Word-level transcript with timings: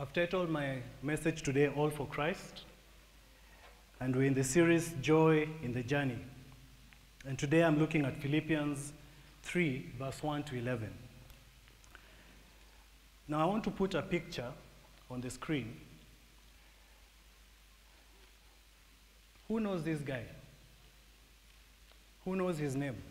I've 0.00 0.12
titled 0.12 0.48
my 0.48 0.76
message 1.02 1.42
today, 1.42 1.66
All 1.66 1.90
for 1.90 2.06
Christ. 2.06 2.62
And 3.98 4.14
we're 4.14 4.26
in 4.26 4.34
the 4.34 4.44
series, 4.44 4.92
Joy 5.02 5.48
in 5.60 5.72
the 5.72 5.82
Journey. 5.82 6.18
And 7.26 7.36
today 7.36 7.64
I'm 7.64 7.80
looking 7.80 8.04
at 8.04 8.16
Philippians 8.22 8.92
3, 9.42 9.86
verse 9.98 10.22
1 10.22 10.44
to 10.44 10.56
11. 10.56 10.88
Now 13.26 13.40
I 13.40 13.44
want 13.46 13.64
to 13.64 13.72
put 13.72 13.94
a 13.94 14.02
picture 14.02 14.52
on 15.10 15.20
the 15.20 15.30
screen. 15.30 15.76
Who 19.48 19.58
knows 19.58 19.82
this 19.82 20.00
guy? 20.00 20.22
Who 22.24 22.36
knows 22.36 22.56
his 22.56 22.76
name? 22.76 23.02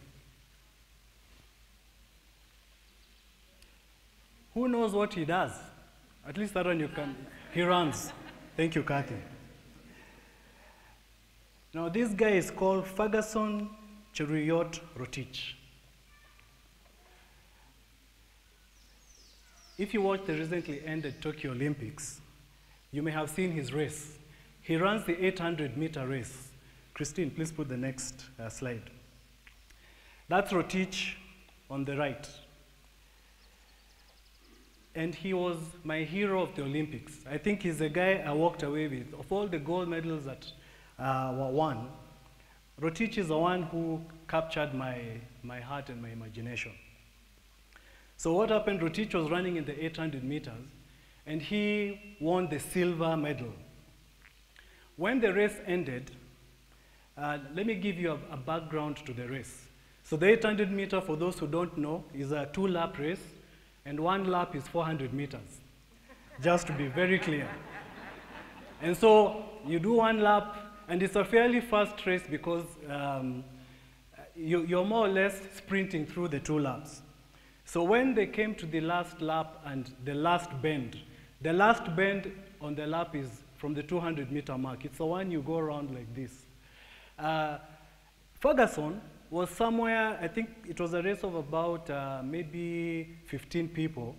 Who 4.54 4.70
knows 4.70 4.94
what 4.94 5.14
he 5.14 5.26
does? 5.26 5.52
At 6.28 6.38
least 6.38 6.54
that 6.56 6.66
one 6.66 6.80
you 6.80 6.90
can. 6.90 7.16
He 7.54 7.62
runs. 7.62 8.12
Thank 8.58 8.76
you, 8.76 8.84
Kathy. 8.84 9.16
Now, 11.74 11.90
this 11.90 12.10
guy 12.10 12.32
is 12.32 12.52
called 12.52 12.86
Ferguson 12.86 13.70
Cheruiyot 14.14 14.80
Rotich. 14.98 15.54
If 19.78 19.94
you 19.94 20.02
watched 20.02 20.26
the 20.26 20.34
recently 20.34 20.82
ended 20.86 21.22
Tokyo 21.22 21.52
Olympics, 21.52 22.20
you 22.92 23.04
may 23.04 23.12
have 23.12 23.30
seen 23.30 23.52
his 23.52 23.72
race. 23.74 24.18
He 24.62 24.76
runs 24.76 25.06
the 25.06 25.24
800 25.24 25.78
meter 25.78 26.06
race. 26.08 26.50
Christine, 26.94 27.30
please 27.30 27.52
put 27.52 27.70
the 27.70 27.78
next 27.78 28.26
uh, 28.40 28.50
slide. 28.50 28.90
That's 30.28 30.52
Rotich 30.52 31.14
on 31.70 31.86
the 31.86 31.96
right. 31.96 32.28
And 34.98 35.14
he 35.14 35.32
was 35.32 35.58
my 35.84 36.00
hero 36.00 36.42
of 36.42 36.56
the 36.56 36.64
Olympics. 36.64 37.14
I 37.30 37.38
think 37.38 37.62
he's 37.62 37.78
the 37.78 37.88
guy 37.88 38.24
I 38.26 38.32
walked 38.32 38.64
away 38.64 38.88
with. 38.88 39.14
Of 39.14 39.32
all 39.32 39.46
the 39.46 39.60
gold 39.60 39.88
medals 39.88 40.26
that 40.26 40.52
uh, 40.98 41.36
were 41.38 41.52
won, 41.52 41.90
Rotich 42.82 43.20
is 43.20 43.28
the 43.28 43.38
one 43.38 43.62
who 43.62 44.02
captured 44.28 44.74
my, 44.74 45.00
my 45.44 45.60
heart 45.60 45.90
and 45.90 46.02
my 46.02 46.10
imagination. 46.10 46.72
So 48.18 48.34
what 48.34 48.50
happened, 48.50 48.82
Rotich 48.82 49.14
was 49.14 49.30
running 49.30 49.58
in 49.58 49.66
the 49.66 49.86
800 49.86 50.24
meters, 50.24 50.66
and 51.28 51.44
he 51.44 52.18
won 52.20 52.50
the 52.50 52.60
silver 52.60 53.16
medal. 53.16 53.54
When 54.96 55.20
the 55.20 55.32
race 55.32 55.58
ended, 55.68 56.10
uh, 57.16 57.38
let 57.54 57.68
me 57.68 57.76
give 57.76 58.00
you 58.00 58.14
a, 58.14 58.34
a 58.34 58.38
background 58.38 58.98
to 59.06 59.14
the 59.14 59.28
race. 59.28 59.68
So 60.04 60.18
the 60.18 60.30
800 60.30 60.72
meter, 60.72 61.02
for 61.02 61.16
those 61.16 61.38
who 61.38 61.46
don't 61.46 61.78
know, 61.78 62.04
is 62.16 62.32
a 62.32 62.50
two-lap 62.52 62.98
race, 62.98 63.22
and 63.88 63.98
one 63.98 64.26
lap 64.26 64.54
is 64.54 64.68
400 64.68 65.14
meters, 65.14 65.62
just 66.42 66.68
to 66.68 66.74
be 66.74 66.88
very 66.88 67.18
clear. 67.18 67.48
And 68.82 68.96
so 68.96 69.46
you 69.66 69.80
do 69.80 69.94
one 69.94 70.20
lap, 70.20 70.58
and 70.90 71.02
it's 71.02 71.16
a 71.16 71.24
fairly 71.24 71.62
fast 71.62 72.06
race 72.06 72.24
because 72.30 72.66
um, 72.90 73.46
you, 74.36 74.64
you're 74.66 74.86
more 74.86 75.06
or 75.06 75.10
less 75.10 75.40
sprinting 75.56 76.06
through 76.06 76.28
the 76.28 76.40
two 76.40 76.60
laps. 76.60 77.02
So 77.64 77.82
when 77.82 78.14
they 78.14 78.28
came 78.28 78.56
to 78.56 78.66
the 78.66 78.82
last 78.82 79.22
lap 79.22 79.62
and 79.66 79.90
the 80.04 80.14
last 80.14 80.50
bend, 80.62 80.98
the 81.42 81.54
last 81.54 81.96
bend 81.96 82.32
on 82.60 82.76
the 82.76 82.86
lap 82.86 83.16
is 83.16 83.30
from 83.56 83.74
the 83.74 83.84
200 83.84 84.32
meter 84.32 84.58
mark. 84.58 84.84
It's 84.84 84.98
the 84.98 85.06
one 85.06 85.32
you 85.32 85.42
go 85.42 85.58
around 85.58 85.94
like 85.94 86.14
this. 86.14 86.46
Uh, 87.18 87.58
Ferguson 88.40 89.02
was 89.30 89.50
somewhere, 89.50 90.18
I 90.22 90.28
think 90.28 90.50
it 90.68 90.80
was 90.80 90.94
a 90.94 91.02
race 91.02 91.24
of 91.24 91.36
about 91.36 91.90
uh, 91.90 92.22
maybe 92.24 93.18
15 93.26 93.70
people. 93.70 94.16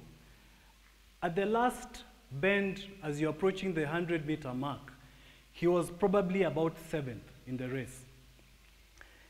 At 1.23 1.34
the 1.34 1.47
last 1.47 2.05
bend, 2.31 2.84
as 3.03 3.20
you're 3.20 3.31
approaching 3.31 3.73
the 3.73 3.83
100 3.83 4.27
meter 4.27 4.53
mark, 4.53 4.92
he 5.53 5.67
was 5.67 5.91
probably 5.91 6.42
about 6.42 6.77
seventh 6.91 7.25
in 7.47 7.56
the 7.56 7.69
race. 7.69 8.05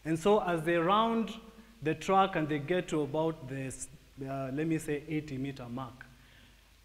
And 0.04 0.18
so 0.18 0.42
as 0.42 0.62
they 0.62 0.76
round 0.76 1.34
the 1.82 1.94
track 1.94 2.36
and 2.36 2.48
they 2.48 2.58
get 2.58 2.88
to 2.88 3.02
about 3.02 3.48
the, 3.48 3.72
uh, 4.28 4.50
let 4.52 4.66
me 4.66 4.78
say, 4.78 5.04
80 5.08 5.38
meter 5.38 5.66
mark, 5.68 6.04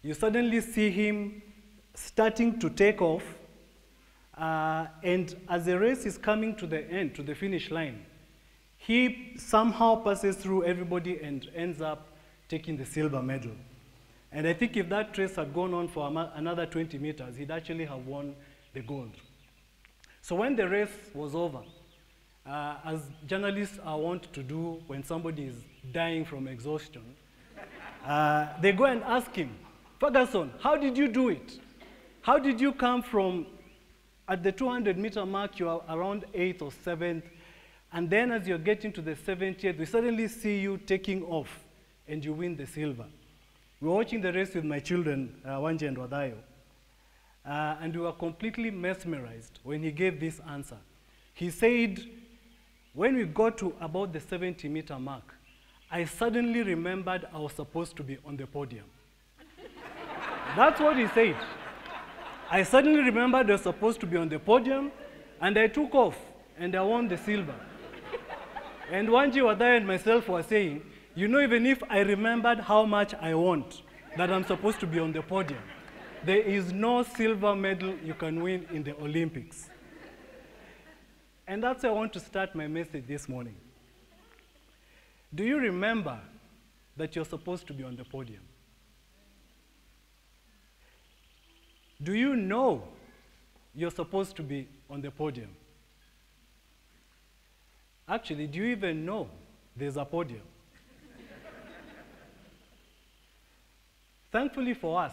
you 0.02 0.14
suddenly 0.14 0.60
see 0.60 0.90
him 0.90 1.42
starting 1.94 2.58
to 2.60 2.70
take 2.70 3.02
off. 3.02 3.24
Uh, 4.36 4.86
and 5.02 5.36
as 5.48 5.64
the 5.64 5.78
race 5.78 6.06
is 6.06 6.18
coming 6.18 6.54
to 6.56 6.66
the 6.66 6.88
end, 6.90 7.14
to 7.14 7.22
the 7.22 7.34
finish 7.34 7.70
line, 7.70 8.04
he 8.86 9.32
somehow 9.36 9.96
passes 9.96 10.36
through 10.36 10.64
everybody 10.64 11.18
and 11.20 11.48
ends 11.54 11.80
up 11.80 12.08
taking 12.48 12.76
the 12.76 12.84
silver 12.84 13.22
medal. 13.22 13.52
And 14.30 14.46
I 14.46 14.52
think 14.52 14.76
if 14.76 14.88
that 14.90 15.16
race 15.16 15.36
had 15.36 15.54
gone 15.54 15.72
on 15.72 15.88
for 15.88 16.06
another 16.34 16.66
20 16.66 16.98
meters, 16.98 17.36
he'd 17.36 17.50
actually 17.50 17.86
have 17.86 18.06
won 18.06 18.34
the 18.74 18.80
gold. 18.80 19.12
So 20.20 20.36
when 20.36 20.54
the 20.54 20.68
race 20.68 21.10
was 21.14 21.34
over, 21.34 21.62
uh, 22.46 22.76
as 22.84 23.00
journalists 23.26 23.78
are 23.84 23.98
wont 23.98 24.30
to 24.34 24.42
do 24.42 24.82
when 24.86 25.02
somebody 25.02 25.44
is 25.44 25.56
dying 25.92 26.24
from 26.26 26.46
exhaustion, 26.46 27.02
uh, 28.04 28.48
they 28.60 28.72
go 28.72 28.84
and 28.84 29.02
ask 29.04 29.34
him, 29.34 29.50
Ferguson, 29.98 30.50
how 30.60 30.76
did 30.76 30.98
you 30.98 31.08
do 31.08 31.30
it? 31.30 31.58
How 32.20 32.38
did 32.38 32.60
you 32.60 32.72
come 32.72 33.02
from, 33.02 33.46
at 34.28 34.42
the 34.42 34.52
200 34.52 34.98
meter 34.98 35.24
mark, 35.24 35.58
you 35.58 35.68
are 35.70 35.80
around 35.88 36.26
eighth 36.34 36.60
or 36.60 36.72
seventh, 36.72 37.24
and 37.94 38.10
then 38.10 38.32
as 38.32 38.48
you're 38.48 38.58
getting 38.58 38.92
to 38.92 39.00
the 39.00 39.12
70th, 39.12 39.78
we 39.78 39.86
suddenly 39.86 40.26
see 40.26 40.58
you 40.58 40.78
taking 40.78 41.22
off 41.22 41.60
and 42.08 42.24
you 42.24 42.32
win 42.32 42.56
the 42.56 42.66
silver. 42.66 43.06
We 43.80 43.88
were 43.88 43.94
watching 43.94 44.20
the 44.20 44.32
race 44.32 44.52
with 44.52 44.64
my 44.64 44.80
children, 44.80 45.40
uh, 45.44 45.58
Wanje 45.60 45.86
and 45.86 45.96
Wadayo, 45.96 46.34
uh, 47.46 47.76
and 47.80 47.94
we 47.94 48.02
were 48.02 48.12
completely 48.12 48.72
mesmerized 48.72 49.60
when 49.62 49.84
he 49.84 49.92
gave 49.92 50.18
this 50.18 50.40
answer. 50.50 50.76
He 51.34 51.50
said, 51.50 52.04
when 52.94 53.14
we 53.14 53.26
got 53.26 53.56
to 53.58 53.72
about 53.80 54.12
the 54.12 54.18
70 54.18 54.68
meter 54.68 54.98
mark, 54.98 55.32
I 55.88 56.04
suddenly 56.04 56.64
remembered 56.64 57.28
I 57.32 57.38
was 57.38 57.52
supposed 57.52 57.96
to 57.98 58.02
be 58.02 58.18
on 58.26 58.36
the 58.36 58.48
podium. 58.48 58.86
That's 60.56 60.80
what 60.80 60.98
he 60.98 61.06
said. 61.08 61.36
I 62.50 62.64
suddenly 62.64 63.02
remembered 63.02 63.48
I 63.48 63.52
was 63.52 63.62
supposed 63.62 64.00
to 64.00 64.06
be 64.06 64.16
on 64.16 64.28
the 64.28 64.40
podium, 64.40 64.90
and 65.40 65.56
I 65.56 65.68
took 65.68 65.94
off, 65.94 66.16
and 66.58 66.74
I 66.74 66.82
won 66.82 67.06
the 67.06 67.16
silver. 67.16 67.54
And 68.90 69.08
Wanji 69.08 69.40
Wadai 69.42 69.78
and 69.78 69.86
myself 69.86 70.28
were 70.28 70.42
saying, 70.42 70.82
you 71.14 71.28
know, 71.28 71.40
even 71.40 71.66
if 71.66 71.82
I 71.88 72.00
remembered 72.00 72.60
how 72.60 72.84
much 72.84 73.14
I 73.14 73.34
want, 73.34 73.82
that 74.16 74.30
I'm 74.30 74.44
supposed 74.44 74.80
to 74.80 74.86
be 74.86 74.98
on 74.98 75.12
the 75.12 75.22
podium, 75.22 75.62
there 76.24 76.40
is 76.40 76.72
no 76.72 77.02
silver 77.02 77.54
medal 77.54 77.94
you 78.02 78.14
can 78.14 78.42
win 78.42 78.66
in 78.72 78.82
the 78.82 78.96
Olympics. 78.96 79.68
And 81.46 81.62
that's 81.62 81.82
why 81.82 81.90
I 81.90 81.92
want 81.92 82.12
to 82.14 82.20
start 82.20 82.54
my 82.54 82.66
message 82.66 83.06
this 83.06 83.28
morning. 83.28 83.56
Do 85.34 85.44
you 85.44 85.58
remember 85.58 86.18
that 86.96 87.14
you're 87.16 87.24
supposed 87.24 87.66
to 87.66 87.72
be 87.72 87.84
on 87.84 87.96
the 87.96 88.04
podium? 88.04 88.42
Do 92.02 92.14
you 92.14 92.36
know 92.36 92.84
you're 93.74 93.90
supposed 93.90 94.36
to 94.36 94.42
be 94.42 94.68
on 94.88 95.00
the 95.00 95.10
podium? 95.10 95.50
Actually, 98.08 98.46
do 98.46 98.58
you 98.58 98.66
even 98.66 99.04
know 99.04 99.28
there's 99.76 99.96
a 99.96 100.04
podium? 100.04 100.42
Thankfully 104.30 104.74
for 104.74 105.00
us, 105.00 105.12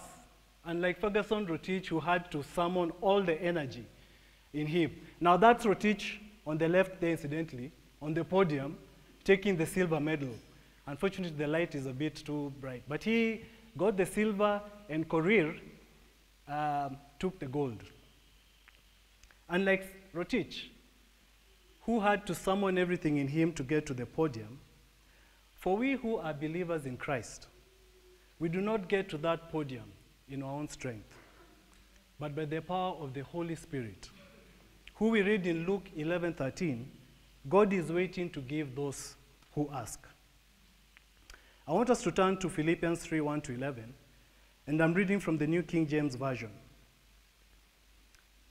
unlike 0.66 1.00
Ferguson 1.00 1.46
Rotich, 1.46 1.88
who 1.88 2.00
had 2.00 2.32
to 2.32 2.44
summon 2.44 2.92
all 3.02 3.22
the 3.22 3.40
energy 3.42 3.86
in 4.54 4.66
him. 4.66 4.92
Now 5.20 5.38
that's 5.38 5.66
Rotich 5.66 6.18
on 6.46 6.58
the 6.58 6.68
left 6.68 7.00
there, 7.00 7.12
incidentally, 7.12 7.72
on 8.02 8.14
the 8.14 8.24
podium, 8.24 8.78
taking 9.24 9.56
the 9.56 9.66
silver 9.66 10.00
medal. 10.00 10.34
Unfortunately, 10.88 11.38
the 11.38 11.48
light 11.48 11.76
is 11.76 11.86
a 11.86 11.94
bit 11.94 12.16
too 12.16 12.52
bright. 12.60 12.84
But 12.88 13.04
he 13.04 13.44
got 13.78 13.96
the 13.96 14.06
silver, 14.06 14.60
and 14.90 15.08
Korir 15.08 15.60
um, 16.48 16.98
took 17.20 17.40
the 17.40 17.46
gold. 17.46 17.84
Unlike 19.50 19.86
Rotich, 20.16 20.64
who 21.86 22.00
had 22.00 22.26
to 22.28 22.36
summon 22.36 22.78
everything 22.78 23.18
in 23.18 23.28
him 23.28 23.54
to 23.54 23.64
get 23.64 23.86
to 23.88 23.94
the 23.94 24.06
podium, 24.06 24.60
for 25.56 25.78
we 25.78 25.94
who 25.94 26.18
are 26.18 26.34
believers 26.34 26.86
in 26.86 26.98
Christ, 26.98 27.48
we 28.40 28.50
do 28.50 28.62
not 28.62 28.88
get 28.88 29.10
to 29.10 29.18
that 29.20 29.50
podium 29.52 29.92
in 30.30 30.44
our 30.44 30.54
own 30.54 30.68
strength, 30.68 31.14
but 32.20 32.36
by 32.36 32.46
the 32.46 32.62
power 32.62 32.96
of 33.00 33.14
the 33.14 33.22
Holy 33.22 33.56
Spirit, 33.56 34.10
who 34.96 35.10
we 35.10 35.22
read 35.22 35.46
in 35.48 35.66
Luke 35.66 35.90
11:13, 35.96 36.86
God 37.50 37.74
is 37.74 37.92
waiting 37.92 38.30
to 38.32 38.42
give 38.42 38.76
those 38.76 39.16
who 39.54 39.70
ask. 39.74 40.08
I 41.68 41.74
want 41.74 41.90
us 41.90 42.04
to 42.04 42.12
turn 42.12 42.38
to 42.38 42.50
Philippians 42.50 43.00
3 43.04 43.22
1 43.22 43.42
to 43.42 43.54
11, 43.54 43.94
and 44.68 44.82
I'm 44.82 44.94
reading 44.94 45.20
from 45.20 45.38
the 45.38 45.48
New 45.48 45.64
King 45.64 45.88
James 45.88 46.16
Version. 46.16 46.52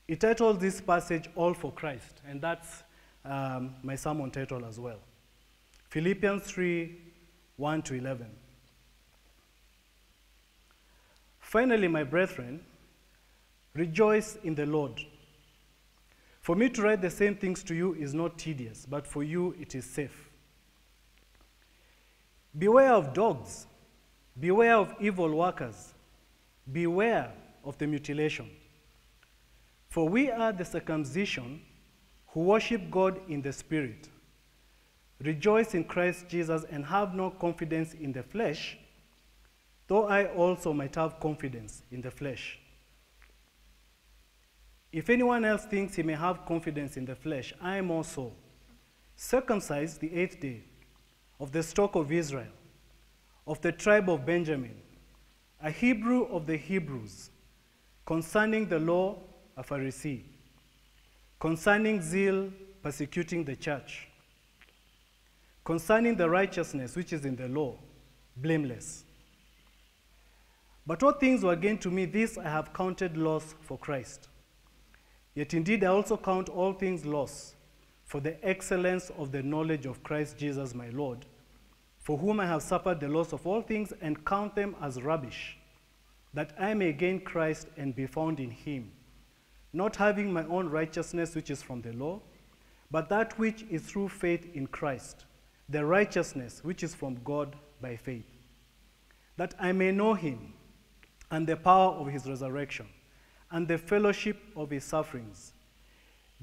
It 0.08 0.20
titles 0.20 0.58
this 0.58 0.80
passage 0.80 1.28
All 1.36 1.54
for 1.54 1.72
Christ, 1.72 2.20
and 2.26 2.40
that's 2.40 2.82
um, 3.24 3.74
my 3.82 3.96
sermon 3.96 4.30
title 4.30 4.64
as 4.64 4.78
well. 4.78 4.98
Philippians 5.88 6.42
3 6.42 6.98
1 7.56 7.82
to 7.82 7.94
11. 7.94 8.26
Finally, 11.40 11.88
my 11.88 12.04
brethren, 12.04 12.60
Rejoice 13.74 14.36
in 14.42 14.54
the 14.54 14.66
Lord. 14.66 15.00
For 16.40 16.56
me 16.56 16.68
to 16.70 16.82
write 16.82 17.02
the 17.02 17.10
same 17.10 17.36
things 17.36 17.62
to 17.64 17.74
you 17.74 17.94
is 17.94 18.14
not 18.14 18.38
tedious, 18.38 18.86
but 18.88 19.06
for 19.06 19.22
you 19.22 19.54
it 19.60 19.74
is 19.74 19.84
safe. 19.84 20.28
Beware 22.58 22.94
of 22.94 23.12
dogs, 23.12 23.66
beware 24.38 24.76
of 24.76 24.94
evil 25.00 25.32
workers, 25.32 25.94
beware 26.72 27.32
of 27.64 27.78
the 27.78 27.86
mutilation. 27.86 28.50
For 29.88 30.08
we 30.08 30.30
are 30.30 30.52
the 30.52 30.64
circumcision 30.64 31.60
who 32.32 32.40
worship 32.40 32.90
God 32.90 33.20
in 33.28 33.42
the 33.42 33.52
Spirit, 33.52 34.08
rejoice 35.20 35.74
in 35.74 35.84
Christ 35.84 36.28
Jesus, 36.28 36.64
and 36.70 36.84
have 36.84 37.14
no 37.14 37.30
confidence 37.30 37.94
in 37.94 38.12
the 38.12 38.22
flesh, 38.22 38.78
though 39.86 40.06
I 40.06 40.26
also 40.26 40.72
might 40.72 40.94
have 40.94 41.18
confidence 41.18 41.82
in 41.90 42.00
the 42.00 42.10
flesh. 42.10 42.58
If 44.92 45.10
anyone 45.10 45.44
else 45.44 45.64
thinks 45.64 45.94
he 45.94 46.02
may 46.02 46.14
have 46.14 46.46
confidence 46.46 46.96
in 46.96 47.04
the 47.04 47.14
flesh, 47.14 47.52
I 47.60 47.76
am 47.76 47.90
also 47.90 48.32
circumcised 49.14 50.00
the 50.00 50.12
eighth 50.14 50.40
day 50.40 50.62
of 51.38 51.52
the 51.52 51.62
stock 51.62 51.94
of 51.94 52.10
Israel, 52.10 52.52
of 53.46 53.60
the 53.60 53.72
tribe 53.72 54.08
of 54.08 54.24
Benjamin, 54.24 54.76
a 55.62 55.70
Hebrew 55.70 56.24
of 56.24 56.46
the 56.46 56.56
Hebrews, 56.56 57.30
concerning 58.06 58.68
the 58.68 58.78
law, 58.78 59.18
a 59.56 59.62
Pharisee, 59.62 60.22
concerning 61.40 62.02
zeal, 62.02 62.52
persecuting 62.82 63.44
the 63.44 63.56
church, 63.56 64.06
concerning 65.64 66.14
the 66.14 66.28
righteousness 66.28 66.94
which 66.94 67.14
is 67.14 67.24
in 67.24 67.34
the 67.34 67.48
law, 67.48 67.74
blameless. 68.36 69.04
But 70.86 71.02
what 71.02 71.18
things 71.18 71.42
were 71.42 71.56
gained 71.56 71.80
to 71.82 71.90
me, 71.90 72.04
this 72.04 72.36
I 72.36 72.48
have 72.48 72.72
counted 72.74 73.16
loss 73.16 73.54
for 73.62 73.78
Christ. 73.78 74.28
Yet 75.34 75.54
indeed 75.54 75.82
I 75.82 75.88
also 75.88 76.16
count 76.16 76.48
all 76.48 76.74
things 76.74 77.06
loss 77.06 77.54
for 78.04 78.20
the 78.20 78.36
excellence 78.46 79.10
of 79.16 79.32
the 79.32 79.42
knowledge 79.42 79.86
of 79.86 80.02
Christ 80.02 80.36
Jesus 80.36 80.74
my 80.74 80.90
Lord, 80.90 81.24
for 81.98 82.18
whom 82.18 82.40
I 82.40 82.46
have 82.46 82.62
suffered 82.62 83.00
the 83.00 83.08
loss 83.08 83.32
of 83.32 83.46
all 83.46 83.62
things 83.62 83.92
and 84.02 84.24
count 84.26 84.54
them 84.56 84.74
as 84.82 85.00
rubbish, 85.00 85.56
that 86.34 86.52
I 86.58 86.74
may 86.74 86.92
gain 86.92 87.20
Christ 87.20 87.68
and 87.76 87.94
be 87.94 88.06
found 88.06 88.40
in 88.40 88.50
him, 88.50 88.90
not 89.72 89.96
having 89.96 90.32
my 90.32 90.44
own 90.46 90.68
righteousness 90.68 91.34
which 91.34 91.50
is 91.50 91.62
from 91.62 91.82
the 91.82 91.92
law, 91.92 92.20
but 92.90 93.08
that 93.08 93.38
which 93.38 93.64
is 93.70 93.82
through 93.82 94.08
faith 94.08 94.48
in 94.54 94.66
Christ, 94.66 95.24
the 95.68 95.84
righteousness 95.84 96.60
which 96.64 96.82
is 96.82 96.94
from 96.94 97.18
God 97.24 97.54
by 97.80 97.96
faith, 97.96 98.26
that 99.36 99.54
I 99.58 99.72
may 99.72 99.92
know 99.92 100.14
him 100.14 100.54
and 101.30 101.46
the 101.46 101.56
power 101.56 101.92
of 101.92 102.08
his 102.08 102.26
resurrection 102.26 102.86
and 103.52 103.66
the 103.66 103.78
fellowship 103.78 104.38
of 104.56 104.70
his 104.70 104.84
sufferings, 104.84 105.52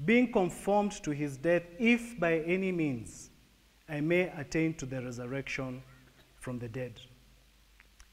being 0.04 0.32
conformed 0.32 0.92
to 1.02 1.10
his 1.10 1.36
death, 1.36 1.62
if 1.78 2.18
by 2.18 2.40
any 2.40 2.72
means 2.72 3.30
I 3.88 4.00
may 4.00 4.30
attain 4.30 4.74
to 4.74 4.86
the 4.86 5.02
resurrection 5.02 5.82
from 6.36 6.58
the 6.58 6.68
dead. 6.68 7.00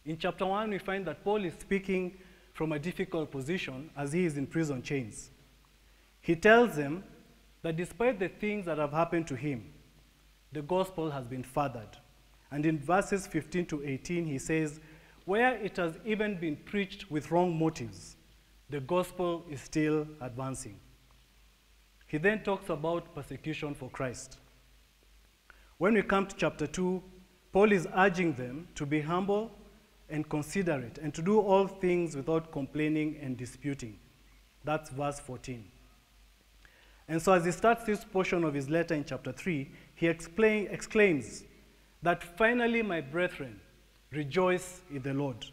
In 0.06 0.18
chapter 0.18 0.46
1, 0.46 0.70
we 0.70 0.78
find 0.78 1.06
that 1.08 1.24
Paul 1.24 1.44
is 1.46 1.54
speaking 1.54 2.18
from 2.56 2.72
a 2.72 2.80
difficult 2.80 3.30
position 3.32 3.90
as 3.98 4.14
he 4.14 4.24
is 4.24 4.38
in 4.38 4.48
prison 4.48 4.82
chains. 4.82 5.30
He 6.22 6.38
tells 6.38 6.78
them 6.78 7.04
that 7.64 7.76
despite 7.76 8.18
the 8.18 8.30
things 8.30 8.66
that 8.66 8.78
have 8.78 8.94
happened 8.94 9.28
to 9.28 9.36
him, 9.36 9.66
the 10.54 10.62
gospel 10.62 11.12
has 11.12 11.28
been 11.28 11.44
furthered. 11.44 11.98
And 12.50 12.66
in 12.66 12.80
verses 12.80 13.28
15 13.28 13.66
to 13.66 13.84
18, 13.86 14.26
he 14.26 14.40
says, 14.40 14.80
Where 15.26 15.58
it 15.58 15.76
has 15.76 16.00
even 16.06 16.40
been 16.40 16.56
preached 16.56 17.12
with 17.12 17.30
wrong 17.30 17.60
motives, 17.60 18.16
the 18.70 18.80
gospel 18.80 19.44
is 19.52 19.60
still 19.60 20.08
advancing. 20.22 20.80
He 22.08 22.18
then 22.18 22.42
talks 22.42 22.70
about 22.70 23.14
persecution 23.14 23.76
for 23.76 23.90
Christ. 23.90 24.38
When 25.78 25.96
we 25.96 26.04
come 26.04 26.26
to 26.26 26.36
chapter 26.38 26.68
2, 26.68 27.04
Paul 27.52 27.74
is 27.74 27.86
urging 27.94 28.32
them 28.34 28.70
to 28.76 28.86
be 28.86 29.02
humble 29.02 29.52
and 30.10 30.28
considerate 30.30 30.98
and 30.98 31.14
to 31.14 31.22
do 31.22 31.40
all 31.40 31.68
things 31.68 32.16
without 32.16 32.52
complaining 32.52 33.18
and 33.22 33.38
disputing. 33.38 33.98
That's 34.64 34.90
verse 34.90 35.20
14. 35.20 35.64
And 37.08 37.22
so, 37.22 37.34
as 37.34 37.46
he 37.46 37.52
starts 37.52 37.86
this 37.86 38.04
portion 38.04 38.44
of 38.44 38.54
his 38.54 38.70
letter 38.70 38.96
in 38.96 39.06
chapter 39.06 39.32
3, 39.32 39.70
he 39.94 40.08
explain, 40.08 40.68
exclaims 40.72 41.44
that 42.02 42.24
finally, 42.38 42.82
my 42.82 43.02
brethren, 43.02 43.60
rejoice 44.12 44.82
in 44.92 45.02
the 45.04 45.14
Lord. 45.14 45.46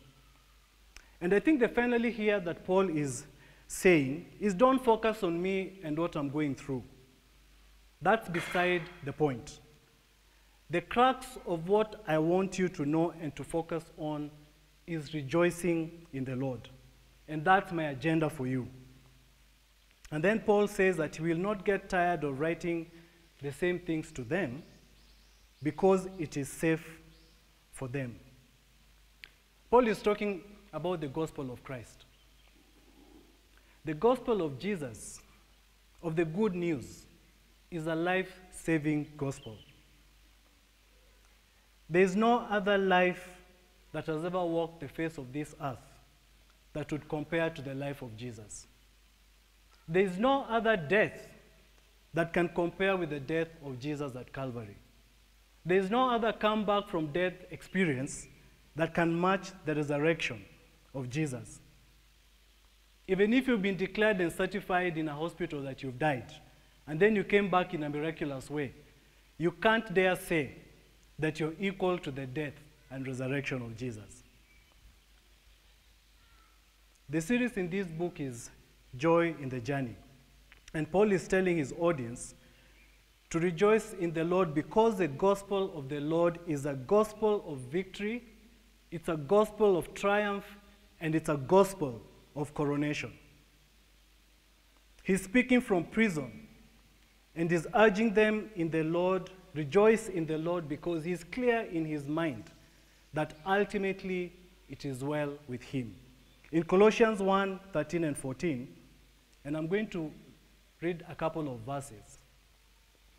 And 1.20 1.34
I 1.34 1.40
think 1.40 1.60
the 1.60 1.68
finally 1.68 2.10
here 2.10 2.40
that 2.40 2.64
Paul 2.64 2.88
is 2.88 3.26
saying 3.68 4.26
is 4.40 4.54
don't 4.54 4.82
focus 4.82 5.22
on 5.22 5.40
me 5.40 5.78
and 5.82 5.98
what 5.98 6.16
I'm 6.16 6.30
going 6.30 6.54
through. 6.54 6.82
That's 8.00 8.28
beside 8.28 8.82
the 9.04 9.12
point. 9.12 9.60
The 10.70 10.80
crux 10.80 11.26
of 11.46 11.68
what 11.68 12.02
I 12.08 12.18
want 12.18 12.58
you 12.58 12.68
to 12.70 12.84
know 12.84 13.12
and 13.20 13.34
to 13.36 13.44
focus 13.44 13.84
on 13.98 14.30
is 14.94 15.14
rejoicing 15.14 16.06
in 16.12 16.24
the 16.24 16.36
Lord. 16.36 16.68
And 17.28 17.44
that's 17.44 17.72
my 17.72 17.84
agenda 17.84 18.28
for 18.28 18.46
you. 18.46 18.68
And 20.10 20.22
then 20.22 20.40
Paul 20.40 20.68
says 20.68 20.96
that 20.98 21.16
he 21.16 21.22
will 21.22 21.38
not 21.38 21.64
get 21.64 21.88
tired 21.88 22.24
of 22.24 22.38
writing 22.38 22.90
the 23.40 23.52
same 23.52 23.78
things 23.78 24.12
to 24.12 24.22
them 24.22 24.62
because 25.62 26.08
it 26.18 26.36
is 26.36 26.48
safe 26.48 27.00
for 27.70 27.88
them. 27.88 28.16
Paul 29.70 29.88
is 29.88 30.02
talking 30.02 30.42
about 30.72 31.00
the 31.00 31.08
gospel 31.08 31.50
of 31.50 31.64
Christ. 31.64 32.04
The 33.84 33.94
gospel 33.94 34.42
of 34.42 34.58
Jesus, 34.58 35.20
of 36.02 36.14
the 36.14 36.24
good 36.24 36.54
news, 36.54 37.06
is 37.70 37.86
a 37.86 37.94
life 37.94 38.38
saving 38.50 39.10
gospel. 39.16 39.56
There 41.88 42.02
is 42.02 42.14
no 42.14 42.40
other 42.50 42.78
life 42.78 43.41
that 43.92 44.06
has 44.06 44.24
ever 44.24 44.44
walked 44.44 44.80
the 44.80 44.88
face 44.88 45.18
of 45.18 45.32
this 45.32 45.54
earth 45.60 45.78
that 46.72 46.90
would 46.90 47.08
compare 47.08 47.50
to 47.50 47.62
the 47.62 47.74
life 47.74 48.02
of 48.02 48.16
Jesus. 48.16 48.66
There 49.86 50.02
is 50.02 50.18
no 50.18 50.44
other 50.48 50.76
death 50.76 51.28
that 52.14 52.32
can 52.32 52.48
compare 52.48 52.96
with 52.96 53.10
the 53.10 53.20
death 53.20 53.48
of 53.64 53.78
Jesus 53.78 54.14
at 54.16 54.32
Calvary. 54.32 54.76
There 55.64 55.78
is 55.78 55.90
no 55.90 56.10
other 56.10 56.32
comeback 56.32 56.88
from 56.88 57.06
death 57.12 57.34
experience 57.50 58.26
that 58.74 58.94
can 58.94 59.18
match 59.18 59.50
the 59.64 59.74
resurrection 59.74 60.44
of 60.94 61.10
Jesus. 61.10 61.60
Even 63.06 63.32
if 63.32 63.46
you've 63.46 63.62
been 63.62 63.76
declared 63.76 64.20
and 64.20 64.32
certified 64.32 64.96
in 64.96 65.08
a 65.08 65.14
hospital 65.14 65.62
that 65.62 65.82
you've 65.82 65.98
died, 65.98 66.32
and 66.86 66.98
then 66.98 67.14
you 67.14 67.24
came 67.24 67.50
back 67.50 67.74
in 67.74 67.82
a 67.82 67.88
miraculous 67.88 68.50
way, 68.50 68.72
you 69.38 69.50
can't 69.50 69.92
dare 69.92 70.16
say 70.16 70.52
that 71.18 71.38
you're 71.38 71.54
equal 71.60 71.98
to 71.98 72.10
the 72.10 72.26
death 72.26 72.54
and 72.92 73.06
resurrection 73.06 73.62
of 73.62 73.76
Jesus. 73.76 74.22
The 77.08 77.20
series 77.20 77.56
in 77.56 77.68
this 77.68 77.86
book 77.86 78.20
is 78.20 78.50
Joy 78.96 79.34
in 79.40 79.48
the 79.48 79.60
Journey. 79.60 79.96
And 80.74 80.90
Paul 80.90 81.12
is 81.12 81.26
telling 81.26 81.56
his 81.56 81.74
audience 81.78 82.34
to 83.30 83.38
rejoice 83.38 83.94
in 83.94 84.12
the 84.12 84.24
Lord 84.24 84.54
because 84.54 84.98
the 84.98 85.08
gospel 85.08 85.76
of 85.76 85.88
the 85.88 86.00
Lord 86.00 86.38
is 86.46 86.66
a 86.66 86.74
gospel 86.74 87.44
of 87.46 87.58
victory, 87.58 88.22
it's 88.90 89.08
a 89.08 89.16
gospel 89.16 89.76
of 89.76 89.94
triumph, 89.94 90.44
and 91.00 91.14
it's 91.14 91.28
a 91.28 91.36
gospel 91.36 92.00
of 92.36 92.54
coronation. 92.54 93.12
He's 95.02 95.22
speaking 95.22 95.60
from 95.60 95.84
prison 95.84 96.46
and 97.34 97.50
is 97.50 97.66
urging 97.74 98.12
them 98.12 98.50
in 98.54 98.70
the 98.70 98.84
Lord, 98.84 99.30
rejoice 99.54 100.08
in 100.08 100.26
the 100.26 100.38
Lord, 100.38 100.68
because 100.68 101.04
he's 101.04 101.24
clear 101.24 101.62
in 101.72 101.84
his 101.84 102.06
mind 102.06 102.44
that 103.14 103.34
ultimately 103.46 104.32
it 104.68 104.84
is 104.84 105.04
well 105.04 105.32
with 105.48 105.62
him. 105.62 105.94
In 106.50 106.62
Colossians 106.62 107.20
1 107.20 107.60
13 107.72 108.04
and 108.04 108.16
14, 108.16 108.68
and 109.44 109.56
I'm 109.56 109.66
going 109.68 109.88
to 109.88 110.10
read 110.80 111.04
a 111.08 111.14
couple 111.14 111.52
of 111.52 111.60
verses. 111.60 112.18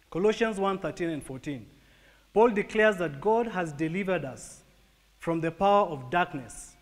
Colossians 0.10 0.60
1 0.60 0.80
13 0.80 1.10
and 1.10 1.24
14. 1.24 1.66
Paul 2.34 2.50
declares 2.50 2.98
that 2.98 3.22
God 3.22 3.48
has 3.48 3.72
delivered 3.72 4.26
us 4.26 4.62
from 5.20 5.42
the 5.42 5.52
power 5.52 5.88
of 5.88 6.10
darkness 6.10 6.74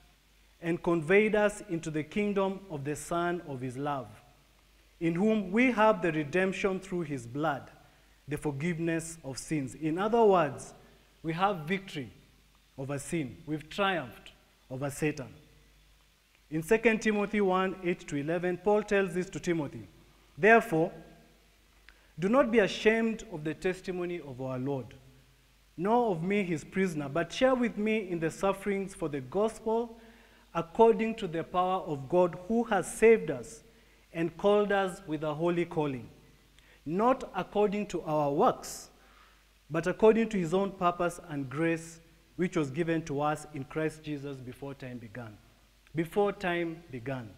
and 0.62 0.82
conveyed 0.82 1.36
us 1.36 1.62
into 1.70 1.90
the 1.90 2.04
kingdom 2.04 2.60
of 2.70 2.84
the 2.84 2.96
Son 2.96 3.42
of 3.48 3.62
his 3.62 3.78
love, 3.78 4.08
in 5.00 5.16
whom 5.16 5.52
we 5.52 5.72
have 5.72 6.02
the 6.02 6.12
redemption 6.12 6.80
through 6.80 7.02
his 7.02 7.26
blood, 7.26 7.70
the 8.28 8.38
forgiveness 8.38 9.18
of 9.24 9.38
sins. 9.38 9.76
In 9.76 9.98
other 9.98 10.24
words, 10.24 10.74
we 11.24 11.34
have 11.34 11.68
victory 11.68 12.12
over 12.78 12.98
sin. 12.98 13.38
We've 13.46 13.68
triumphed 13.70 14.32
over 14.70 14.90
Satan. 14.90 15.34
In 16.50 16.62
2 16.62 16.98
Timothy 16.98 17.42
1 17.42 17.76
8 17.84 18.08
to 18.08 18.16
11, 18.18 18.58
Paul 18.58 18.84
tells 18.84 19.14
this 19.14 19.30
to 19.30 19.40
Timothy. 19.40 19.88
Therefore, 20.38 20.92
do 22.20 22.30
not 22.30 22.52
be 22.52 22.60
ashamed 22.60 23.24
of 23.32 23.44
the 23.44 23.54
testimony 23.54 24.20
of 24.20 24.42
our 24.42 24.60
Lord, 24.60 24.94
nor 25.78 26.12
of 26.12 26.24
me, 26.24 26.44
his 26.44 26.64
prisoner, 26.64 27.08
but 27.08 27.32
share 27.32 27.56
with 27.56 27.78
me 27.78 28.10
in 28.10 28.20
the 28.20 28.30
sufferings 28.30 28.94
for 28.94 29.08
the 29.08 29.22
gospel 29.22 29.98
according 30.54 31.16
to 31.16 31.28
the 31.28 31.44
power 31.44 31.82
of 31.84 32.10
God 32.10 32.38
who 32.48 32.64
has 32.66 32.86
saved 32.86 33.32
us 33.32 33.64
and 34.14 34.36
called 34.38 34.72
us 34.74 35.02
with 35.08 35.24
a 35.24 35.34
holy 35.34 35.64
calling, 35.64 36.10
not 36.86 37.32
according 37.36 37.88
to 37.88 38.02
our 38.02 38.32
works, 38.32 38.90
but 39.70 39.88
according 39.88 40.28
to 40.30 40.38
his 40.38 40.54
own 40.54 40.72
purpose 40.72 41.22
and 41.30 41.50
grace, 41.50 42.01
which 42.42 42.58
was 42.58 42.72
given 42.72 43.04
to 43.04 43.22
us 43.22 43.46
in 43.54 43.64
Christ 43.64 44.02
Jesus 44.02 44.38
before 44.38 44.74
time 44.74 44.98
began. 44.98 45.38
Before 45.94 46.32
time 46.32 46.82
began. 46.90 47.30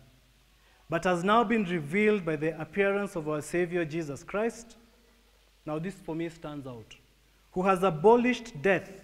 But 0.89 1.03
has 1.03 1.25
now 1.25 1.43
been 1.43 1.65
revealed 1.65 2.24
by 2.24 2.38
the 2.38 2.57
appearance 2.57 3.17
of 3.17 3.27
our 3.27 3.41
Savior 3.41 3.83
Jesus 3.83 4.24
Christ. 4.24 4.77
Now, 5.65 5.77
this 5.77 5.95
for 5.95 6.15
me 6.15 6.29
stands 6.29 6.65
out. 6.65 6.95
Who 7.51 7.63
has 7.63 7.83
abolished 7.83 8.62
death 8.62 9.01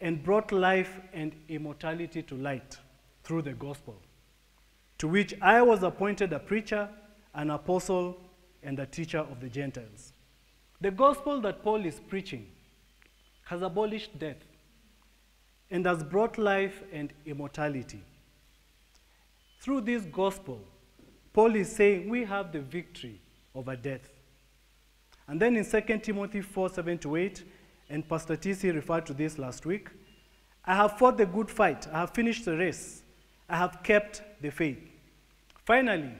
and 0.00 0.20
brought 0.24 0.50
life 0.50 0.98
and 1.12 1.36
immortality 1.48 2.22
to 2.24 2.34
light 2.34 2.78
through 3.22 3.42
the 3.42 3.52
gospel, 3.52 3.94
to 4.98 5.06
which 5.06 5.34
I 5.40 5.62
was 5.62 5.84
appointed 5.84 6.32
a 6.32 6.40
preacher, 6.40 6.88
an 7.32 7.50
apostle, 7.50 8.18
and 8.64 8.76
a 8.80 8.86
teacher 8.86 9.20
of 9.20 9.40
the 9.40 9.48
Gentiles. 9.48 10.14
The 10.80 10.90
gospel 10.90 11.40
that 11.42 11.62
Paul 11.62 11.86
is 11.86 12.00
preaching 12.08 12.48
has 13.44 13.62
abolished 13.62 14.18
death 14.18 14.48
and 15.72 15.86
has 15.86 16.04
brought 16.04 16.36
life 16.36 16.82
and 16.92 17.12
immortality. 17.24 18.02
Through 19.58 19.80
this 19.80 20.04
gospel, 20.04 20.60
Paul 21.32 21.56
is 21.56 21.74
saying 21.74 22.10
we 22.10 22.24
have 22.24 22.52
the 22.52 22.60
victory 22.60 23.18
over 23.54 23.74
death. 23.74 24.10
And 25.26 25.40
then 25.40 25.56
in 25.56 25.64
2 25.64 25.98
Timothy 25.98 26.42
4 26.42 26.68
7 26.68 26.98
to 26.98 27.16
8, 27.16 27.44
and 27.88 28.06
Pastor 28.06 28.36
TC 28.36 28.74
referred 28.74 29.06
to 29.06 29.14
this 29.14 29.38
last 29.38 29.64
week, 29.64 29.88
I 30.64 30.74
have 30.74 30.98
fought 30.98 31.16
the 31.16 31.26
good 31.26 31.50
fight, 31.50 31.88
I 31.90 32.00
have 32.00 32.10
finished 32.10 32.44
the 32.44 32.56
race, 32.56 33.02
I 33.48 33.56
have 33.56 33.82
kept 33.82 34.22
the 34.42 34.50
faith. 34.50 34.78
Finally, 35.64 36.12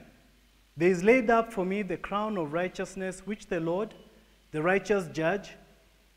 there 0.79 0.89
is 0.89 1.05
laid 1.05 1.29
up 1.29 1.53
for 1.53 1.67
me 1.67 1.83
the 1.83 1.99
crown 1.99 2.39
of 2.39 2.55
righteousness, 2.55 3.21
which 3.27 3.49
the 3.49 3.61
Lord, 3.61 3.95
the 4.51 4.63
righteous 4.63 5.09
judge, 5.13 5.51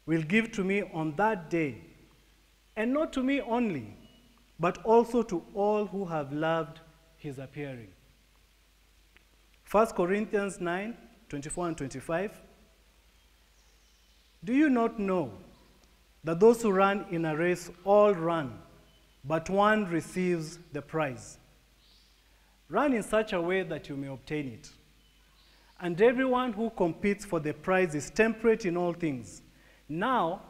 will 0.06 0.22
give 0.22 0.54
to 0.54 0.64
me 0.64 0.84
on 0.94 1.16
that 1.18 1.50
day, 1.50 1.82
and 2.76 2.94
not 2.94 3.14
to 3.14 3.24
me 3.24 3.42
only, 3.42 3.96
but 4.60 4.84
also 4.84 5.24
to 5.24 5.44
all 5.54 5.86
who 5.86 6.06
have 6.06 6.32
loved 6.32 6.82
his 7.18 7.40
appearing. 7.40 7.90
1 9.72 9.88
Corinthians 9.88 10.60
9 10.60 10.96
24 11.28 11.68
and 11.68 11.78
25. 11.78 12.42
Do 14.44 14.54
you 14.54 14.70
not 14.70 15.00
know 15.00 15.32
that 16.24 16.40
those 16.40 16.62
who 16.62 16.72
run 16.72 17.06
in 17.10 17.26
a 17.26 17.36
race 17.36 17.72
all 17.84 18.14
run, 18.14 18.60
but 19.24 19.50
one 19.50 19.86
receives 19.86 20.60
the 20.72 20.82
prize? 20.82 21.40
Run 22.70 22.94
in 22.94 23.04
such 23.04 23.34
a 23.34 23.42
way 23.42 23.64
that 23.64 23.90
you 23.90 23.98
may 23.98 24.08
obtain 24.08 24.48
it. 24.50 24.70
And 25.80 26.00
everyone 26.02 26.54
who 26.54 26.70
competes 26.70 27.26
for 27.26 27.40
the 27.40 27.54
prize 27.54 27.96
is 27.96 28.10
temperate 28.10 28.66
in 28.66 28.78
all 28.78 28.94
things. 28.94 29.42
Now, 29.90 30.42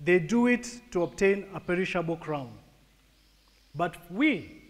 they 0.00 0.18
do 0.18 0.46
it 0.46 0.80
to 0.90 1.02
obtain 1.02 1.46
a 1.54 1.60
perishable 1.60 2.16
crown. 2.16 2.50
But 3.74 3.96
we, 4.10 4.62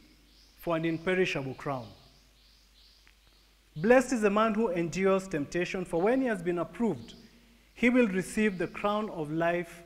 for 0.59 0.76
an 0.76 0.85
imperishable 0.85 1.54
crown. 1.54 1.87
Blessed 3.76 4.14
is 4.14 4.23
the 4.23 4.30
man 4.30 4.54
who 4.54 4.68
endures 4.68 5.28
temptation, 5.28 5.85
for 5.85 6.00
when 6.00 6.21
he 6.23 6.26
has 6.26 6.42
been 6.42 6.59
approved, 6.59 7.14
he 7.75 7.90
will 7.90 8.09
receive 8.09 8.56
the 8.56 8.66
crown 8.66 9.11
of 9.11 9.30
life 9.30 9.83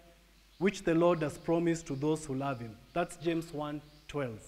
which 0.59 0.85
the 0.85 0.95
Lord 0.95 1.23
has 1.23 1.37
promised 1.37 1.87
to 1.89 1.97
those 1.97 2.25
who 2.25 2.35
love 2.35 2.61
him. 2.61 2.77
That's 2.93 3.17
James 3.17 3.53
1 3.53 3.81
12. 4.09 4.39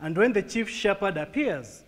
And 0.00 0.16
when 0.16 0.32
the 0.32 0.42
chief 0.42 0.68
shepherd 0.68 1.16
appears, 1.16 1.82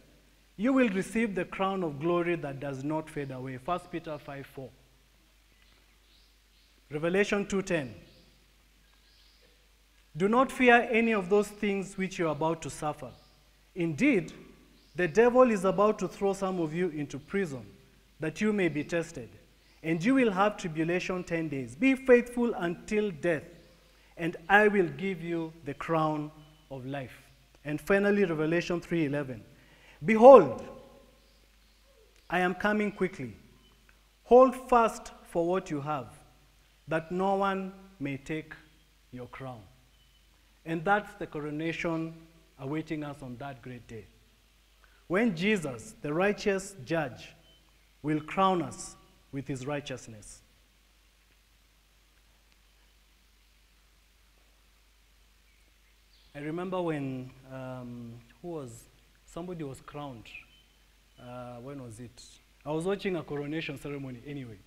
you 0.56 0.72
will 0.72 0.88
receive 0.88 1.34
the 1.34 1.44
crown 1.44 1.84
of 1.84 2.00
glory 2.00 2.36
that 2.36 2.60
does 2.60 2.82
not 2.82 3.08
fade 3.10 3.30
away. 3.30 3.58
1 3.64 3.80
Peter 3.92 4.18
5 4.18 4.46
4. 4.46 4.68
Revelation 6.90 7.46
2:10. 7.46 7.94
Do 10.16 10.28
not 10.28 10.50
fear 10.50 10.88
any 10.90 11.12
of 11.12 11.28
those 11.28 11.48
things 11.48 11.96
which 11.96 12.18
you 12.18 12.26
are 12.26 12.32
about 12.32 12.62
to 12.62 12.70
suffer. 12.70 13.12
Indeed, 13.74 14.32
the 14.96 15.06
devil 15.06 15.50
is 15.50 15.64
about 15.64 15.98
to 16.00 16.08
throw 16.08 16.32
some 16.32 16.60
of 16.60 16.74
you 16.74 16.88
into 16.88 17.18
prison, 17.18 17.64
that 18.18 18.40
you 18.40 18.52
may 18.52 18.68
be 18.68 18.82
tested. 18.82 19.28
And 19.82 20.04
you 20.04 20.14
will 20.14 20.32
have 20.32 20.56
tribulation 20.56 21.22
10 21.22 21.48
days. 21.48 21.76
Be 21.76 21.94
faithful 21.94 22.52
until 22.54 23.12
death, 23.12 23.44
and 24.16 24.36
I 24.48 24.66
will 24.66 24.88
give 24.88 25.22
you 25.22 25.52
the 25.64 25.74
crown 25.74 26.32
of 26.70 26.84
life. 26.84 27.22
And 27.64 27.80
finally, 27.80 28.24
Revelation 28.24 28.80
3:11. 28.80 29.44
Behold, 30.04 30.66
I 32.28 32.40
am 32.40 32.54
coming 32.54 32.90
quickly. 32.90 33.36
Hold 34.24 34.68
fast 34.68 35.12
for 35.30 35.46
what 35.46 35.70
you 35.70 35.80
have, 35.80 36.17
that 36.88 37.12
no 37.12 37.36
one 37.36 37.72
may 38.00 38.16
take 38.16 38.54
your 39.12 39.26
crown. 39.26 39.60
And 40.64 40.84
that's 40.84 41.14
the 41.14 41.26
coronation 41.26 42.14
awaiting 42.58 43.04
us 43.04 43.22
on 43.22 43.36
that 43.36 43.62
great 43.62 43.86
day. 43.86 44.06
When 45.06 45.34
Jesus, 45.34 45.94
the 46.02 46.12
righteous 46.12 46.74
judge, 46.84 47.30
will 48.02 48.20
crown 48.20 48.62
us 48.62 48.96
with 49.32 49.46
his 49.46 49.66
righteousness. 49.66 50.42
I 56.34 56.40
remember 56.40 56.80
when, 56.80 57.30
um, 57.52 58.12
who 58.42 58.48
was, 58.48 58.84
somebody 59.26 59.64
was 59.64 59.80
crowned. 59.80 60.28
Uh, 61.20 61.56
when 61.56 61.82
was 61.82 61.98
it? 61.98 62.22
I 62.64 62.70
was 62.70 62.84
watching 62.84 63.16
a 63.16 63.22
coronation 63.22 63.78
ceremony 63.78 64.20
anyway. 64.26 64.58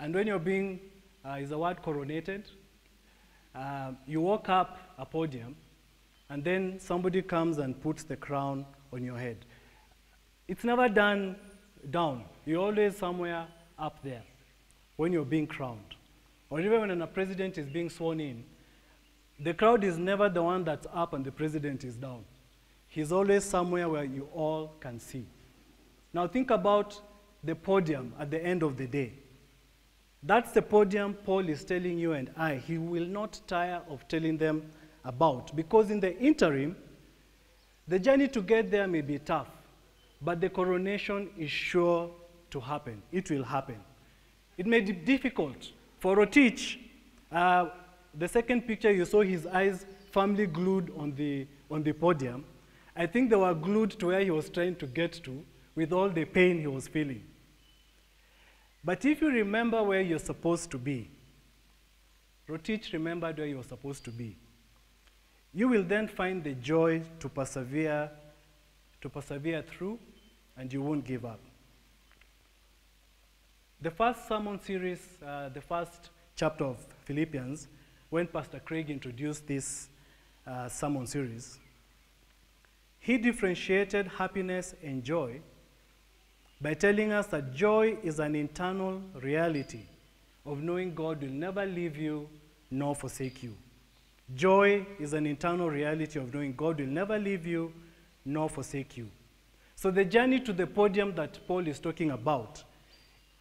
And 0.00 0.14
when 0.14 0.26
you're 0.26 0.38
being, 0.38 0.80
uh, 1.24 1.34
is 1.34 1.50
the 1.50 1.58
word 1.58 1.82
coronated? 1.82 2.44
Uh, 3.54 3.92
you 4.06 4.22
walk 4.22 4.48
up 4.48 4.78
a 4.98 5.04
podium, 5.04 5.54
and 6.30 6.42
then 6.42 6.80
somebody 6.80 7.20
comes 7.20 7.58
and 7.58 7.78
puts 7.80 8.02
the 8.02 8.16
crown 8.16 8.64
on 8.92 9.04
your 9.04 9.18
head. 9.18 9.44
It's 10.48 10.64
never 10.64 10.88
done 10.88 11.36
down. 11.90 12.24
You're 12.46 12.62
always 12.62 12.96
somewhere 12.96 13.46
up 13.78 14.02
there 14.02 14.22
when 14.96 15.12
you're 15.12 15.24
being 15.24 15.46
crowned. 15.46 15.94
Or 16.48 16.60
even 16.60 16.80
when 16.80 17.02
a 17.02 17.06
president 17.06 17.58
is 17.58 17.68
being 17.68 17.90
sworn 17.90 18.20
in, 18.20 18.44
the 19.38 19.54
crowd 19.54 19.84
is 19.84 19.98
never 19.98 20.28
the 20.28 20.42
one 20.42 20.64
that's 20.64 20.86
up 20.92 21.12
and 21.12 21.24
the 21.24 21.32
president 21.32 21.84
is 21.84 21.96
down. 21.96 22.24
He's 22.88 23.12
always 23.12 23.44
somewhere 23.44 23.88
where 23.88 24.04
you 24.04 24.28
all 24.34 24.72
can 24.80 24.98
see. 24.98 25.26
Now 26.12 26.26
think 26.26 26.50
about 26.50 27.00
the 27.44 27.54
podium 27.54 28.12
at 28.18 28.30
the 28.30 28.42
end 28.44 28.62
of 28.62 28.76
the 28.76 28.86
day. 28.86 29.12
That's 30.22 30.52
the 30.52 30.60
podium 30.60 31.14
Paul 31.14 31.48
is 31.48 31.64
telling 31.64 31.98
you 31.98 32.12
and 32.12 32.30
I. 32.36 32.56
He 32.56 32.76
will 32.76 33.06
not 33.06 33.40
tire 33.46 33.80
of 33.88 34.06
telling 34.08 34.36
them 34.36 34.62
about 35.04 35.54
because 35.56 35.90
in 35.90 35.98
the 35.98 36.16
interim, 36.18 36.76
the 37.88 37.98
journey 37.98 38.28
to 38.28 38.42
get 38.42 38.70
there 38.70 38.86
may 38.86 39.00
be 39.00 39.18
tough, 39.18 39.48
but 40.20 40.40
the 40.40 40.50
coronation 40.50 41.30
is 41.38 41.50
sure 41.50 42.10
to 42.50 42.60
happen. 42.60 43.02
It 43.10 43.30
will 43.30 43.44
happen. 43.44 43.76
It 44.58 44.66
may 44.66 44.80
be 44.80 44.92
difficult. 44.92 45.70
For 45.98 46.16
Rotich, 46.16 46.78
uh, 47.32 47.70
the 48.16 48.28
second 48.28 48.66
picture 48.66 48.92
you 48.92 49.06
saw 49.06 49.22
his 49.22 49.46
eyes 49.46 49.86
firmly 50.12 50.46
glued 50.46 50.92
on 50.98 51.14
the, 51.14 51.46
on 51.70 51.82
the 51.82 51.92
podium. 51.92 52.44
I 52.94 53.06
think 53.06 53.30
they 53.30 53.36
were 53.36 53.54
glued 53.54 53.92
to 54.00 54.08
where 54.08 54.20
he 54.20 54.30
was 54.30 54.50
trying 54.50 54.76
to 54.76 54.86
get 54.86 55.12
to 55.24 55.42
with 55.74 55.92
all 55.92 56.10
the 56.10 56.24
pain 56.24 56.60
he 56.60 56.66
was 56.66 56.88
feeling. 56.88 57.22
But 58.82 59.04
if 59.04 59.20
you 59.20 59.28
remember 59.28 59.82
where 59.82 60.00
you're 60.00 60.18
supposed 60.18 60.70
to 60.70 60.78
be, 60.78 61.10
Rotich 62.48 62.92
remembered 62.92 63.38
where 63.38 63.46
you 63.46 63.58
were 63.58 63.62
supposed 63.62 64.04
to 64.04 64.10
be. 64.10 64.36
You 65.52 65.68
will 65.68 65.82
then 65.82 66.08
find 66.08 66.42
the 66.42 66.54
joy 66.54 67.02
to 67.20 67.28
persevere, 67.28 68.10
to 69.00 69.08
persevere 69.08 69.62
through, 69.62 69.98
and 70.56 70.72
you 70.72 70.82
won't 70.82 71.04
give 71.04 71.24
up. 71.24 71.40
The 73.82 73.90
first 73.90 74.28
sermon 74.28 74.60
series, 74.60 75.00
uh, 75.24 75.48
the 75.48 75.60
first 75.60 76.10
chapter 76.36 76.64
of 76.64 76.78
Philippians, 77.04 77.68
when 78.10 78.26
Pastor 78.26 78.60
Craig 78.60 78.90
introduced 78.90 79.46
this 79.46 79.88
uh, 80.46 80.68
sermon 80.68 81.06
series, 81.06 81.58
he 82.98 83.16
differentiated 83.16 84.06
happiness 84.06 84.74
and 84.82 85.02
joy 85.02 85.40
by 86.60 86.74
telling 86.74 87.12
us 87.12 87.26
that 87.28 87.54
joy 87.54 87.96
is 88.02 88.18
an 88.18 88.34
internal 88.34 89.00
reality 89.14 89.82
of 90.44 90.62
knowing 90.62 90.94
God 90.94 91.22
will 91.22 91.30
never 91.30 91.64
leave 91.64 91.96
you 91.96 92.28
nor 92.70 92.94
forsake 92.94 93.42
you. 93.42 93.54
Joy 94.34 94.86
is 94.98 95.12
an 95.12 95.26
internal 95.26 95.70
reality 95.70 96.18
of 96.18 96.32
knowing 96.32 96.54
God 96.54 96.78
will 96.78 96.86
never 96.86 97.18
leave 97.18 97.46
you 97.46 97.72
nor 98.24 98.48
forsake 98.48 98.96
you. 98.96 99.08
So 99.74 99.90
the 99.90 100.04
journey 100.04 100.40
to 100.40 100.52
the 100.52 100.66
podium 100.66 101.14
that 101.14 101.38
Paul 101.46 101.66
is 101.66 101.78
talking 101.80 102.10
about 102.10 102.62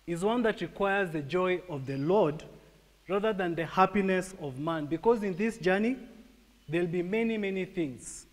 is 0.07 0.23
one 0.23 0.41
that 0.43 0.61
requires 0.61 1.11
the 1.11 1.21
joy 1.21 1.61
of 1.69 1.85
the 1.85 1.97
Lord 1.97 2.43
rather 3.07 3.33
than 3.33 3.55
the 3.55 3.65
happiness 3.65 4.33
of 4.41 4.57
man. 4.57 4.85
Because 4.85 5.21
in 5.23 5.35
this 5.35 5.57
journey, 5.57 5.97
there'll 6.67 6.88
be 6.88 7.03
many, 7.03 7.38
many 7.38 7.65
things 7.65 8.25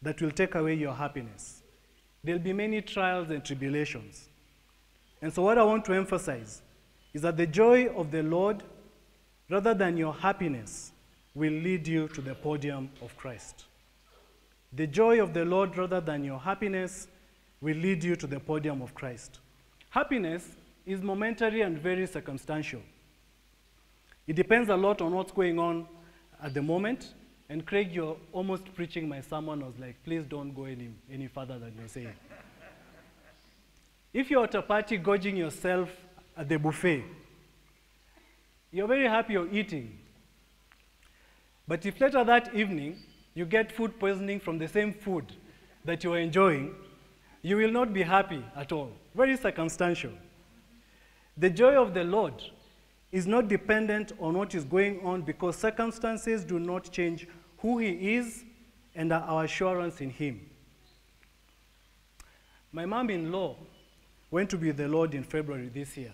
that 0.00 0.22
will 0.22 0.30
take 0.30 0.54
away 0.54 0.74
your 0.74 0.94
happiness. 0.94 1.62
There'll 2.22 2.40
be 2.40 2.52
many 2.52 2.80
trials 2.80 3.30
and 3.30 3.44
tribulations. 3.44 4.27
And 5.20 5.32
so, 5.32 5.42
what 5.42 5.58
I 5.58 5.64
want 5.64 5.84
to 5.86 5.92
emphasize 5.92 6.62
is 7.12 7.22
that 7.22 7.36
the 7.36 7.46
joy 7.46 7.88
of 7.88 8.10
the 8.10 8.22
Lord, 8.22 8.62
rather 9.50 9.74
than 9.74 9.96
your 9.96 10.14
happiness, 10.14 10.92
will 11.34 11.52
lead 11.52 11.86
you 11.86 12.08
to 12.08 12.20
the 12.20 12.34
podium 12.34 12.90
of 13.02 13.16
Christ. 13.16 13.64
The 14.72 14.86
joy 14.86 15.22
of 15.22 15.34
the 15.34 15.44
Lord, 15.44 15.76
rather 15.76 16.00
than 16.00 16.24
your 16.24 16.38
happiness, 16.38 17.08
will 17.60 17.76
lead 17.76 18.04
you 18.04 18.16
to 18.16 18.26
the 18.26 18.38
podium 18.38 18.82
of 18.82 18.94
Christ. 18.94 19.38
Happiness 19.90 20.44
is 20.84 21.02
momentary 21.02 21.62
and 21.62 21.78
very 21.78 22.06
circumstantial. 22.06 22.80
It 24.26 24.36
depends 24.36 24.68
a 24.68 24.76
lot 24.76 25.00
on 25.00 25.12
what's 25.12 25.32
going 25.32 25.58
on 25.58 25.86
at 26.42 26.54
the 26.54 26.62
moment. 26.62 27.14
And 27.48 27.64
Craig, 27.64 27.90
you're 27.92 28.16
almost 28.32 28.74
preaching 28.74 29.08
my 29.08 29.22
sermon. 29.22 29.62
I 29.62 29.66
was 29.66 29.78
like, 29.78 29.96
please 30.04 30.24
don't 30.28 30.54
go 30.54 30.64
any, 30.64 30.90
any 31.10 31.28
further 31.28 31.58
than 31.58 31.72
you're 31.78 31.88
saying. 31.88 32.12
If 34.12 34.30
you're 34.30 34.44
at 34.44 34.54
a 34.54 34.62
party 34.62 34.96
gorging 34.96 35.36
yourself 35.36 35.90
at 36.36 36.48
the 36.48 36.58
buffet, 36.58 37.04
you're 38.72 38.88
very 38.88 39.08
happy 39.08 39.34
you're 39.34 39.52
eating. 39.52 39.98
But 41.66 41.84
if 41.84 42.00
later 42.00 42.24
that 42.24 42.54
evening 42.54 42.96
you 43.34 43.44
get 43.44 43.70
food 43.72 43.98
poisoning 43.98 44.40
from 44.40 44.58
the 44.58 44.68
same 44.68 44.92
food 44.92 45.32
that 45.84 46.02
you're 46.04 46.18
enjoying, 46.18 46.74
you 47.42 47.56
will 47.56 47.70
not 47.70 47.92
be 47.92 48.02
happy 48.02 48.44
at 48.56 48.72
all. 48.72 48.90
Very 49.14 49.36
circumstantial. 49.36 50.12
The 51.36 51.50
joy 51.50 51.80
of 51.80 51.94
the 51.94 52.04
Lord 52.04 52.34
is 53.12 53.26
not 53.26 53.48
dependent 53.48 54.12
on 54.18 54.36
what 54.36 54.54
is 54.54 54.64
going 54.64 55.00
on 55.04 55.22
because 55.22 55.56
circumstances 55.56 56.44
do 56.44 56.58
not 56.58 56.90
change 56.90 57.26
who 57.58 57.78
He 57.78 58.16
is 58.16 58.44
and 58.94 59.12
our 59.12 59.44
assurance 59.44 60.00
in 60.00 60.10
Him. 60.10 60.40
My 62.72 62.84
mom 62.84 63.08
in 63.10 63.32
law 63.32 63.56
went 64.30 64.50
to 64.50 64.56
be 64.56 64.70
the 64.70 64.88
Lord 64.88 65.14
in 65.14 65.22
February 65.22 65.70
this 65.72 65.96
year. 65.96 66.12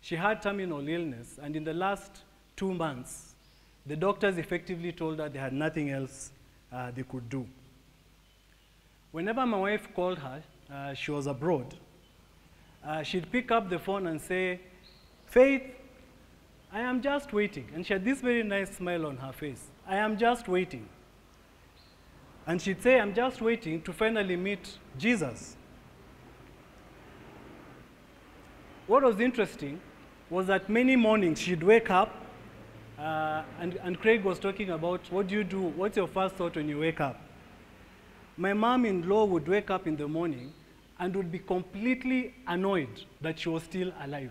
She 0.00 0.16
had 0.16 0.42
terminal 0.42 0.86
illness, 0.88 1.38
and 1.40 1.54
in 1.54 1.64
the 1.64 1.74
last 1.74 2.22
two 2.56 2.74
months, 2.74 3.34
the 3.86 3.96
doctors 3.96 4.38
effectively 4.38 4.92
told 4.92 5.18
her 5.18 5.28
they 5.28 5.38
had 5.38 5.52
nothing 5.52 5.90
else 5.90 6.30
uh, 6.72 6.90
they 6.90 7.02
could 7.02 7.28
do. 7.28 7.46
Whenever 9.12 9.46
my 9.46 9.58
wife 9.58 9.88
called 9.94 10.18
her, 10.18 10.42
uh, 10.72 10.94
she 10.94 11.10
was 11.10 11.26
abroad, 11.26 11.76
uh, 12.84 13.02
she'd 13.02 13.30
pick 13.30 13.50
up 13.50 13.68
the 13.68 13.78
phone 13.78 14.06
and 14.08 14.20
say, 14.20 14.60
Faith, 15.26 15.62
I 16.72 16.80
am 16.80 17.00
just 17.00 17.32
waiting. 17.32 17.68
And 17.74 17.86
she 17.86 17.92
had 17.92 18.04
this 18.04 18.20
very 18.20 18.42
nice 18.42 18.76
smile 18.76 19.06
on 19.06 19.18
her 19.18 19.32
face. 19.32 19.66
I 19.86 19.96
am 19.96 20.16
just 20.18 20.48
waiting. 20.48 20.88
And 22.46 22.60
she'd 22.60 22.82
say, 22.82 22.98
I'm 22.98 23.14
just 23.14 23.40
waiting 23.40 23.82
to 23.82 23.92
finally 23.92 24.36
meet 24.36 24.78
Jesus. 24.98 25.56
What 28.92 29.04
was 29.04 29.20
interesting 29.20 29.80
was 30.28 30.48
that 30.48 30.68
many 30.68 30.96
mornings 30.96 31.40
she'd 31.40 31.62
wake 31.62 31.88
up, 31.90 32.14
uh, 32.98 33.42
and, 33.58 33.76
and 33.76 33.98
Craig 33.98 34.22
was 34.22 34.38
talking 34.38 34.68
about 34.68 35.00
what 35.10 35.28
do 35.28 35.34
you 35.34 35.44
do? 35.44 35.62
What's 35.62 35.96
your 35.96 36.06
first 36.06 36.34
thought 36.34 36.56
when 36.56 36.68
you 36.68 36.78
wake 36.78 37.00
up? 37.00 37.18
My 38.36 38.52
mom 38.52 38.84
in 38.84 39.08
law 39.08 39.24
would 39.24 39.48
wake 39.48 39.70
up 39.70 39.86
in 39.86 39.96
the 39.96 40.06
morning 40.06 40.52
and 40.98 41.16
would 41.16 41.32
be 41.32 41.38
completely 41.38 42.34
annoyed 42.46 43.06
that 43.22 43.38
she 43.38 43.48
was 43.48 43.62
still 43.62 43.90
alive. 44.02 44.30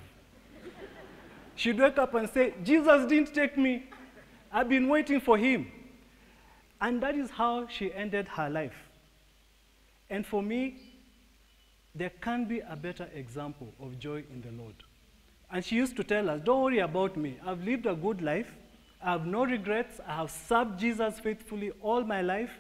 She'd 1.56 1.80
wake 1.80 1.98
up 1.98 2.14
and 2.14 2.30
say, 2.30 2.54
Jesus 2.64 3.08
didn't 3.08 3.34
take 3.34 3.58
me. 3.58 3.86
I've 4.54 4.70
been 4.70 4.88
waiting 4.88 5.22
for 5.22 5.40
him. 5.40 5.72
And 6.80 7.02
that 7.02 7.16
is 7.16 7.32
how 7.32 7.68
she 7.68 7.92
ended 7.96 8.28
her 8.28 8.48
life. 8.48 8.78
And 10.08 10.24
for 10.24 10.44
me, 10.44 10.91
there 11.94 12.12
can 12.22 12.46
be 12.46 12.60
a 12.60 12.76
better 12.76 13.10
example 13.14 13.74
of 13.80 14.00
joy 14.00 14.24
in 14.32 14.42
the 14.42 14.52
Lord. 14.52 14.76
And 15.52 15.64
she 15.64 15.76
used 15.76 15.98
to 15.98 16.04
tell 16.04 16.30
us, 16.30 16.42
Don't 16.44 16.64
worry 16.64 16.80
about 16.80 17.18
me. 17.18 17.38
I've 17.46 17.64
lived 17.64 17.86
a 17.86 17.96
good 17.96 18.22
life. 18.22 18.52
I 19.04 19.12
have 19.12 19.26
no 19.26 19.46
regrets. 19.46 20.00
I 20.08 20.16
have 20.18 20.32
served 20.32 20.80
Jesus 20.80 21.20
faithfully 21.20 21.72
all 21.82 22.04
my 22.04 22.22
life. 22.22 22.52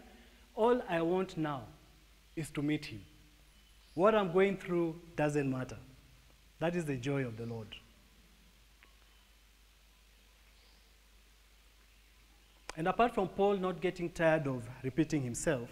All 0.55 0.81
I 0.89 1.01
want 1.01 1.37
now 1.37 1.63
is 2.35 2.49
to 2.51 2.61
meet 2.61 2.85
him. 2.85 3.01
What 3.93 4.15
I'm 4.15 4.31
going 4.33 4.57
through 4.57 4.99
doesn't 5.15 5.49
matter. 5.49 5.77
That 6.59 6.75
is 6.75 6.85
the 6.85 6.97
joy 6.97 7.25
of 7.25 7.37
the 7.37 7.45
Lord. 7.45 7.67
And 12.77 12.87
apart 12.87 13.13
from 13.13 13.27
Paul 13.27 13.57
not 13.57 13.81
getting 13.81 14.09
tired 14.09 14.47
of 14.47 14.63
repeating 14.83 15.21
himself, 15.21 15.69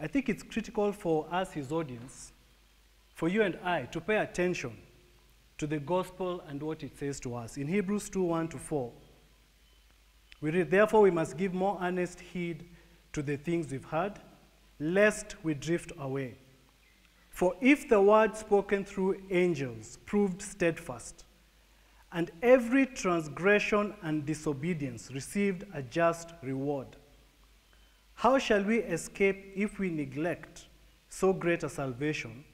I 0.00 0.06
think 0.06 0.30
it's 0.30 0.42
critical 0.42 0.92
for 0.92 1.26
us, 1.30 1.52
his 1.52 1.70
audience, 1.70 2.32
for 3.14 3.28
you 3.28 3.42
and 3.42 3.58
I, 3.62 3.82
to 3.92 4.00
pay 4.00 4.16
attention 4.16 4.76
to 5.58 5.66
the 5.66 5.78
gospel 5.78 6.42
and 6.48 6.62
what 6.62 6.82
it 6.82 6.98
says 6.98 7.20
to 7.20 7.34
us. 7.34 7.58
In 7.58 7.68
Hebrews 7.68 8.08
2 8.08 8.22
1 8.22 8.48
to 8.48 8.58
4, 8.58 8.90
we 10.40 10.50
read, 10.50 10.70
Therefore, 10.70 11.02
we 11.02 11.10
must 11.10 11.36
give 11.36 11.52
more 11.52 11.78
earnest 11.82 12.20
heed 12.20 12.64
to 13.12 13.20
the 13.20 13.36
things 13.36 13.70
we've 13.70 13.84
heard, 13.84 14.14
lest 14.78 15.36
we 15.42 15.52
drift 15.52 15.92
away. 15.98 16.38
For 17.28 17.54
if 17.60 17.86
the 17.86 18.00
word 18.00 18.36
spoken 18.36 18.86
through 18.86 19.20
angels 19.30 19.98
proved 20.06 20.40
steadfast, 20.40 21.24
and 22.12 22.30
every 22.42 22.86
transgression 22.86 23.94
and 24.02 24.24
disobedience 24.24 25.10
received 25.12 25.64
a 25.74 25.82
just 25.82 26.32
reward, 26.42 26.96
how 28.20 28.36
shall 28.38 28.62
we 28.62 28.80
escape 28.80 29.50
if 29.56 29.78
we 29.78 29.88
neglect 29.88 30.66
so 31.08 31.32
great 31.32 31.62
a 31.62 31.70
salvation, 31.70 32.44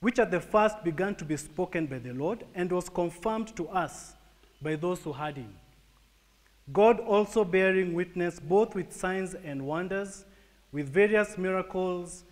which 0.00 0.18
at 0.18 0.32
the 0.32 0.40
first 0.40 0.82
began 0.82 1.14
to 1.14 1.24
be 1.24 1.36
spoken 1.36 1.86
by 1.86 2.00
the 2.00 2.12
Lord 2.12 2.42
and 2.56 2.72
was 2.72 2.88
confirmed 2.88 3.54
to 3.54 3.68
us 3.68 4.14
by 4.60 4.74
those 4.74 4.98
who 5.02 5.12
heard 5.12 5.36
him? 5.36 5.54
God 6.72 6.98
also 6.98 7.44
bearing 7.44 7.94
witness 7.94 8.40
both 8.40 8.74
with 8.74 8.92
signs 8.92 9.34
and 9.34 9.64
wonders, 9.64 10.24
with 10.72 10.92
various 10.92 11.38
miracles 11.38 12.24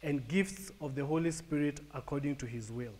and 0.00 0.28
gifts 0.28 0.70
of 0.80 0.94
the 0.94 1.04
Holy 1.04 1.32
Spirit 1.32 1.80
according 1.92 2.36
to 2.36 2.46
his 2.46 2.70
will. 2.70 2.94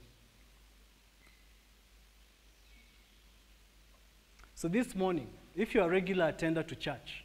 So 4.56 4.66
this 4.66 4.96
morning, 4.96 5.28
if 5.54 5.72
you're 5.72 5.86
a 5.86 5.88
regular 5.88 6.30
attender 6.30 6.64
to 6.64 6.74
church, 6.74 7.22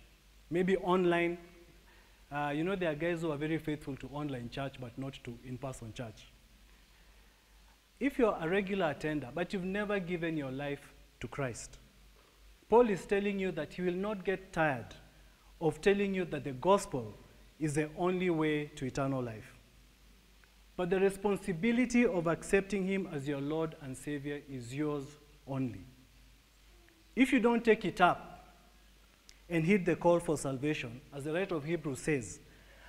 maybe 0.51 0.77
online, 0.77 1.39
uh, 2.33 2.49
you 2.49 2.63
know 2.63 2.75
there 2.75 2.91
are 2.91 2.95
guys 2.95 3.21
who 3.21 3.31
are 3.31 3.37
very 3.37 3.57
faithful 3.57 3.95
to 3.97 4.07
online 4.13 4.49
church 4.49 4.75
but 4.79 4.97
not 4.97 5.17
to 5.23 5.37
in-person 5.45 5.93
church. 5.93 6.31
If 7.99 8.17
you're 8.17 8.37
a 8.39 8.49
regular 8.49 8.91
attender 8.91 9.29
but 9.33 9.53
you've 9.53 9.63
never 9.63 9.99
given 9.99 10.35
your 10.35 10.51
life 10.51 10.93
to 11.19 11.27
Christ, 11.27 11.77
Paul 12.69 12.89
is 12.89 13.05
telling 13.05 13.39
you 13.39 13.51
that 13.51 13.73
he 13.73 13.81
will 13.83 13.93
not 13.93 14.25
get 14.25 14.51
tired 14.51 14.95
of 15.61 15.79
telling 15.79 16.13
you 16.13 16.25
that 16.25 16.43
the 16.43 16.51
gospel 16.53 17.13
is 17.59 17.75
the 17.75 17.89
only 17.97 18.29
way 18.29 18.65
to 18.75 18.85
eternal 18.85 19.21
life. 19.21 19.53
But 20.75 20.89
the 20.89 20.99
responsibility 20.99 22.05
of 22.05 22.27
accepting 22.27 22.87
him 22.87 23.07
as 23.13 23.27
your 23.27 23.39
Lord 23.39 23.75
and 23.81 23.95
Savior 23.95 24.41
is 24.49 24.73
yours 24.73 25.05
only. 25.47 25.85
If 27.15 27.31
you 27.31 27.39
don't 27.39 27.63
take 27.63 27.85
it 27.85 28.01
up 28.01 28.32
and 29.49 29.65
heed 29.65 29.85
the 29.85 29.95
call 29.95 30.19
for 30.19 30.37
salvation, 30.37 31.01
as 31.13 31.25
the 31.25 31.33
writer 31.33 31.55
of 31.55 31.63
Hebrews 31.63 31.99
says, 31.99 32.39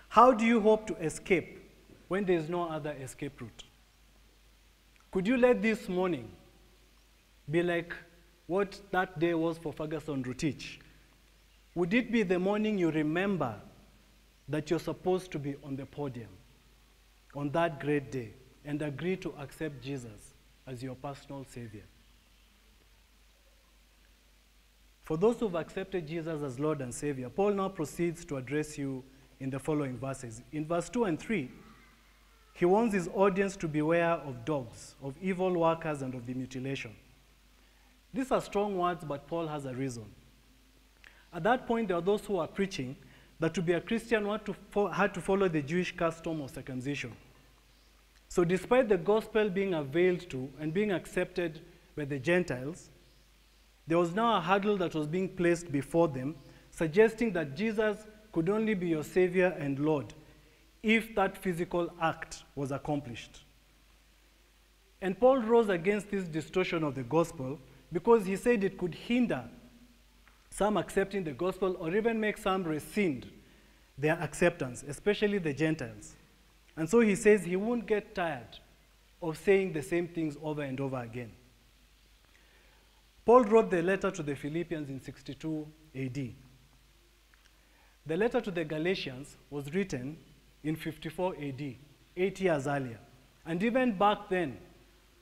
how 0.08 0.32
do 0.32 0.44
you 0.44 0.60
hope 0.60 0.86
to 0.86 0.94
escape 0.96 1.58
when 2.08 2.24
there 2.24 2.38
is 2.38 2.48
no 2.48 2.68
other 2.68 2.92
escape 3.00 3.40
route? 3.40 3.64
Could 5.10 5.26
you 5.26 5.36
let 5.36 5.62
this 5.62 5.88
morning 5.88 6.30
be 7.50 7.62
like 7.62 7.94
what 8.46 8.80
that 8.90 9.18
day 9.18 9.34
was 9.34 9.58
for 9.58 9.72
Ferguson 9.72 10.22
Rotich? 10.22 10.78
Would 11.74 11.94
it 11.94 12.12
be 12.12 12.22
the 12.22 12.38
morning 12.38 12.78
you 12.78 12.90
remember 12.90 13.54
that 14.48 14.70
you're 14.70 14.78
supposed 14.80 15.32
to 15.32 15.38
be 15.38 15.56
on 15.64 15.76
the 15.76 15.86
podium 15.86 16.28
on 17.34 17.50
that 17.50 17.80
great 17.80 18.12
day 18.12 18.34
and 18.64 18.80
agree 18.82 19.16
to 19.16 19.34
accept 19.38 19.82
Jesus 19.82 20.34
as 20.66 20.82
your 20.82 20.94
personal 20.94 21.44
Savior? 21.48 21.84
For 25.04 25.18
those 25.18 25.38
who've 25.38 25.54
accepted 25.54 26.08
Jesus 26.08 26.42
as 26.42 26.58
Lord 26.58 26.80
and 26.80 26.92
Savior, 26.92 27.28
Paul 27.28 27.52
now 27.52 27.68
proceeds 27.68 28.24
to 28.24 28.36
address 28.38 28.78
you 28.78 29.04
in 29.38 29.50
the 29.50 29.58
following 29.58 29.98
verses. 29.98 30.42
In 30.52 30.64
verse 30.64 30.88
2 30.88 31.04
and 31.04 31.20
3, 31.20 31.50
he 32.54 32.64
warns 32.64 32.94
his 32.94 33.08
audience 33.14 33.56
to 33.56 33.68
beware 33.68 34.12
of 34.12 34.44
dogs, 34.44 34.94
of 35.02 35.14
evil 35.20 35.52
workers, 35.52 36.00
and 36.00 36.14
of 36.14 36.24
the 36.24 36.32
mutilation. 36.32 36.92
These 38.14 38.30
are 38.30 38.40
strong 38.40 38.78
words, 38.78 39.04
but 39.04 39.26
Paul 39.26 39.46
has 39.48 39.66
a 39.66 39.74
reason. 39.74 40.04
At 41.34 41.42
that 41.42 41.66
point, 41.66 41.88
there 41.88 41.98
are 41.98 42.02
those 42.02 42.24
who 42.24 42.38
are 42.38 42.46
preaching 42.46 42.96
that 43.40 43.52
to 43.54 43.60
be 43.62 43.72
a 43.72 43.80
Christian 43.80 44.24
to, 44.24 44.86
had 44.88 45.12
to 45.14 45.20
follow 45.20 45.48
the 45.48 45.60
Jewish 45.60 45.94
custom 45.94 46.40
of 46.40 46.50
circumcision. 46.50 47.12
So, 48.28 48.44
despite 48.44 48.88
the 48.88 48.96
gospel 48.96 49.50
being 49.50 49.74
availed 49.74 50.30
to 50.30 50.48
and 50.58 50.72
being 50.72 50.92
accepted 50.92 51.60
by 51.96 52.04
the 52.04 52.18
Gentiles, 52.18 52.88
there 53.86 53.98
was 53.98 54.14
now 54.14 54.36
a 54.36 54.40
hurdle 54.40 54.76
that 54.78 54.94
was 54.94 55.06
being 55.06 55.28
placed 55.28 55.70
before 55.70 56.08
them, 56.08 56.36
suggesting 56.70 57.32
that 57.32 57.54
Jesus 57.54 57.98
could 58.32 58.48
only 58.48 58.74
be 58.74 58.88
your 58.88 59.04
Savior 59.04 59.54
and 59.58 59.78
Lord 59.78 60.14
if 60.82 61.14
that 61.14 61.36
physical 61.36 61.90
act 62.00 62.44
was 62.54 62.72
accomplished. 62.72 63.44
And 65.00 65.18
Paul 65.18 65.38
rose 65.38 65.68
against 65.68 66.10
this 66.10 66.24
distortion 66.24 66.82
of 66.82 66.94
the 66.94 67.02
gospel 67.02 67.58
because 67.92 68.26
he 68.26 68.36
said 68.36 68.64
it 68.64 68.78
could 68.78 68.94
hinder 68.94 69.44
some 70.50 70.76
accepting 70.76 71.24
the 71.24 71.32
gospel 71.32 71.76
or 71.78 71.94
even 71.94 72.20
make 72.20 72.38
some 72.38 72.64
rescind 72.64 73.26
their 73.98 74.20
acceptance, 74.20 74.84
especially 74.86 75.38
the 75.38 75.52
Gentiles. 75.52 76.14
And 76.76 76.88
so 76.88 77.00
he 77.00 77.14
says 77.14 77.44
he 77.44 77.56
won't 77.56 77.86
get 77.86 78.14
tired 78.14 78.58
of 79.22 79.38
saying 79.38 79.72
the 79.72 79.82
same 79.82 80.08
things 80.08 80.36
over 80.42 80.62
and 80.62 80.78
over 80.80 81.00
again. 81.00 81.32
Paul 83.24 83.44
wrote 83.44 83.70
the 83.70 83.82
letter 83.82 84.10
to 84.10 84.22
the 84.22 84.34
Philippians 84.34 84.90
in 84.90 85.00
62 85.00 85.66
AD. 85.94 86.34
The 88.06 88.16
letter 88.16 88.40
to 88.40 88.50
the 88.50 88.64
Galatians 88.64 89.36
was 89.48 89.72
written 89.72 90.18
in 90.62 90.76
54 90.76 91.36
AD, 91.40 91.76
eight 92.16 92.40
years 92.40 92.66
earlier. 92.66 92.98
And 93.46 93.62
even 93.62 93.96
back 93.96 94.28
then, 94.28 94.58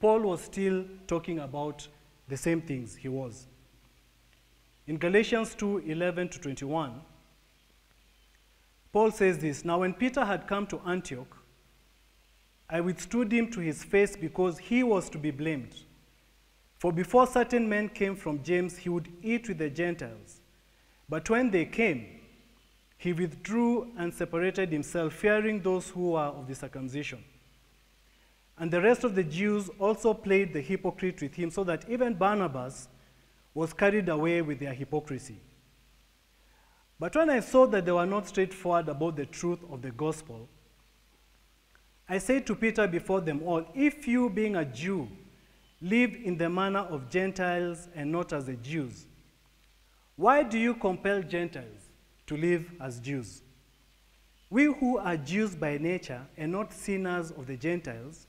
Paul 0.01 0.21
was 0.21 0.41
still 0.41 0.85
talking 1.07 1.39
about 1.39 1.87
the 2.29 2.37
same 2.37 2.61
things 2.61 2.97
he 2.97 3.09
was. 3.09 3.47
In 4.89 4.99
Galatians 4.99 5.55
2 5.55 5.79
11 5.87 6.29
to 6.31 6.39
21, 6.41 7.01
Paul 8.93 9.11
says 9.13 9.39
this 9.39 9.65
Now, 9.65 9.79
when 9.81 9.95
Peter 9.95 10.25
had 10.25 10.49
come 10.49 10.67
to 10.67 10.81
Antioch, 10.81 11.37
I 12.69 12.81
withstood 12.81 13.33
him 13.33 13.51
to 13.53 13.61
his 13.61 13.85
face 13.85 14.17
because 14.17 14.59
he 14.59 14.83
was 14.83 15.09
to 15.11 15.19
be 15.19 15.31
blamed. 15.31 15.77
For 16.83 16.93
before 16.93 17.29
certain 17.29 17.69
men 17.69 17.91
came 17.91 18.17
from 18.17 18.43
James, 18.43 18.77
he 18.77 18.89
would 18.89 19.07
eat 19.23 19.47
with 19.47 19.59
the 19.59 19.71
Gentiles. 19.71 20.41
But 21.09 21.31
when 21.31 21.49
they 21.49 21.65
came, 21.65 22.05
he 22.99 23.13
withdrew 23.13 23.93
and 23.97 24.13
separated 24.13 24.73
himself, 24.73 25.13
fearing 25.13 25.63
those 25.63 25.91
who 25.91 26.11
were 26.11 26.19
of 26.19 26.49
the 26.49 26.57
circumcision. 26.57 27.23
And 28.59 28.69
the 28.69 28.81
rest 28.81 29.05
of 29.05 29.15
the 29.15 29.23
Jews 29.23 29.71
also 29.79 30.13
played 30.13 30.53
the 30.53 30.61
hypocrite 30.61 31.23
with 31.23 31.37
him, 31.37 31.53
so 31.53 31.63
that 31.63 31.89
even 31.89 32.15
Barnabas 32.15 32.89
was 33.55 33.73
carried 33.73 34.09
away 34.09 34.43
with 34.43 34.59
their 34.59 34.75
hypocrisy. 34.75 35.39
But 36.99 37.15
when 37.15 37.31
I 37.31 37.39
saw 37.39 37.65
that 37.69 37.85
they 37.85 37.93
were 37.93 38.07
not 38.07 38.27
straightforward 38.27 38.89
about 38.89 39.15
the 39.15 39.27
truth 39.27 39.61
of 39.71 39.83
the 39.83 39.93
gospel, 39.93 40.49
I 42.09 42.19
said 42.19 42.45
to 42.49 42.57
Peter 42.57 42.89
before 42.89 43.21
them 43.21 43.41
all, 43.45 43.67
If 43.73 44.09
you, 44.09 44.29
being 44.29 44.57
a 44.57 44.65
Jew, 44.65 45.07
live 45.83 46.15
in 46.15 46.39
the 46.39 46.49
manner 46.49 46.79
of 46.79 47.11
Gentiles 47.11 47.89
and 47.95 48.11
not 48.13 48.33
as 48.33 48.47
the 48.47 48.55
Jews, 48.55 49.07
why 50.17 50.45
do 50.45 50.57
you 50.57 50.75
compel 50.75 51.23
Gentiles 51.23 51.91
to 52.29 52.37
live 52.37 52.71
as 52.81 53.01
Jews? 53.01 53.43
We 54.49 54.65
who 54.65 54.99
are 54.99 55.17
Jews 55.17 55.57
by 55.57 55.79
nature 55.79 56.21
and 56.37 56.53
not 56.53 56.73
sinners 56.73 57.33
of 57.33 57.47
the 57.47 57.57
Gentiles, 57.57 58.27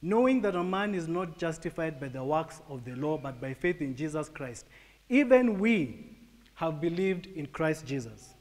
knowing 0.00 0.40
that 0.42 0.54
a 0.54 0.62
man 0.62 0.94
is 0.94 1.08
not 1.08 1.38
justified 1.38 1.98
by 1.98 2.08
the 2.08 2.22
works 2.22 2.60
of 2.68 2.84
the 2.84 2.94
law, 2.94 3.18
but 3.18 3.40
by 3.40 3.54
faith 3.54 3.80
in 3.80 3.96
Jesus 3.96 4.28
Christ. 4.28 4.66
Even 5.08 5.58
we 5.58 6.16
have 6.54 6.80
believed 6.80 7.26
in 7.26 7.46
Christ 7.46 7.84
Jesus, 7.84 8.34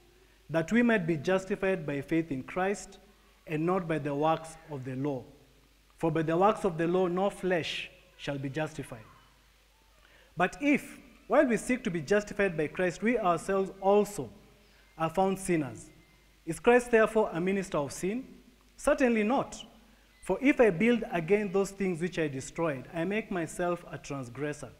that 0.49 0.71
we 0.71 0.83
might 0.83 1.07
be 1.07 1.17
justified 1.17 1.85
by 1.85 2.01
faith 2.01 2.31
in 2.31 2.43
Christ 2.43 2.99
and 3.47 3.65
not 3.65 3.87
by 3.87 3.97
the 3.97 4.13
works 4.13 4.57
of 4.69 4.83
the 4.83 4.95
law. 4.95 5.23
For 5.97 6.11
by 6.11 6.21
the 6.21 6.37
works 6.37 6.65
of 6.65 6.77
the 6.77 6.87
law, 6.87 7.07
no 7.07 7.29
flesh 7.29 7.89
shall 8.25 8.39
be 8.39 8.49
justified. 8.49 9.05
But 10.35 10.57
if, 10.59 10.97
while 11.27 11.45
we 11.45 11.57
seek 11.57 11.83
to 11.83 11.91
be 11.91 12.01
justified 12.01 12.57
by 12.57 12.67
Christ, 12.67 13.03
we 13.03 13.19
ourselves 13.19 13.71
also 13.79 14.31
are 14.97 15.11
found 15.11 15.37
sinners, 15.37 15.91
is 16.43 16.59
Christ 16.59 16.89
therefore 16.89 17.29
a 17.31 17.39
minister 17.39 17.77
of 17.77 17.91
sin? 17.91 18.25
Certainly 18.77 19.23
not. 19.23 19.63
For 20.23 20.39
if 20.41 20.59
I 20.59 20.71
build 20.71 21.03
again 21.11 21.51
those 21.51 21.69
things 21.69 22.01
which 22.01 22.17
I 22.17 22.27
destroyed, 22.27 22.85
I 22.93 23.03
make 23.03 23.29
myself 23.29 23.85
a 23.91 23.99
transgressor. 23.99 24.71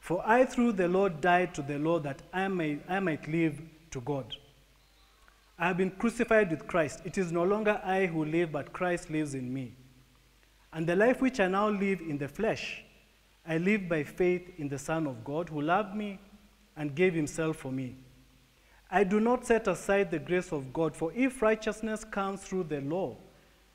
For 0.00 0.22
I, 0.26 0.46
through 0.46 0.72
the 0.72 0.88
Lord, 0.88 1.20
died 1.20 1.54
to 1.54 1.62
the 1.62 1.78
law 1.78 1.98
that 2.00 2.22
I, 2.32 2.48
may, 2.48 2.78
I 2.88 3.00
might 3.00 3.28
live 3.28 3.60
to 3.90 4.00
God. 4.00 4.34
I 5.58 5.68
have 5.68 5.76
been 5.76 5.90
crucified 5.90 6.50
with 6.50 6.66
Christ. 6.66 7.02
It 7.04 7.18
is 7.18 7.30
no 7.30 7.44
longer 7.44 7.80
I 7.84 8.06
who 8.06 8.24
live, 8.24 8.52
but 8.52 8.72
Christ 8.72 9.10
lives 9.10 9.34
in 9.34 9.52
me. 9.52 9.74
And 10.74 10.88
the 10.88 10.96
life 10.96 11.22
which 11.22 11.38
I 11.38 11.46
now 11.46 11.68
live 11.68 12.00
in 12.00 12.18
the 12.18 12.26
flesh, 12.26 12.82
I 13.46 13.58
live 13.58 13.88
by 13.88 14.02
faith 14.02 14.50
in 14.58 14.68
the 14.68 14.78
Son 14.78 15.06
of 15.06 15.24
God, 15.24 15.48
who 15.48 15.62
loved 15.62 15.94
me 15.94 16.18
and 16.76 16.96
gave 16.96 17.14
himself 17.14 17.58
for 17.58 17.70
me. 17.70 17.96
I 18.90 19.04
do 19.04 19.20
not 19.20 19.46
set 19.46 19.68
aside 19.68 20.10
the 20.10 20.18
grace 20.18 20.52
of 20.52 20.72
God, 20.72 20.96
for 20.96 21.12
if 21.14 21.40
righteousness 21.40 22.04
comes 22.04 22.42
through 22.42 22.64
the 22.64 22.80
law, 22.80 23.16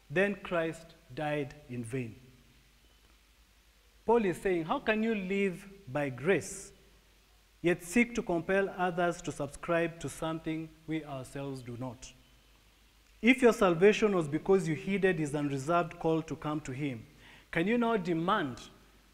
then 0.10 0.36
Christ 0.44 0.96
died 1.16 1.56
in 1.70 1.86
vain. 1.86 2.16
Paul 4.06 4.26
is 4.26 4.38
saying, 4.38 4.66
How 4.66 4.80
can 4.80 5.02
you 5.02 5.16
live 5.16 5.66
by 5.88 6.10
grace, 6.10 6.74
yet 7.62 7.84
seek 7.84 8.14
to 8.16 8.22
compel 8.22 8.74
others 8.78 9.22
to 9.22 9.32
subscribe 9.32 10.00
to 10.02 10.10
something 10.10 10.68
we 10.86 11.06
ourselves 11.06 11.62
do 11.62 11.78
not? 11.80 12.12
If 13.22 13.42
your 13.42 13.54
salvation 13.54 14.16
was 14.16 14.28
because 14.28 14.68
you 14.68 14.76
heeded 14.76 15.20
his 15.20 15.36
unreserved 15.36 16.00
call 16.00 16.22
to 16.22 16.36
come 16.36 16.62
to 16.62 16.72
him, 16.72 17.06
can 17.52 17.68
you 17.68 17.78
now 17.78 17.98
demand 17.98 18.62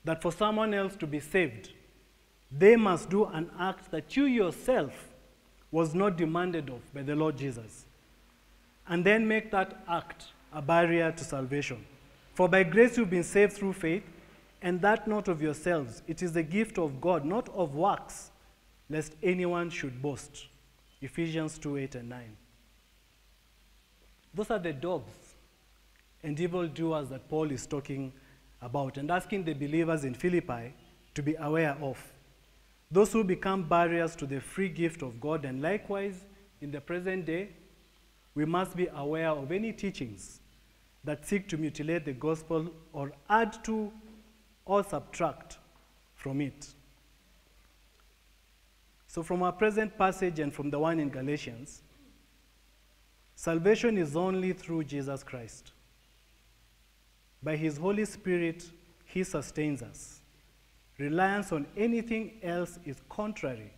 that 0.04 0.22
for 0.22 0.32
someone 0.32 0.74
else 0.74 0.96
to 0.98 1.08
be 1.08 1.20
saved, 1.20 1.72
they 2.52 2.76
must 2.76 3.10
do 3.10 3.26
an 3.26 3.50
act 3.60 3.90
that 3.92 4.16
you 4.16 4.26
yourself 4.26 4.94
was 5.72 5.96
not 5.96 6.18
demanded 6.18 6.70
of 6.70 6.94
by 6.94 7.02
the 7.02 7.16
Lord 7.16 7.38
Jesus? 7.38 7.86
And 8.88 9.04
then 9.04 9.28
make 9.28 9.50
that 9.52 9.82
act 9.90 10.28
a 10.54 10.62
barrier 10.62 11.12
to 11.12 11.24
salvation. 11.24 11.84
For 12.36 12.48
by 12.48 12.64
grace 12.64 12.98
you've 12.98 13.10
been 13.10 13.24
saved 13.24 13.54
through 13.54 13.74
faith, 13.74 14.04
and 14.62 14.82
that 14.82 15.08
not 15.08 15.28
of 15.28 15.42
yourselves. 15.42 16.04
It 16.08 16.22
is 16.22 16.34
the 16.34 16.44
gift 16.44 16.78
of 16.78 17.02
God, 17.02 17.26
not 17.26 17.50
of 17.50 17.76
works, 17.76 18.32
lest 18.90 19.14
anyone 19.24 19.70
should 19.70 20.02
boast. 20.02 20.48
Ephesians 21.02 21.58
2 21.58 21.78
8 21.78 21.96
and 21.96 22.10
9. 22.10 22.38
Those 24.36 24.52
are 24.52 24.60
the 24.60 24.74
dogs 24.74 25.14
and 26.22 26.38
evildoers 26.38 27.08
that 27.10 27.30
Paul 27.30 27.52
is 27.52 27.66
talking 27.66 28.12
about 28.62 28.98
and 28.98 29.10
asking 29.10 29.46
the 29.46 29.54
believers 29.54 30.04
in 30.04 30.14
Philippi 30.14 30.74
to 31.14 31.24
be 31.24 31.36
aware 31.36 31.78
of. 31.82 31.98
Those 32.92 33.14
who 33.14 33.24
become 33.24 33.64
barriers 33.64 34.16
to 34.18 34.26
the 34.26 34.42
free 34.42 34.68
gift 34.68 35.02
of 35.02 35.22
God, 35.22 35.46
and 35.46 35.62
likewise 35.62 36.26
in 36.62 36.72
the 36.72 36.82
present 36.82 37.26
day, 37.26 37.50
we 38.36 38.44
must 38.44 38.76
be 38.76 38.88
aware 38.94 39.30
of 39.30 39.52
any 39.52 39.72
teachings 39.72 40.42
that 41.06 41.26
seek 41.26 41.48
to 41.50 41.58
mutilate 41.58 42.04
the 42.04 42.14
gospel 42.14 42.70
or 42.92 43.14
add 43.30 43.64
to 43.64 43.92
or 44.66 44.84
subtract 44.84 45.58
from 46.16 46.42
it. 46.42 46.68
So, 49.08 49.24
from 49.24 49.44
our 49.44 49.54
present 49.54 49.98
passage 49.98 50.40
and 50.40 50.54
from 50.54 50.70
the 50.70 50.80
one 50.80 51.00
in 51.00 51.10
Galatians, 51.10 51.84
salvation 53.36 53.98
is 53.98 54.16
only 54.16 54.54
through 54.54 54.86
Jesus 54.86 55.24
Christ. 55.24 55.72
By 57.44 57.56
his 57.56 57.78
Holy 57.78 58.06
Spirit, 58.06 58.66
he 59.06 59.24
sustains 59.24 59.84
us. 59.84 60.22
Reliance 60.98 61.52
on 61.52 61.68
anything 61.78 62.40
else 62.42 62.80
is 62.86 62.98
contrary 63.10 63.72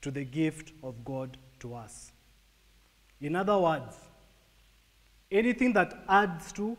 to 0.00 0.10
the 0.10 0.24
gift 0.24 0.72
of 0.82 1.04
God 1.04 1.36
to 1.60 1.74
us. 1.74 2.12
In 3.20 3.36
other 3.36 3.58
words, 3.58 3.96
anything 5.30 5.72
that 5.74 6.02
adds 6.08 6.52
to 6.52 6.76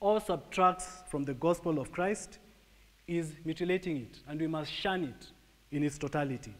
or 0.00 0.20
subtracts 0.20 1.02
from 1.08 1.24
the 1.24 1.34
gospel 1.34 1.78
of 1.78 1.90
Christ 1.92 2.38
is 3.08 3.32
mutilating 3.44 3.96
it, 3.96 4.18
and 4.28 4.40
we 4.40 4.46
must 4.46 4.70
shun 4.70 5.04
it 5.04 5.26
in 5.70 5.82
its 5.82 5.98
totality. 5.98 6.54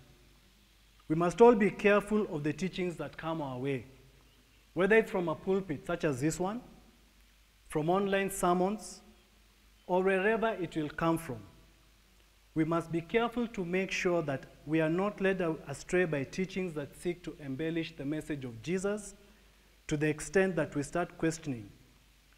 We 1.09 1.17
must 1.17 1.41
all 1.41 1.55
be 1.55 1.71
careful 1.71 2.27
of 2.35 2.43
the 2.43 2.53
teachings 2.53 2.97
that 2.97 3.17
come 3.17 3.43
our 3.43 3.59
way, 3.59 3.85
whether 4.77 4.97
it's 4.97 5.11
from 5.11 5.27
a 5.31 5.35
pulpit 5.35 5.87
such 5.87 6.05
as 6.05 6.21
this 6.21 6.39
one, 6.39 6.61
from 7.67 7.89
online 7.89 8.31
sermons, 8.31 9.01
or 9.87 10.03
wherever 10.03 10.51
it 10.61 10.77
will 10.77 10.91
come 10.91 11.17
from. 11.17 11.39
We 12.55 12.65
must 12.65 12.93
be 12.93 13.01
careful 13.01 13.49
to 13.49 13.65
make 13.65 13.91
sure 13.91 14.21
that 14.25 14.45
we 14.67 14.83
are 14.83 14.91
not 14.91 15.19
led 15.23 15.41
astray 15.67 16.05
by 16.05 16.25
teachings 16.25 16.75
that 16.75 16.95
seek 16.95 17.25
to 17.25 17.35
embellish 17.43 17.97
the 17.97 18.05
message 18.05 18.45
of 18.45 18.61
Jesus 18.61 19.15
to 19.89 19.97
the 19.97 20.09
extent 20.09 20.57
that 20.57 20.77
we 20.77 20.83
start 20.83 21.17
questioning 21.17 21.71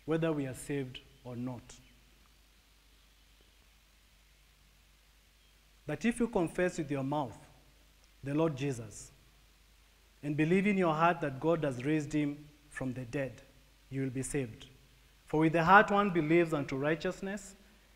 whether 0.04 0.30
we 0.30 0.46
are 0.46 0.54
saved 0.54 1.00
or 1.24 1.34
not. 1.34 1.74
That 5.88 6.04
if 6.04 6.20
you 6.20 6.28
confess 6.28 6.78
with 6.78 6.88
your 6.88 7.02
mouth 7.02 7.36
the 8.22 8.32
Lord 8.32 8.54
Jesus 8.54 9.10
and 10.22 10.36
believe 10.36 10.66
in 10.66 10.76
your 10.76 10.94
heart 10.94 11.20
that 11.20 11.40
God 11.40 11.64
has 11.64 11.84
raised 11.84 12.12
him 12.12 12.36
from 12.70 12.92
the 12.92 13.04
dead, 13.04 13.42
you 13.90 14.02
will 14.02 14.10
be 14.10 14.22
saved. 14.22 14.66
For 15.26 15.40
with 15.40 15.52
the 15.52 15.64
heart 15.64 15.90
one 15.90 16.10
believes 16.10 16.52
unto 16.52 16.76
righteousness, 16.76 17.54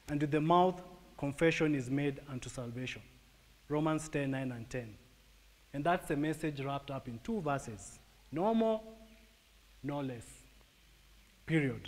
and 0.08 0.20
with 0.20 0.30
the 0.30 0.40
mouth 0.40 0.82
confession 1.18 1.74
is 1.74 1.90
made 1.90 2.20
unto 2.30 2.48
salvation. 2.48 3.02
Romans 3.68 4.08
10 4.08 4.30
9 4.30 4.52
and 4.52 4.68
10. 4.68 4.94
And 5.74 5.85
that's 5.85 6.08
the 6.08 6.16
message 6.16 6.61
wrapped 6.61 6.90
up 6.90 7.08
in 7.08 7.18
two 7.24 7.40
verses 7.40 7.98
no 8.32 8.54
more, 8.54 8.80
no 9.82 10.00
less. 10.00 10.26
Period. 11.44 11.87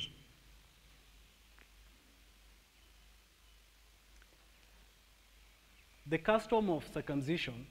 The 6.06 6.18
custom 6.18 6.68
of 6.68 6.84
circumcision 6.92 7.66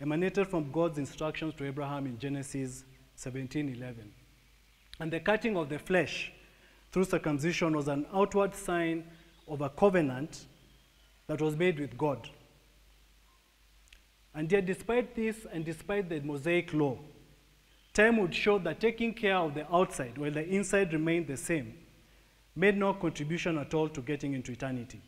emanated 0.00 0.46
from 0.48 0.70
God's 0.70 0.98
instructions 0.98 1.54
to 1.54 1.66
Abraham 1.66 2.06
in 2.06 2.18
Genesis 2.18 2.84
17:11. 3.16 4.12
And 4.98 5.12
the 5.12 5.20
cutting 5.20 5.56
of 5.56 5.68
the 5.68 5.78
flesh 5.78 6.32
through 6.90 7.04
circumcision 7.04 7.76
was 7.76 7.88
an 7.88 8.06
outward 8.12 8.54
sign 8.54 9.04
of 9.48 9.60
a 9.60 9.68
covenant 9.68 10.46
that 11.26 11.40
was 11.40 11.56
made 11.56 11.78
with 11.78 11.96
God. 11.96 12.28
And 14.34 14.50
yet, 14.52 14.66
despite 14.66 15.14
this 15.14 15.46
and 15.50 15.64
despite 15.64 16.08
the 16.08 16.20
Mosaic 16.20 16.72
law, 16.74 16.98
time 17.94 18.18
would 18.18 18.34
show 18.34 18.58
that 18.58 18.80
taking 18.80 19.14
care 19.14 19.36
of 19.36 19.54
the 19.54 19.70
outside 19.74 20.18
while 20.18 20.30
the 20.30 20.46
inside 20.46 20.92
remained 20.92 21.26
the 21.26 21.36
same 21.36 21.74
made 22.54 22.76
no 22.76 22.94
contribution 22.94 23.58
at 23.58 23.74
all 23.74 23.88
to 23.88 24.00
getting 24.00 24.32
into 24.32 24.52
eternity. 24.52 25.00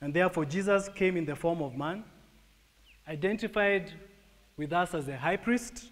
And 0.00 0.12
therefore, 0.12 0.44
Jesus 0.44 0.88
came 0.88 1.16
in 1.16 1.24
the 1.24 1.36
form 1.36 1.62
of 1.62 1.76
man, 1.76 2.04
identified 3.08 3.92
with 4.56 4.72
us 4.72 4.94
as 4.94 5.08
a 5.08 5.16
high 5.16 5.36
priest 5.36 5.86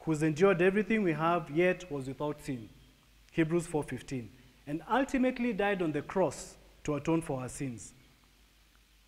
who's 0.00 0.22
endured 0.22 0.60
everything 0.60 1.02
we 1.02 1.12
have 1.12 1.50
yet 1.50 1.90
was 1.90 2.08
without 2.08 2.42
sin. 2.42 2.68
Hebrews 3.32 3.66
4:15. 3.66 4.28
And 4.66 4.82
ultimately 4.90 5.52
died 5.52 5.82
on 5.82 5.92
the 5.92 6.02
cross 6.02 6.56
to 6.84 6.94
atone 6.96 7.22
for 7.22 7.40
our 7.40 7.48
sins. 7.48 7.94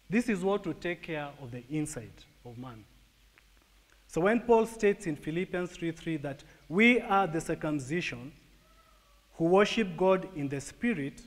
This 0.09 0.29
is 0.29 0.45
what 0.45 0.67
will 0.67 0.75
take 0.75 1.03
care 1.03 1.31
of 1.43 1.51
the 1.51 1.65
inside 1.69 2.25
of 2.45 2.59
man. 2.59 2.85
So 4.07 4.23
when 4.23 4.41
Paul 4.41 4.67
states 4.67 5.07
in 5.07 5.17
Philippians 5.17 5.77
3:3 5.77 6.17
that 6.19 6.45
we 6.69 7.01
are 7.01 7.27
the 7.27 7.41
circumcision 7.41 8.33
who 9.35 9.45
worship 9.45 9.97
God 9.97 10.29
in 10.35 10.49
the 10.49 10.61
spirit, 10.61 11.23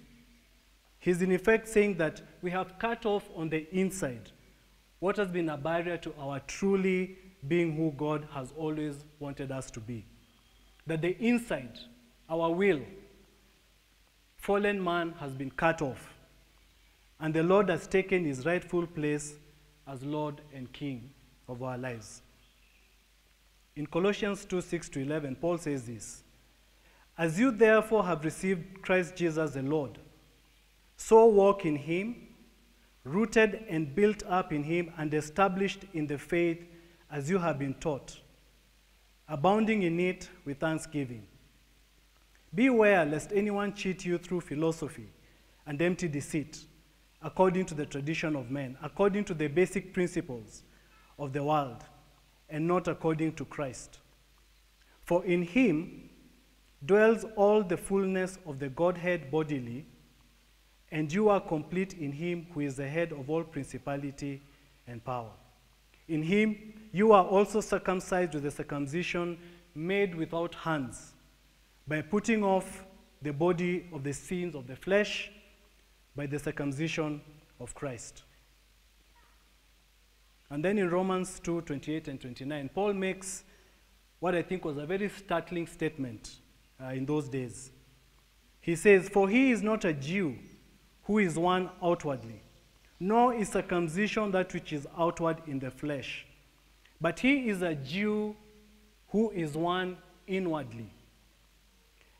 he's 0.99 1.21
in 1.21 1.31
effect 1.31 1.67
saying 1.67 1.97
that 1.97 2.21
we 2.41 2.51
have 2.51 2.79
cut 2.79 3.05
off 3.05 3.29
on 3.35 3.49
the 3.49 3.67
inside 3.75 4.31
what 5.01 5.17
has 5.17 5.29
been 5.29 5.49
a 5.49 5.57
barrier 5.57 5.97
to 5.97 6.13
our 6.19 6.39
truly 6.41 7.17
being 7.47 7.75
who 7.75 7.91
God 7.97 8.27
has 8.33 8.53
always 8.55 9.03
wanted 9.19 9.51
us 9.51 9.71
to 9.71 9.79
be. 9.79 10.05
That 10.85 11.01
the 11.01 11.17
inside, 11.19 11.79
our 12.29 12.51
will, 12.51 12.81
fallen 14.37 14.81
man 14.81 15.15
has 15.19 15.31
been 15.33 15.49
cut 15.49 15.81
off, 15.81 16.13
and 17.19 17.33
the 17.33 17.41
Lord 17.41 17.67
has 17.69 17.87
taken 17.87 18.25
his 18.25 18.45
rightful 18.45 18.85
place 18.85 19.33
as 19.87 20.03
Lord 20.03 20.39
and 20.53 20.71
King 20.71 21.09
of 21.49 21.63
our 21.63 21.79
lives. 21.79 22.21
In 23.75 23.87
Colossians 23.87 24.45
2 24.45 24.61
6 24.61 24.89
to 24.89 24.99
11, 24.99 25.35
Paul 25.37 25.57
says 25.57 25.87
this 25.87 26.21
As 27.17 27.39
you 27.39 27.49
therefore 27.49 28.05
have 28.05 28.23
received 28.23 28.83
Christ 28.83 29.15
Jesus 29.15 29.53
the 29.53 29.63
Lord, 29.63 29.97
so 30.95 31.25
walk 31.25 31.65
in 31.65 31.75
him, 31.75 32.27
rooted 33.03 33.65
and 33.69 33.95
built 33.95 34.23
up 34.27 34.53
in 34.53 34.63
him, 34.63 34.91
and 34.97 35.13
established 35.13 35.85
in 35.93 36.07
the 36.07 36.17
faith 36.17 36.65
as 37.09 37.29
you 37.29 37.37
have 37.39 37.57
been 37.59 37.73
taught, 37.75 38.19
abounding 39.27 39.83
in 39.83 39.99
it 39.99 40.29
with 40.45 40.59
thanksgiving. 40.59 41.27
Beware 42.53 43.05
lest 43.05 43.31
anyone 43.33 43.73
cheat 43.73 44.05
you 44.05 44.17
through 44.17 44.41
philosophy 44.41 45.07
and 45.65 45.81
empty 45.81 46.07
deceit, 46.07 46.59
according 47.21 47.65
to 47.65 47.73
the 47.73 47.85
tradition 47.85 48.35
of 48.35 48.51
men, 48.51 48.77
according 48.83 49.23
to 49.25 49.33
the 49.33 49.47
basic 49.47 49.93
principles 49.93 50.63
of 51.17 51.33
the 51.33 51.43
world, 51.43 51.83
and 52.49 52.67
not 52.67 52.87
according 52.87 53.33
to 53.33 53.45
Christ. 53.45 53.99
For 55.05 55.23
in 55.25 55.43
him 55.43 56.09
dwells 56.85 57.25
all 57.35 57.63
the 57.63 57.77
fullness 57.77 58.37
of 58.45 58.59
the 58.59 58.69
Godhead 58.69 59.31
bodily, 59.31 59.85
and 60.91 61.11
you 61.11 61.29
are 61.29 61.39
complete 61.39 61.93
in 61.93 62.11
him 62.11 62.47
who 62.53 62.61
is 62.61 62.75
the 62.75 62.87
head 62.87 63.11
of 63.13 63.29
all 63.29 63.43
principality 63.43 64.41
and 64.87 65.03
power. 65.03 65.31
In 66.07 66.21
him 66.21 66.73
you 66.91 67.13
are 67.13 67.25
also 67.25 67.61
circumcised 67.61 68.33
with 68.33 68.45
a 68.45 68.51
circumcision 68.51 69.37
made 69.73 70.13
without 70.15 70.53
hands, 70.55 71.13
by 71.87 72.01
putting 72.01 72.43
off 72.43 72.83
the 73.21 73.31
body 73.31 73.85
of 73.93 74.03
the 74.03 74.13
sins 74.13 74.55
of 74.55 74.67
the 74.67 74.75
flesh 74.75 75.31
by 76.15 76.25
the 76.25 76.37
circumcision 76.37 77.21
of 77.59 77.73
Christ. 77.73 78.23
And 80.49 80.65
then 80.65 80.77
in 80.77 80.89
Romans 80.89 81.39
2 81.39 81.61
28 81.61 82.07
and 82.09 82.19
29, 82.19 82.69
Paul 82.73 82.93
makes 82.93 83.43
what 84.19 84.35
I 84.35 84.41
think 84.41 84.65
was 84.65 84.77
a 84.77 84.85
very 84.85 85.09
startling 85.09 85.65
statement 85.65 86.35
uh, 86.83 86.89
in 86.89 87.05
those 87.05 87.29
days. 87.29 87.71
He 88.59 88.75
says, 88.75 89.07
For 89.07 89.29
he 89.29 89.51
is 89.51 89.63
not 89.63 89.85
a 89.85 89.93
Jew 89.93 90.35
who 91.03 91.19
is 91.19 91.37
one 91.37 91.69
outwardly, 91.81 92.41
nor 92.99 93.33
is 93.33 93.49
circumcision 93.49 94.31
that 94.31 94.53
which 94.53 94.71
is 94.73 94.87
outward 94.97 95.37
in 95.47 95.59
the 95.59 95.71
flesh, 95.71 96.25
but 96.99 97.19
he 97.19 97.49
is 97.49 97.61
a 97.61 97.75
Jew 97.75 98.35
who 99.09 99.31
is 99.31 99.57
one 99.57 99.97
inwardly. 100.27 100.89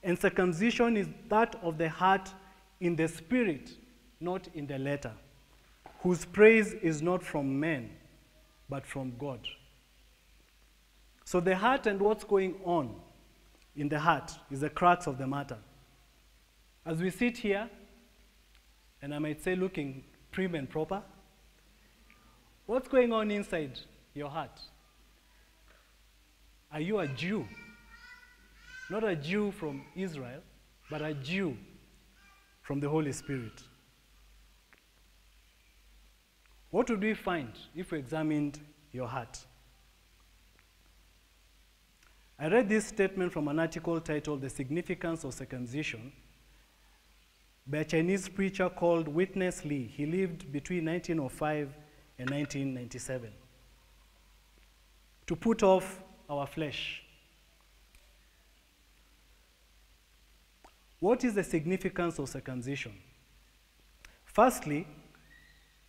And 0.03 0.17
circumcision 0.17 0.97
is 0.97 1.07
that 1.29 1.55
of 1.61 1.77
the 1.77 1.89
heart 1.89 2.33
in 2.79 2.95
the 2.95 3.07
spirit, 3.07 3.71
not 4.19 4.47
in 4.55 4.65
the 4.65 4.79
letter, 4.79 5.11
whose 6.01 6.25
praise 6.25 6.73
is 6.73 7.01
not 7.01 7.21
from 7.23 7.59
men, 7.59 7.91
but 8.67 8.85
from 8.85 9.13
God. 9.19 9.39
So 11.23 11.39
the 11.39 11.55
heart 11.55 11.85
and 11.85 12.01
what's 12.01 12.23
going 12.23 12.55
on 12.65 12.95
in 13.75 13.87
the 13.87 13.99
heart 13.99 14.31
is 14.49 14.61
the 14.61 14.69
crux 14.69 15.07
of 15.07 15.17
the 15.17 15.27
matter. 15.27 15.57
As 16.85 16.99
we 16.99 17.11
sit 17.11 17.37
here, 17.37 17.69
and 19.01 19.13
I 19.13 19.19
might 19.19 19.43
say 19.43 19.55
looking 19.55 20.03
prim 20.31 20.55
and 20.55 20.69
proper, 20.69 21.01
what's 22.65 22.87
going 22.87 23.11
on 23.11 23.31
inside 23.31 23.79
your 24.13 24.29
heart? 24.29 24.59
Are 26.71 26.79
you 26.79 26.99
a 26.99 27.07
Jew? 27.07 27.45
Not 28.89 29.03
a 29.03 29.15
Jew 29.15 29.51
from 29.51 29.83
Israel, 29.95 30.41
but 30.89 31.01
a 31.01 31.13
Jew 31.13 31.57
from 32.61 32.79
the 32.79 32.89
Holy 32.89 33.11
Spirit. 33.11 33.63
What 36.69 36.89
would 36.89 37.01
we 37.01 37.13
find 37.13 37.51
if 37.75 37.91
we 37.91 37.99
examined 37.99 38.59
your 38.93 39.07
heart? 39.07 39.39
I 42.39 42.47
read 42.47 42.69
this 42.69 42.85
statement 42.85 43.31
from 43.31 43.47
an 43.49 43.59
article 43.59 43.99
titled 43.99 44.41
The 44.41 44.49
Significance 44.49 45.23
of 45.23 45.33
Circumcision 45.33 46.11
by 47.67 47.79
a 47.79 47.85
Chinese 47.85 48.27
preacher 48.27 48.69
called 48.69 49.07
Witness 49.07 49.63
Lee. 49.63 49.91
He 49.95 50.05
lived 50.05 50.51
between 50.51 50.85
1905 50.85 51.73
and 52.17 52.29
1997. 52.29 53.31
To 55.27 55.35
put 55.35 55.63
off 55.63 56.01
our 56.29 56.47
flesh. 56.47 57.03
What 60.99 61.23
is 61.23 61.33
the 61.33 61.43
significance 61.43 62.19
of 62.19 62.29
circumcision? 62.29 62.93
Firstly, 64.25 64.87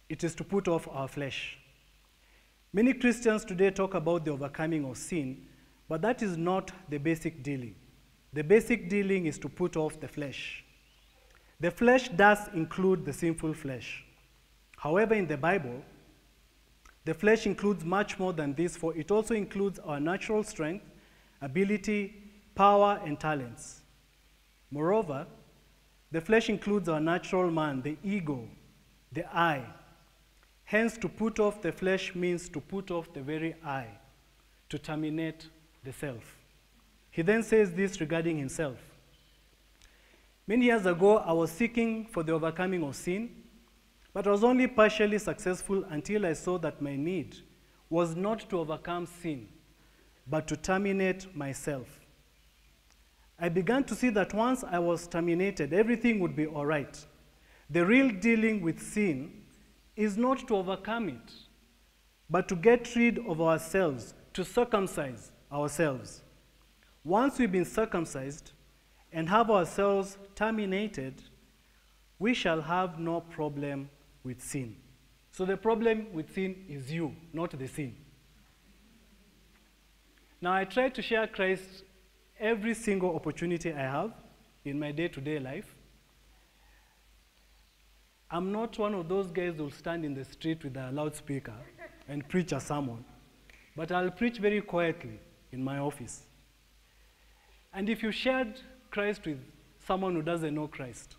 it 0.09 0.25
is 0.25 0.35
to 0.37 0.45
put 0.45 0.69
off 0.69 0.89
our 0.91 1.09
flesh. 1.09 1.59
Many 2.73 2.95
Christians 2.95 3.45
today 3.45 3.71
talk 3.71 3.95
about 3.95 4.25
the 4.25 4.31
overcoming 4.31 4.85
of 4.85 4.97
sin, 4.97 5.47
but 5.89 6.01
that 6.03 6.23
is 6.23 6.37
not 6.37 6.71
the 6.89 6.99
basic 6.99 7.43
dealing. 7.43 7.75
The 8.33 8.43
basic 8.43 8.89
dealing 8.89 9.27
is 9.27 9.39
to 9.41 9.49
put 9.49 9.77
off 9.77 10.01
the 10.01 10.09
flesh. 10.09 10.62
The 11.63 11.71
flesh 11.71 12.09
does 12.09 12.49
include 12.55 13.05
the 13.05 13.13
sinful 13.13 13.55
flesh. 13.55 14.05
However, 14.77 15.15
in 15.15 15.29
the 15.29 15.37
Bible, 15.37 15.81
the 17.05 17.15
flesh 17.15 17.47
includes 17.47 17.85
much 17.85 18.19
more 18.19 18.33
than 18.33 18.53
this, 18.55 18.77
for 18.77 18.97
it 18.97 19.13
also 19.13 19.37
includes 19.37 19.79
our 19.79 20.01
natural 20.01 20.43
strength, 20.43 20.85
ability, 21.41 22.15
power, 22.57 23.01
and 23.05 23.19
talents. 23.19 23.83
Moreover, 24.73 25.25
the 26.11 26.21
flesh 26.21 26.49
includes 26.49 26.89
our 26.89 26.99
natural 26.99 27.49
man, 27.49 27.81
the 27.81 27.97
ego, 28.03 28.49
the 29.13 29.25
I. 29.33 29.65
Hence, 30.65 30.99
to 30.99 31.09
put 31.09 31.39
off 31.39 31.63
the 31.63 31.71
flesh 31.71 32.13
means 32.17 32.49
to 32.49 32.61
put 32.61 32.91
off 32.91 33.15
the 33.15 33.23
very 33.23 33.55
I, 33.65 33.87
to 34.69 34.81
terminate 34.81 35.47
the 35.85 35.93
self. 35.93 36.39
He 37.13 37.23
then 37.23 37.45
says 37.45 37.73
this 37.73 38.01
regarding 38.01 38.37
himself. 38.37 38.79
Many 40.47 40.67
years 40.67 40.87
ago, 40.87 41.19
I 41.19 41.33
was 41.33 41.51
seeking 41.51 42.07
for 42.07 42.23
the 42.23 42.33
overcoming 42.33 42.83
of 42.83 42.97
sin 42.97 43.43
but 44.13 44.27
I 44.27 44.31
was 44.31 44.45
only 44.45 44.67
partially 44.67 45.19
successful 45.19 45.85
until 45.89 46.27
I 46.27 46.35
saw 46.35 46.59
that 46.59 46.83
my 46.83 46.97
need 46.97 47.37
was 47.89 48.15
not 48.15 48.49
to 48.51 48.61
overcome 48.61 49.07
sin, 49.07 49.49
but 50.27 50.47
to 50.49 50.57
terminate 50.57 51.35
myself. 51.35 52.01
I 53.39 53.49
began 53.49 53.85
to 53.85 53.95
see 53.95 54.11
that 54.11 54.35
once 54.35 54.65
I 54.65 54.79
was 54.79 55.07
terminated, 55.07 55.73
everything 55.73 56.21
would 56.21 56.37
be 56.37 56.47
all 56.47 56.67
right. 56.67 56.97
The 57.71 57.85
real 57.85 58.11
dealing 58.11 58.61
with 58.61 58.81
sin 58.81 59.43
is 59.97 60.17
not 60.17 60.47
to 60.49 60.57
overcome 60.57 61.09
it, 61.09 61.33
but 62.29 62.49
to 62.49 62.57
get 62.57 62.95
rid 62.95 63.19
of 63.27 63.41
ourselves, 63.41 64.15
to 64.35 64.45
circumcise 64.45 65.33
ourselves. 65.51 66.23
Once 67.03 67.39
we've 67.39 67.51
been 67.51 67.65
circumcised 67.65 68.53
and 69.13 69.29
have 69.29 69.51
ourselves 69.51 70.17
terminated, 70.35 71.23
we 72.19 72.35
shall 72.35 72.63
have 72.63 72.99
no 72.99 73.21
problem 73.21 73.91
with 74.25 74.41
sin. 74.43 74.77
So 75.33 75.45
the 75.45 75.57
problem 75.57 76.13
with 76.13 76.35
sin 76.35 76.65
is 76.69 76.93
you, 76.93 77.15
not 77.33 77.59
the 77.59 77.67
sin. 77.67 77.97
Now, 80.41 80.55
I 80.55 80.65
try 80.65 80.89
to 80.89 81.03
share 81.03 81.27
Christ 81.27 81.85
every 82.39 82.75
single 82.75 83.15
opportunity 83.15 83.73
I 83.73 83.83
have 83.83 84.13
in 84.65 84.79
my 84.79 84.93
day 84.93 85.09
to 85.09 85.21
day 85.21 85.39
life. 85.39 85.75
I'm 88.31 88.51
not 88.51 88.79
one 88.79 88.95
of 88.95 89.09
those 89.09 89.31
guys 89.31 89.55
who'll 89.57 89.71
stand 89.71 90.05
in 90.05 90.15
the 90.15 90.25
street 90.25 90.65
with 90.65 90.77
a 90.77 90.91
loudspeaker 90.91 91.55
and 92.09 92.27
preach 92.29 92.53
a 92.53 92.61
sermon, 92.61 93.05
but 93.77 93.93
I'll 93.93 94.11
preach 94.11 94.39
very 94.39 94.61
quietly 94.63 95.21
in 95.53 95.63
my 95.63 95.79
office. 95.79 96.23
And 97.75 97.89
if 97.89 98.03
you 98.03 98.11
shared 98.11 98.61
Christ 98.93 99.27
with 99.27 99.41
someone 99.85 100.15
who 100.15 100.23
doesn't 100.23 100.55
know 100.55 100.69
Christ, 100.69 101.17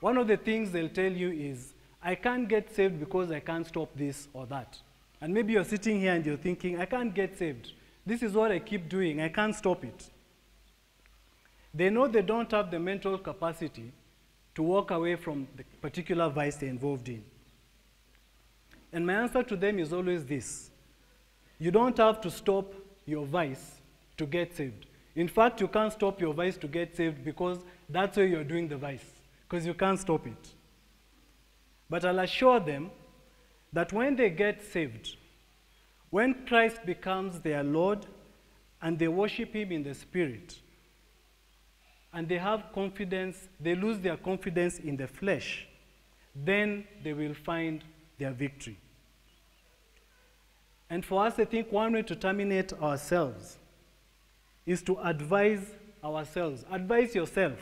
one 0.00 0.18
of 0.18 0.28
the 0.28 0.36
things 0.36 0.70
they'll 0.70 0.88
tell 0.88 1.10
you 1.10 1.30
is, 1.30 1.72
I 2.02 2.14
can't 2.14 2.46
get 2.48 2.74
saved 2.74 3.00
because 3.00 3.30
I 3.30 3.40
can't 3.40 3.66
stop 3.66 3.88
this 3.96 4.28
or 4.32 4.46
that. 4.46 4.78
And 5.20 5.34
maybe 5.34 5.54
you're 5.54 5.64
sitting 5.64 6.00
here 6.00 6.12
and 6.12 6.24
you're 6.24 6.36
thinking, 6.36 6.78
I 6.80 6.84
can't 6.84 7.12
get 7.12 7.36
saved. 7.36 7.72
This 8.06 8.22
is 8.22 8.34
what 8.34 8.52
I 8.52 8.58
keep 8.58 8.88
doing. 8.88 9.20
I 9.20 9.28
can't 9.28 9.54
stop 9.54 9.84
it. 9.84 10.10
They 11.74 11.90
know 11.90 12.06
they 12.06 12.22
don't 12.22 12.50
have 12.52 12.70
the 12.70 12.78
mental 12.78 13.18
capacity 13.18 13.92
to 14.54 14.62
walk 14.62 14.90
away 14.90 15.16
from 15.16 15.46
the 15.56 15.64
particular 15.80 16.28
vice 16.28 16.56
they're 16.56 16.68
involved 16.68 17.08
in. 17.08 17.24
And 18.92 19.06
my 19.06 19.14
answer 19.14 19.42
to 19.42 19.56
them 19.56 19.78
is 19.78 19.92
always 19.92 20.24
this 20.24 20.70
you 21.58 21.72
don't 21.72 21.96
have 21.98 22.20
to 22.20 22.30
stop 22.30 22.72
your 23.04 23.26
vice 23.26 23.80
to 24.16 24.26
get 24.26 24.56
saved. 24.56 24.86
In 25.18 25.26
fact, 25.26 25.60
you 25.60 25.66
can't 25.66 25.92
stop 25.92 26.20
your 26.20 26.32
vice 26.32 26.56
to 26.58 26.68
get 26.68 26.96
saved 26.96 27.24
because 27.24 27.58
that's 27.88 28.16
where 28.16 28.24
you're 28.24 28.44
doing 28.44 28.68
the 28.68 28.76
vice, 28.76 29.04
because 29.42 29.66
you 29.66 29.74
can't 29.74 29.98
stop 29.98 30.24
it. 30.28 30.54
But 31.90 32.04
I'll 32.04 32.20
assure 32.20 32.60
them 32.60 32.92
that 33.72 33.92
when 33.92 34.14
they 34.14 34.30
get 34.30 34.62
saved, 34.62 35.16
when 36.10 36.46
Christ 36.46 36.86
becomes 36.86 37.40
their 37.40 37.64
Lord 37.64 38.06
and 38.80 38.96
they 38.96 39.08
worship 39.08 39.54
Him 39.54 39.72
in 39.72 39.82
the 39.82 39.92
Spirit, 39.92 40.56
and 42.12 42.28
they 42.28 42.38
have 42.38 42.66
confidence, 42.72 43.48
they 43.58 43.74
lose 43.74 43.98
their 43.98 44.16
confidence 44.16 44.78
in 44.78 44.96
the 44.96 45.08
flesh, 45.08 45.66
then 46.32 46.84
they 47.02 47.12
will 47.12 47.34
find 47.34 47.82
their 48.20 48.30
victory. 48.30 48.78
And 50.88 51.04
for 51.04 51.26
us, 51.26 51.40
I 51.40 51.44
think 51.44 51.72
one 51.72 51.94
way 51.94 52.02
to 52.02 52.14
terminate 52.14 52.72
ourselves 52.74 53.58
is 54.68 54.82
to 54.82 54.98
advise 55.00 55.64
ourselves. 56.04 56.62
Advise 56.70 57.14
yourself 57.14 57.58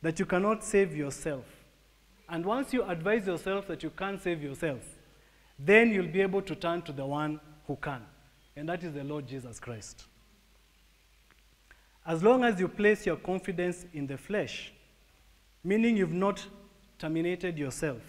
that 0.00 0.18
you 0.18 0.24
cannot 0.24 0.64
save 0.64 0.96
yourself. 0.96 1.44
And 2.26 2.42
once 2.42 2.72
you 2.72 2.82
advise 2.84 3.26
yourself 3.26 3.68
that 3.68 3.82
you 3.82 3.90
can't 3.90 4.20
save 4.22 4.42
yourself, 4.42 4.80
then 5.58 5.90
you'll 5.90 6.08
be 6.08 6.22
able 6.22 6.40
to 6.40 6.54
turn 6.54 6.80
to 6.82 6.92
the 6.92 7.04
one 7.04 7.38
who 7.66 7.76
can, 7.76 8.00
and 8.56 8.66
that 8.66 8.82
is 8.82 8.94
the 8.94 9.04
Lord 9.04 9.26
Jesus 9.26 9.60
Christ. 9.60 10.04
As 12.06 12.22
long 12.22 12.44
as 12.44 12.58
you 12.58 12.68
place 12.68 13.04
your 13.04 13.16
confidence 13.16 13.84
in 13.92 14.06
the 14.06 14.16
flesh, 14.16 14.72
meaning 15.62 15.98
you've 15.98 16.12
not 16.12 16.46
terminated 16.98 17.58
yourself 17.58 18.00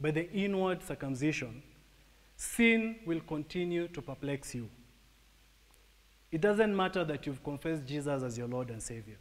by 0.00 0.10
the 0.10 0.28
inward 0.32 0.82
circumcision, 0.82 1.62
sin 2.36 2.96
will 3.06 3.20
continue 3.20 3.86
to 3.88 4.02
perplex 4.02 4.52
you. 4.52 4.68
It 6.30 6.40
doesn't 6.40 6.74
matter 6.74 7.04
that 7.04 7.26
you've 7.26 7.42
confessed 7.42 7.86
Jesus 7.86 8.22
as 8.22 8.38
your 8.38 8.46
Lord 8.46 8.70
and 8.70 8.82
Savior. 8.82 9.16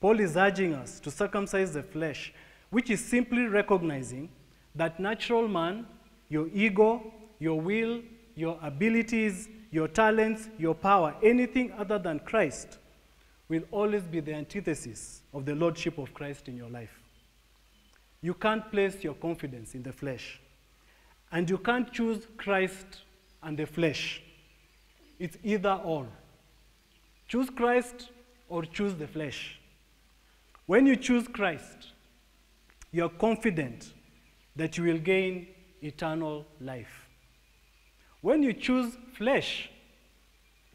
Paul 0.00 0.20
is 0.20 0.36
urging 0.36 0.74
us 0.74 1.00
to 1.00 1.10
circumcise 1.10 1.72
the 1.72 1.82
flesh, 1.82 2.32
which 2.70 2.90
is 2.90 3.04
simply 3.04 3.46
recognizing 3.46 4.28
that 4.74 5.00
natural 5.00 5.48
man, 5.48 5.86
your 6.28 6.48
ego, 6.52 7.12
your 7.38 7.60
will, 7.60 8.02
your 8.34 8.58
abilities, 8.62 9.48
your 9.70 9.88
talents, 9.88 10.48
your 10.58 10.74
power, 10.74 11.14
anything 11.22 11.72
other 11.72 11.98
than 11.98 12.18
Christ, 12.20 12.78
will 13.48 13.62
always 13.70 14.02
be 14.02 14.20
the 14.20 14.34
antithesis 14.34 15.22
of 15.32 15.44
the 15.44 15.54
Lordship 15.54 15.98
of 15.98 16.12
Christ 16.12 16.48
in 16.48 16.56
your 16.56 16.68
life. 16.68 17.00
You 18.20 18.34
can't 18.34 18.70
place 18.70 19.02
your 19.04 19.14
confidence 19.14 19.74
in 19.74 19.82
the 19.82 19.92
flesh. 19.92 20.40
And 21.30 21.48
you 21.48 21.58
can't 21.58 21.92
choose 21.92 22.26
Christ 22.36 23.02
and 23.42 23.56
the 23.56 23.66
flesh. 23.66 24.22
It's 25.18 25.36
either 25.42 25.80
or. 25.84 26.06
Choose 27.28 27.50
Christ 27.50 28.10
or 28.48 28.64
choose 28.64 28.94
the 28.94 29.06
flesh. 29.06 29.58
When 30.66 30.86
you 30.86 30.96
choose 30.96 31.26
Christ, 31.28 31.92
you're 32.92 33.08
confident 33.08 33.92
that 34.54 34.76
you 34.76 34.84
will 34.84 34.98
gain 34.98 35.48
eternal 35.82 36.46
life. 36.60 37.06
When 38.20 38.42
you 38.42 38.52
choose 38.52 38.96
flesh, 39.16 39.70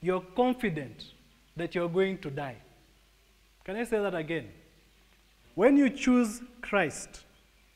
you're 0.01 0.21
confident 0.35 1.13
that 1.55 1.75
you're 1.75 1.89
going 1.89 2.17
to 2.19 2.29
die. 2.29 2.57
Can 3.63 3.75
I 3.75 3.83
say 3.83 3.99
that 3.99 4.15
again? 4.15 4.47
When 5.55 5.77
you 5.77 5.89
choose 5.89 6.41
Christ, 6.61 7.23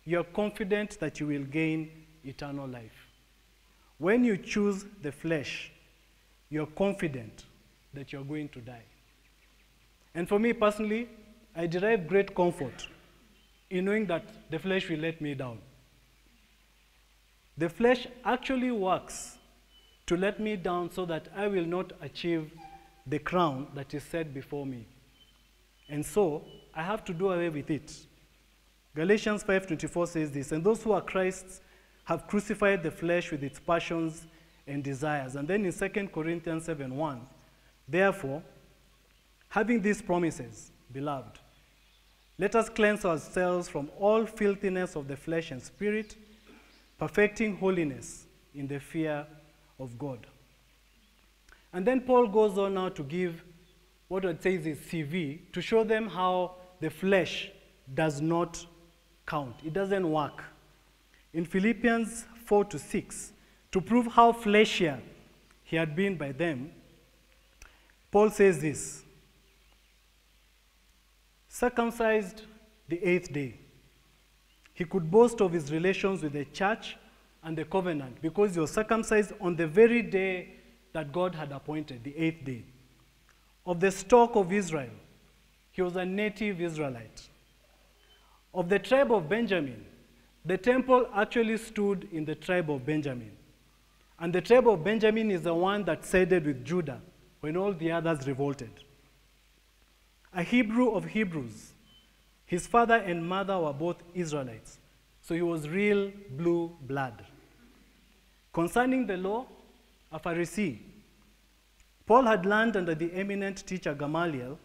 you're 0.06 0.24
confident 0.24 1.00
that 1.00 1.20
you 1.20 1.28
will 1.28 1.44
gain 1.44 1.92
eternal 2.24 2.68
life. 2.68 3.10
When 3.98 4.24
you 4.24 4.38
choose 4.38 4.86
the 5.02 5.12
flesh, 5.12 5.72
you're 6.50 6.68
confident 6.68 7.46
that 7.94 8.12
you're 8.12 8.24
going 8.24 8.50
to 8.50 8.60
die. 8.60 8.84
And 10.14 10.28
for 10.28 10.40
me 10.40 10.54
personally, 10.54 11.10
I 11.56 11.68
derive 11.68 12.08
great 12.08 12.36
comfort 12.36 12.88
in 13.70 13.86
knowing 13.86 14.06
that 14.08 14.24
the 14.50 14.60
flesh 14.60 14.90
will 14.90 15.00
let 15.00 15.22
me 15.22 15.34
down. 15.34 15.60
The 17.58 17.70
flesh 17.70 18.08
actually 18.24 18.72
works 18.72 19.38
to 20.08 20.18
let 20.18 20.40
me 20.40 20.56
down 20.56 20.92
so 20.92 21.06
that 21.06 21.30
I 21.36 21.48
will 21.48 21.66
not 21.66 21.94
achieve 22.02 22.52
the 23.08 23.20
crown 23.20 23.68
that 23.76 23.94
is 23.94 24.04
set 24.04 24.34
before 24.34 24.66
me. 24.66 24.88
And 25.90 26.06
so, 26.06 26.46
I 26.74 26.84
have 26.84 27.06
to 27.06 27.14
do 27.14 27.32
away 27.32 27.50
with 27.50 27.70
it. 27.70 27.94
Galatians 28.94 29.44
5:24 29.44 30.08
says 30.08 30.32
this, 30.32 30.52
and 30.52 30.64
those 30.64 30.84
who 30.84 30.92
are 30.92 31.02
Christ's 31.02 31.62
have 32.06 32.28
crucified 32.28 32.84
the 32.84 32.92
flesh 32.92 33.32
with 33.32 33.44
its 33.44 33.60
passions 33.60 34.28
and 34.68 34.84
desires. 34.84 35.36
And 35.36 35.48
then 35.48 35.66
in 35.66 35.72
2 35.72 36.12
Corinthians 36.12 36.66
7:1, 36.66 37.22
therefore, 37.88 38.44
having 39.50 39.82
these 39.82 40.02
promises, 40.02 40.72
beloved, 40.92 41.40
let 42.38 42.56
us 42.56 42.70
cleanse 42.70 43.06
ourselves 43.06 43.70
from 43.70 43.90
all 43.98 44.26
filthiness 44.26 44.96
of 44.96 45.08
the 45.08 45.16
flesh 45.16 45.52
and 45.52 45.62
spirit, 45.62 46.16
perfecting 46.98 47.58
holiness 47.58 48.26
in 48.54 48.68
the 48.68 48.80
fear 48.80 49.26
of 49.80 49.98
God. 49.98 50.28
And 51.72 51.86
then 51.86 52.02
Paul 52.02 52.28
goes 52.28 52.58
on 52.58 52.74
now 52.74 52.90
to 52.90 53.04
give 53.04 53.44
what 54.08 54.26
I'd 54.26 54.42
say 54.42 54.56
is 54.56 54.66
his 54.66 54.80
CV 54.80 55.52
to 55.52 55.62
show 55.62 55.84
them 55.84 56.08
how 56.08 56.56
the 56.80 56.90
flesh 56.90 57.52
does 57.94 58.22
not 58.22 58.66
count, 59.26 59.56
it 59.66 59.74
doesn't 59.74 60.10
work. 60.10 60.44
In 61.34 61.46
Philippians 61.46 62.26
4 62.46 62.66
to 62.66 62.80
6, 62.80 63.34
to 63.76 63.82
prove 63.82 64.08
how 64.08 64.32
fleshier 64.32 65.02
he 65.66 65.76
had 65.76 65.98
been 65.98 66.16
by 66.16 66.32
them, 66.32 66.72
Paul 68.10 68.30
says 68.30 68.62
this 68.62 69.04
circumcised 71.50 72.44
the 72.88 73.04
eighth 73.04 73.34
day. 73.34 73.60
He 74.74 74.86
could 74.86 75.12
boast 75.12 75.42
of 75.42 75.52
his 75.52 75.74
relations 75.74 76.24
with 76.24 76.32
the 76.32 76.46
church 76.46 76.96
and 77.44 77.58
the 77.58 77.66
covenant 77.66 78.22
because 78.22 78.54
he 78.54 78.62
was 78.62 78.72
circumcised 78.72 79.34
on 79.42 79.58
the 79.58 79.68
very 79.68 80.02
day 80.02 80.54
that 80.94 81.12
God 81.12 81.36
had 81.36 81.52
appointed, 81.52 82.02
the 82.02 82.16
eighth 82.16 82.46
day. 82.46 82.64
Of 83.66 83.82
the 83.82 83.92
stock 83.92 84.38
of 84.38 84.54
Israel, 84.54 84.96
he 85.74 85.82
was 85.82 85.98
a 85.98 86.06
native 86.06 86.62
Israelite. 86.62 87.28
Of 88.54 88.70
the 88.70 88.80
tribe 88.80 89.12
of 89.12 89.28
Benjamin, 89.28 89.86
the 90.46 90.58
temple 90.58 91.10
actually 91.14 91.58
stood 91.58 92.08
in 92.14 92.24
the 92.24 92.36
tribe 92.36 92.72
of 92.72 92.86
Benjamin. 92.86 93.35
And 94.20 94.34
the 94.34 94.42
tribe 94.42 94.68
of 94.68 94.84
Benjamin 94.84 95.32
is 95.32 95.42
the 95.42 95.54
one 95.54 95.84
that 95.86 96.06
sided 96.06 96.46
with 96.46 96.64
Judah 96.64 97.02
when 97.42 97.58
all 97.58 97.74
the 97.74 97.92
others 97.92 98.28
revolted. 98.28 98.72
A 100.34 100.44
Hebrew 100.44 100.92
of 100.92 101.06
Hebrews, 101.06 101.72
his 102.46 102.68
father 102.68 102.96
and 102.96 103.28
mother 103.28 103.58
were 103.60 103.74
both 103.74 103.98
Israelites, 104.14 104.80
so 105.22 105.34
he 105.34 105.42
was 105.42 105.68
real 105.68 106.12
blue 106.32 106.76
blood. 106.82 107.26
Concerning 108.54 109.06
the 109.06 109.18
law, 109.18 109.46
a 110.12 110.20
Pharisee, 110.20 110.80
Paul 112.06 112.24
had 112.24 112.46
learned 112.46 112.78
under 112.78 112.96
the 112.96 113.12
eminent 113.14 113.66
teacher 113.66 113.94
Gamaliel, 113.94 114.58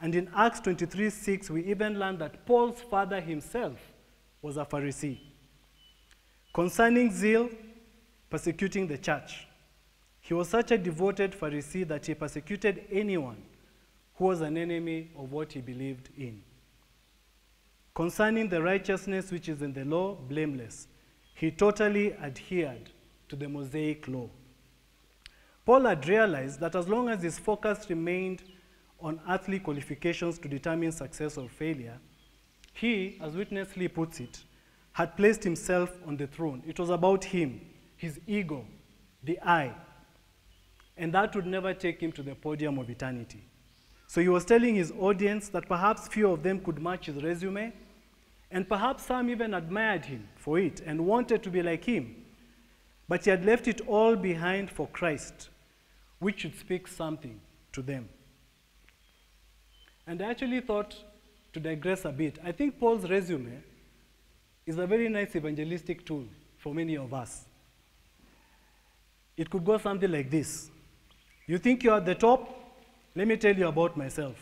and 0.00 0.14
in 0.14 0.30
Acts 0.34 0.60
23 0.60 1.10
6, 1.10 1.50
we 1.50 1.64
even 1.64 1.98
learn 1.98 2.18
that 2.18 2.44
Paul's 2.46 2.80
father 2.80 3.20
himself 3.20 3.78
was 4.42 4.56
a 4.56 4.64
Pharisee. 4.64 5.18
Concerning 6.52 7.10
zeal, 7.12 7.48
persecuting 8.30 8.86
the 8.86 8.98
church. 8.98 9.46
He 10.20 10.34
was 10.34 10.48
such 10.48 10.70
a 10.70 10.78
devoted 10.78 11.32
Pharisee 11.32 11.86
that 11.88 12.06
he 12.06 12.14
persecuted 12.14 12.84
anyone 12.90 13.42
who 14.16 14.26
was 14.26 14.40
an 14.40 14.56
enemy 14.56 15.10
of 15.16 15.32
what 15.32 15.52
he 15.52 15.60
believed 15.60 16.10
in. 16.18 16.42
Concerning 17.94 18.48
the 18.48 18.62
righteousness 18.62 19.32
which 19.32 19.48
is 19.48 19.62
in 19.62 19.72
the 19.72 19.84
law, 19.84 20.14
blameless, 20.14 20.88
he 21.34 21.50
totally 21.50 22.12
adhered 22.14 22.90
to 23.28 23.36
the 23.36 23.48
Mosaic 23.48 24.06
law. 24.08 24.28
Paul 25.64 25.82
had 25.82 26.06
realized 26.08 26.60
that 26.60 26.74
as 26.74 26.88
long 26.88 27.08
as 27.08 27.22
his 27.22 27.38
focus 27.38 27.90
remained 27.90 28.42
on 29.00 29.20
earthly 29.28 29.58
qualifications 29.58 30.38
to 30.38 30.48
determine 30.48 30.92
success 30.92 31.36
or 31.36 31.48
failure, 31.48 31.98
he, 32.72 33.18
as 33.20 33.34
Witness 33.34 33.76
Lee 33.76 33.88
puts 33.88 34.20
it, 34.20 34.42
had 34.92 35.16
placed 35.16 35.44
himself 35.44 35.90
on 36.06 36.16
the 36.16 36.26
throne. 36.26 36.62
It 36.66 36.78
was 36.78 36.90
about 36.90 37.24
him, 37.24 37.60
his 37.98 38.18
ego, 38.26 38.64
the 39.22 39.38
I. 39.40 39.74
And 40.96 41.12
that 41.12 41.36
would 41.36 41.46
never 41.46 41.74
take 41.74 42.00
him 42.00 42.12
to 42.12 42.22
the 42.22 42.34
podium 42.34 42.78
of 42.78 42.88
eternity. 42.88 43.44
So 44.06 44.22
he 44.22 44.28
was 44.28 44.46
telling 44.46 44.74
his 44.74 44.92
audience 44.98 45.50
that 45.50 45.68
perhaps 45.68 46.08
few 46.08 46.30
of 46.30 46.42
them 46.42 46.60
could 46.60 46.80
match 46.80 47.06
his 47.06 47.22
resume, 47.22 47.72
and 48.50 48.66
perhaps 48.66 49.04
some 49.04 49.28
even 49.28 49.52
admired 49.52 50.06
him 50.06 50.26
for 50.36 50.58
it 50.58 50.80
and 50.86 51.06
wanted 51.06 51.42
to 51.42 51.50
be 51.50 51.62
like 51.62 51.84
him. 51.84 52.24
But 53.06 53.24
he 53.24 53.30
had 53.30 53.44
left 53.44 53.68
it 53.68 53.82
all 53.86 54.16
behind 54.16 54.70
for 54.70 54.86
Christ, 54.86 55.50
which 56.20 56.40
should 56.40 56.58
speak 56.58 56.88
something 56.88 57.38
to 57.72 57.82
them. 57.82 58.08
And 60.06 60.22
I 60.22 60.30
actually 60.30 60.60
thought 60.60 60.96
to 61.52 61.60
digress 61.60 62.04
a 62.04 62.12
bit. 62.12 62.38
I 62.42 62.52
think 62.52 62.78
Paul's 62.78 63.10
resume 63.10 63.62
is 64.64 64.78
a 64.78 64.86
very 64.86 65.08
nice 65.08 65.34
evangelistic 65.36 66.06
tool 66.06 66.24
for 66.56 66.74
many 66.74 66.96
of 66.96 67.12
us. 67.12 67.44
It 69.38 69.48
could 69.48 69.64
go 69.64 69.78
something 69.78 70.10
like 70.10 70.30
this 70.30 70.70
You 71.46 71.58
think 71.58 71.84
you're 71.84 71.96
at 71.96 72.04
the 72.04 72.14
top? 72.14 72.54
Let 73.14 73.26
me 73.26 73.36
tell 73.36 73.56
you 73.56 73.68
about 73.68 73.96
myself. 73.96 74.36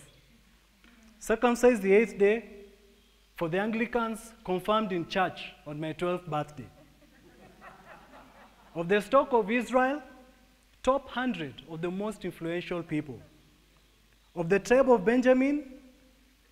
Circumcised 1.19 1.83
the 1.83 1.93
eighth 1.93 2.19
day, 2.19 2.45
for 3.37 3.49
the 3.49 3.59
Anglicans, 3.59 4.33
confirmed 4.45 4.93
in 4.93 5.07
church 5.07 5.53
on 5.67 5.79
my 5.79 5.93
12th 5.93 6.27
birthday. 6.27 6.67
of 8.75 8.89
the 8.89 9.01
stock 9.01 9.33
of 9.33 9.51
Israel, 9.51 10.03
top 10.83 11.05
100 11.05 11.63
of 11.71 11.81
the 11.81 11.91
most 11.91 12.25
influential 12.25 12.83
people. 12.83 13.21
Of 14.35 14.49
the 14.49 14.59
tribe 14.59 14.91
of 14.91 15.05
Benjamin, 15.05 15.73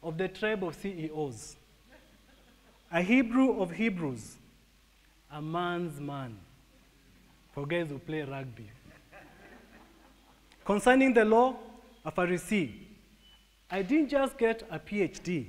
of 0.03 0.16
the 0.18 0.28
tribe 0.28 0.64
of 0.64 0.74
CEOs. 0.74 1.57
A 2.92 3.03
Hebrew 3.03 3.61
of 3.61 3.70
Hebrews, 3.72 4.36
a 5.30 5.42
man's 5.42 6.01
man, 6.01 6.38
for 7.55 7.64
guys 7.66 7.88
who 7.88 7.98
play 7.98 8.22
rugby. 8.22 8.68
Concerning 10.64 11.14
the 11.14 11.24
law, 11.24 11.55
a 12.05 12.11
Pharisee. 12.11 12.72
I 13.70 13.82
didn't 13.82 14.09
just 14.09 14.36
get 14.36 14.62
a 14.70 14.78
PhD, 14.78 15.46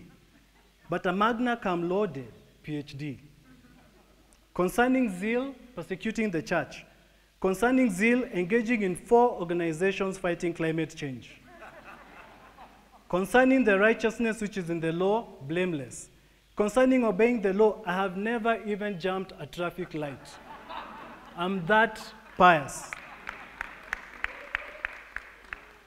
but 0.89 1.05
a 1.05 1.11
magna 1.11 1.57
cum 1.57 1.89
laude 1.89 2.25
PhD. 2.63 3.17
Concerning 4.53 5.09
zeal, 5.19 5.55
persecuting 5.75 6.29
the 6.29 6.41
church. 6.41 6.85
Concerning 7.41 7.91
zeal, 7.91 8.23
engaging 8.25 8.83
in 8.83 8.95
four 8.95 9.31
organizations 9.31 10.17
fighting 10.17 10.53
climate 10.53 10.95
change. 10.95 11.31
Concerning 13.09 13.63
the 13.63 13.77
righteousness 13.77 14.41
which 14.41 14.57
is 14.57 14.69
in 14.69 14.79
the 14.79 14.91
law, 14.91 15.27
blameless. 15.41 16.09
Concerning 16.55 17.03
obeying 17.03 17.41
the 17.41 17.53
law, 17.53 17.81
I 17.85 17.93
have 17.93 18.15
never 18.15 18.61
even 18.63 18.99
jumped 18.99 19.33
a 19.39 19.45
traffic 19.45 19.93
light. 19.93 20.27
I'm 21.37 21.65
that 21.65 22.01
pious. 22.37 22.91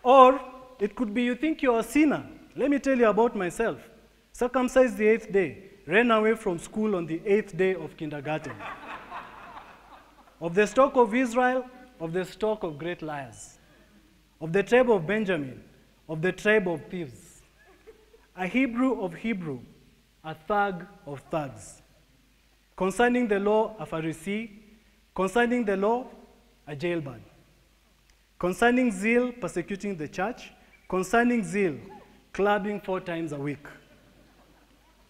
Or 0.02 0.40
it 0.78 0.94
could 0.94 1.14
be 1.14 1.22
you 1.22 1.34
think 1.34 1.62
you're 1.62 1.80
a 1.80 1.82
sinner. 1.82 2.24
Let 2.54 2.70
me 2.70 2.78
tell 2.78 2.96
you 2.96 3.06
about 3.06 3.34
myself. 3.34 3.78
Circumcised 4.32 4.96
the 4.96 5.06
eighth 5.06 5.32
day, 5.32 5.64
ran 5.86 6.10
away 6.10 6.34
from 6.34 6.58
school 6.58 6.94
on 6.96 7.06
the 7.06 7.20
eighth 7.24 7.56
day 7.56 7.74
of 7.74 7.96
kindergarten. 7.96 8.52
of 10.40 10.54
the 10.54 10.66
stock 10.66 10.96
of 10.96 11.14
Israel, 11.14 11.64
of 12.00 12.12
the 12.12 12.24
stock 12.24 12.62
of 12.62 12.78
great 12.78 13.02
liars. 13.02 13.58
Of 14.40 14.52
the 14.52 14.62
tribe 14.62 14.90
of 14.90 15.06
Benjamin, 15.06 15.64
of 16.08 16.22
the 16.22 16.32
tribe 16.32 16.68
of 16.68 16.84
thieves. 16.86 17.42
A 18.36 18.46
Hebrew 18.46 19.00
of 19.02 19.14
Hebrew, 19.14 19.60
a 20.22 20.34
thug 20.34 20.86
of 21.06 21.20
thugs. 21.30 21.82
Concerning 22.76 23.26
the 23.26 23.40
law, 23.40 23.74
a 23.80 23.86
Pharisee. 23.86 24.50
Concerning 25.18 25.64
the 25.64 25.76
law, 25.76 26.06
a 26.64 26.76
jailbird. 26.76 27.20
Concerning 28.38 28.92
zeal, 28.92 29.32
persecuting 29.32 29.96
the 29.96 30.06
church. 30.06 30.52
Concerning 30.88 31.42
zeal, 31.42 31.74
clubbing 32.32 32.80
four 32.80 33.00
times 33.00 33.32
a 33.32 33.36
week. 33.36 33.66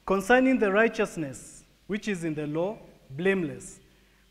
Concerning 0.07 0.59
the 0.59 0.73
righteousness 0.73 1.63
which 1.89 2.09
is 2.09 2.25
in 2.25 2.35
the 2.35 2.47
law, 2.47 2.79
blameless. 3.11 3.81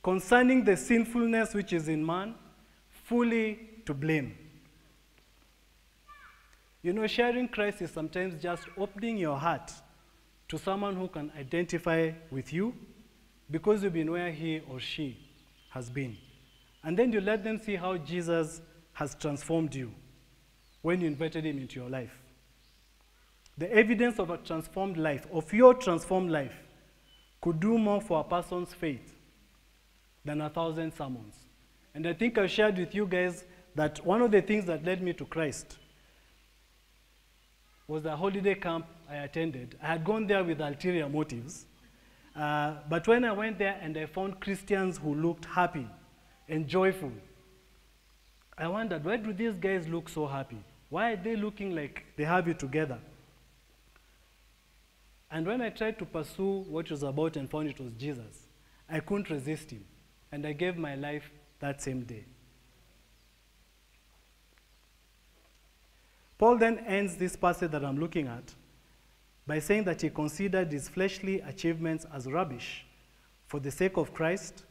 Concerning 0.01 0.63
the 0.63 0.75
sinfulness 0.75 1.53
which 1.53 1.71
is 1.73 1.89
in 1.89 2.03
man, 2.03 2.33
fully 2.89 3.59
to 3.85 3.93
blame. 3.93 4.35
You 6.81 6.91
know, 6.91 7.05
sharing 7.05 7.47
Christ 7.47 7.83
is 7.83 7.91
sometimes 7.91 8.41
just 8.41 8.63
opening 8.79 9.15
your 9.15 9.37
heart 9.37 9.71
to 10.47 10.57
someone 10.57 10.95
who 10.95 11.07
can 11.07 11.31
identify 11.37 12.13
with 12.31 12.51
you 12.51 12.73
because 13.51 13.83
you've 13.83 13.93
been 13.93 14.09
where 14.09 14.31
he 14.31 14.63
or 14.67 14.79
she 14.79 15.26
has 15.77 15.89
been. 15.89 16.17
And 16.83 16.97
then 16.97 17.11
you 17.13 17.21
let 17.21 17.43
them 17.43 17.59
see 17.59 17.75
how 17.75 17.97
Jesus 17.97 18.61
has 18.93 19.15
transformed 19.15 19.75
you 19.75 19.93
when 20.81 21.01
you 21.01 21.07
invited 21.07 21.45
him 21.45 21.59
into 21.59 21.79
your 21.79 21.89
life. 21.89 22.15
The 23.57 23.71
evidence 23.71 24.19
of 24.19 24.29
a 24.29 24.37
transformed 24.37 24.97
life, 24.97 25.25
of 25.31 25.51
your 25.53 25.73
transformed 25.73 26.31
life, 26.31 26.53
could 27.41 27.59
do 27.59 27.77
more 27.77 28.01
for 28.01 28.19
a 28.19 28.23
person's 28.23 28.73
faith 28.73 29.15
than 30.25 30.41
a 30.41 30.49
thousand 30.49 30.93
sermons. 30.93 31.35
And 31.93 32.07
I 32.07 32.13
think 32.13 32.37
I've 32.37 32.51
shared 32.51 32.77
with 32.77 32.93
you 32.93 33.05
guys 33.05 33.43
that 33.75 34.03
one 34.05 34.21
of 34.21 34.31
the 34.31 34.41
things 34.41 34.65
that 34.65 34.83
led 34.83 35.01
me 35.01 35.13
to 35.13 35.25
Christ 35.25 35.77
was 37.87 38.03
the 38.03 38.15
holiday 38.15 38.55
camp 38.55 38.85
I 39.09 39.17
attended. 39.17 39.77
I 39.81 39.87
had 39.87 40.03
gone 40.03 40.27
there 40.27 40.43
with 40.43 40.59
ulterior 40.59 41.07
motives. 41.07 41.65
Uh, 42.37 42.75
but 42.87 43.07
when 43.07 43.25
I 43.25 43.31
went 43.31 43.57
there 43.57 43.79
and 43.81 43.97
I 43.97 44.05
found 44.05 44.39
Christians 44.39 44.99
who 44.99 45.15
looked 45.15 45.45
happy 45.45 45.87
and 46.47 46.67
joyful, 46.67 47.11
I 48.57 48.67
wondered, 48.67 49.03
why 49.03 49.17
do 49.17 49.33
these 49.33 49.55
guys 49.55 49.87
look 49.87 50.07
so 50.07 50.27
happy? 50.27 50.63
Why 50.89 51.13
are 51.13 51.15
they 51.17 51.35
looking 51.35 51.75
like 51.75 52.05
they 52.15 52.23
have 52.23 52.47
it 52.47 52.59
together? 52.59 52.99
And 55.31 55.45
when 55.45 55.61
I 55.61 55.69
tried 55.69 55.97
to 55.99 56.05
pursue 56.05 56.65
what 56.69 56.85
it 56.85 56.91
was 56.91 57.03
about 57.03 57.35
and 57.35 57.49
found 57.49 57.69
it 57.69 57.79
was 57.79 57.91
Jesus, 57.97 58.47
I 58.89 58.99
couldn't 58.99 59.29
resist 59.29 59.71
him. 59.71 59.83
And 60.31 60.45
I 60.45 60.53
gave 60.53 60.77
my 60.77 60.95
life 60.95 61.29
that 61.59 61.81
same 61.81 62.03
day. 62.03 62.25
Paul 66.37 66.57
then 66.57 66.79
ends 66.79 67.17
this 67.17 67.35
passage 67.35 67.71
that 67.71 67.83
I'm 67.83 67.99
looking 67.99 68.27
at 68.27 68.53
by 69.47 69.59
saying 69.59 69.85
that 69.85 70.01
he 70.01 70.09
considered 70.09 70.71
his 70.71 70.89
fleshly 70.89 71.39
achievements 71.39 72.05
as 72.13 72.27
rubbish 72.27 72.85
for 73.47 73.61
the 73.61 73.71
sake 73.71 73.97
of 73.97 74.13
Christ, 74.13 74.65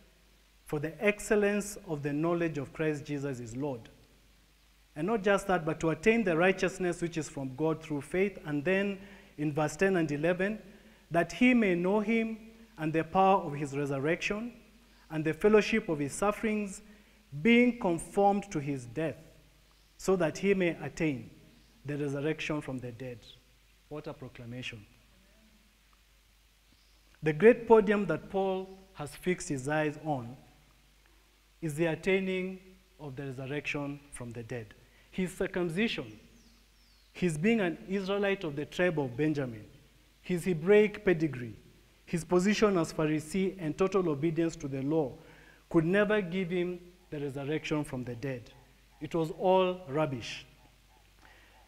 for 0.67 0.79
the 0.79 0.93
excellence 1.03 1.79
of 1.89 2.03
the 2.03 2.13
knowledge 2.13 2.59
of 2.59 2.73
Christ 2.75 3.05
Jesus 3.05 3.39
his 3.39 3.57
Lord. 3.57 3.89
And 4.95 5.07
not 5.07 5.23
just 5.23 5.47
that, 5.47 5.65
but 5.65 5.81
to 5.81 5.91
attain 5.91 6.25
the 6.25 6.37
righteousness 6.37 7.01
which 7.03 7.17
is 7.17 7.29
from 7.29 7.55
God 7.57 7.83
through 7.83 8.03
faith. 8.03 8.39
And 8.45 8.65
then 8.65 8.99
in 9.39 9.53
verse 9.53 9.77
10 9.77 9.97
and 9.97 10.11
11, 10.11 10.59
that 11.11 11.33
he 11.33 11.55
may 11.55 11.75
know 11.75 12.01
him 12.01 12.39
and 12.79 12.93
the 12.93 13.05
power 13.05 13.43
of 13.43 13.55
his 13.55 13.77
resurrection 13.77 14.53
and 15.11 15.25
the 15.25 15.35
fellowship 15.35 15.89
of 15.89 15.99
his 15.99 16.13
sufferings, 16.13 16.83
being 17.43 17.79
conformed 17.79 18.51
to 18.51 18.59
his 18.59 18.87
death, 18.87 19.17
so 19.97 20.17
that 20.17 20.39
he 20.39 20.53
may 20.55 20.71
attain 20.83 21.31
the 21.85 21.97
resurrection 21.97 22.61
from 22.61 22.79
the 22.79 22.91
dead. 22.93 23.19
What 23.89 24.07
a 24.07 24.13
proclamation. 24.13 24.85
The 27.23 27.33
great 27.33 27.67
podium 27.67 28.07
that 28.07 28.31
Paul 28.31 28.69
has 28.95 29.15
fixed 29.15 29.49
his 29.49 29.69
eyes 29.69 29.99
on 30.05 30.37
is 31.61 31.75
the 31.75 31.87
attaining 31.87 32.61
of 33.01 33.17
the 33.17 33.25
resurrection 33.25 34.01
from 34.13 34.31
the 34.31 34.43
dead. 34.43 34.75
His 35.11 35.33
circumcision, 35.33 36.19
his 37.13 37.39
being 37.39 37.61
an 37.61 37.79
Israelite 37.89 38.45
of 38.45 38.57
the 38.57 38.67
tribe 38.67 38.99
of 38.99 39.17
Benjamin, 39.17 39.65
his 40.21 40.45
Hebraic 40.45 41.05
pedigree, 41.05 41.57
his 42.05 42.25
position 42.25 42.79
as 42.79 42.93
Pharisee 42.93 43.57
and 43.59 43.77
total 43.77 44.09
obedience 44.09 44.57
to 44.57 44.69
the 44.69 44.83
law 44.83 45.13
could 45.71 45.85
never 45.85 46.21
give 46.21 46.51
him 46.51 46.79
the 47.11 47.21
resurrection 47.21 47.85
from 47.85 48.05
the 48.05 48.15
dead. 48.15 48.51
It 49.01 49.15
was 49.15 49.31
all 49.39 49.81
rubbish. 49.89 50.47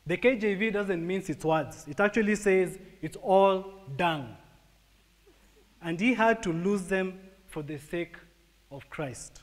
The 0.09 0.17
KJV 0.17 0.73
doesn't 0.73 1.07
mince 1.07 1.29
its 1.29 1.45
words. 1.45 1.85
It 1.87 2.01
actually 2.01 2.35
says 2.35 2.79
it's 3.03 3.19
all 3.19 3.75
dung. 3.95 4.35
And 5.83 6.01
he 6.01 6.15
had 6.15 6.43
to 6.45 6.53
lose 6.53 6.85
them 6.85 7.21
for 7.47 7.63
the 7.63 7.77
sake 7.79 8.17
of 8.71 8.89
Christ. 8.89 9.43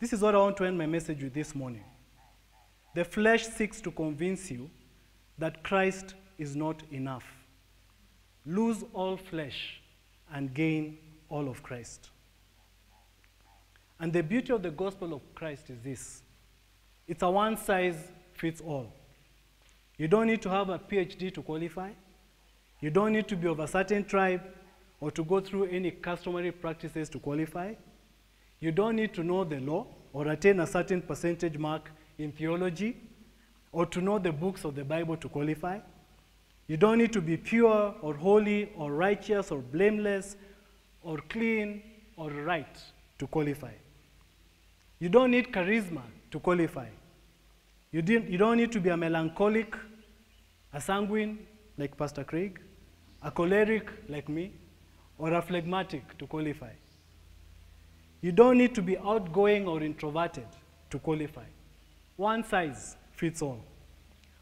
This 0.00 0.14
is 0.14 0.22
what 0.22 0.34
I 0.34 0.38
want 0.38 0.56
to 0.56 0.64
end 0.64 0.78
my 0.78 0.86
message 0.86 1.22
with 1.22 1.34
this 1.34 1.54
morning. 1.54 1.84
The 2.94 3.04
flesh 3.04 3.46
seeks 3.46 3.82
to 3.82 3.90
convince 3.90 4.50
you 4.50 4.70
that 5.36 5.62
Christ 5.62 6.14
is 6.38 6.56
not 6.56 6.82
enough. 6.90 7.26
Lose 8.46 8.82
all 8.94 9.18
flesh 9.18 9.82
and 10.32 10.54
gain 10.54 10.96
all 11.28 11.46
of 11.46 11.62
Christ. 11.62 12.08
And 14.00 14.14
the 14.14 14.22
beauty 14.22 14.50
of 14.54 14.62
the 14.62 14.70
gospel 14.70 15.12
of 15.12 15.20
Christ 15.34 15.68
is 15.68 15.78
this 15.82 16.22
it's 17.06 17.22
a 17.22 17.30
one 17.30 17.58
size 17.58 17.98
fits 18.32 18.62
all. 18.62 18.94
You 19.98 20.08
don't 20.08 20.26
need 20.26 20.42
to 20.42 20.50
have 20.50 20.68
a 20.68 20.78
PhD 20.78 21.32
to 21.34 21.42
qualify. 21.42 21.90
You 22.80 22.90
don't 22.90 23.12
need 23.12 23.28
to 23.28 23.36
be 23.36 23.48
of 23.48 23.60
a 23.60 23.68
certain 23.68 24.04
tribe 24.04 24.42
or 25.00 25.10
to 25.10 25.24
go 25.24 25.40
through 25.40 25.64
any 25.64 25.90
customary 25.90 26.50
practices 26.50 27.08
to 27.10 27.18
qualify. 27.18 27.74
You 28.60 28.72
don't 28.72 28.96
need 28.96 29.14
to 29.14 29.22
know 29.22 29.44
the 29.44 29.60
law 29.60 29.86
or 30.12 30.28
attain 30.28 30.60
a 30.60 30.66
certain 30.66 31.02
percentage 31.02 31.58
mark 31.58 31.90
in 32.18 32.32
theology 32.32 32.96
or 33.72 33.86
to 33.86 34.00
know 34.00 34.18
the 34.18 34.32
books 34.32 34.64
of 34.64 34.74
the 34.74 34.84
Bible 34.84 35.16
to 35.16 35.28
qualify. 35.28 35.78
You 36.68 36.76
don't 36.76 36.98
need 36.98 37.12
to 37.12 37.20
be 37.20 37.36
pure 37.36 37.94
or 38.00 38.14
holy 38.14 38.72
or 38.76 38.92
righteous 38.92 39.50
or 39.50 39.58
blameless 39.58 40.36
or 41.02 41.18
clean 41.28 41.82
or 42.16 42.30
right 42.30 42.78
to 43.18 43.26
qualify. 43.26 43.72
You 45.00 45.08
don't 45.08 45.32
need 45.32 45.52
charisma 45.52 46.02
to 46.30 46.38
qualify. 46.38 46.86
You, 47.92 48.02
you 48.02 48.38
don't 48.38 48.56
need 48.56 48.72
to 48.72 48.80
be 48.80 48.88
a 48.88 48.96
melancholic, 48.96 49.76
a 50.72 50.80
sanguine 50.80 51.46
like 51.76 51.96
Pastor 51.96 52.24
Craig, 52.24 52.58
a 53.22 53.30
choleric 53.30 53.90
like 54.08 54.28
me, 54.30 54.52
or 55.18 55.34
a 55.34 55.42
phlegmatic 55.42 56.16
to 56.18 56.26
qualify. 56.26 56.72
You 58.22 58.32
don't 58.32 58.56
need 58.56 58.74
to 58.76 58.82
be 58.82 58.96
outgoing 58.96 59.68
or 59.68 59.82
introverted 59.82 60.46
to 60.90 60.98
qualify. 60.98 61.44
One 62.16 62.44
size 62.44 62.96
fits 63.12 63.42
all. 63.42 63.62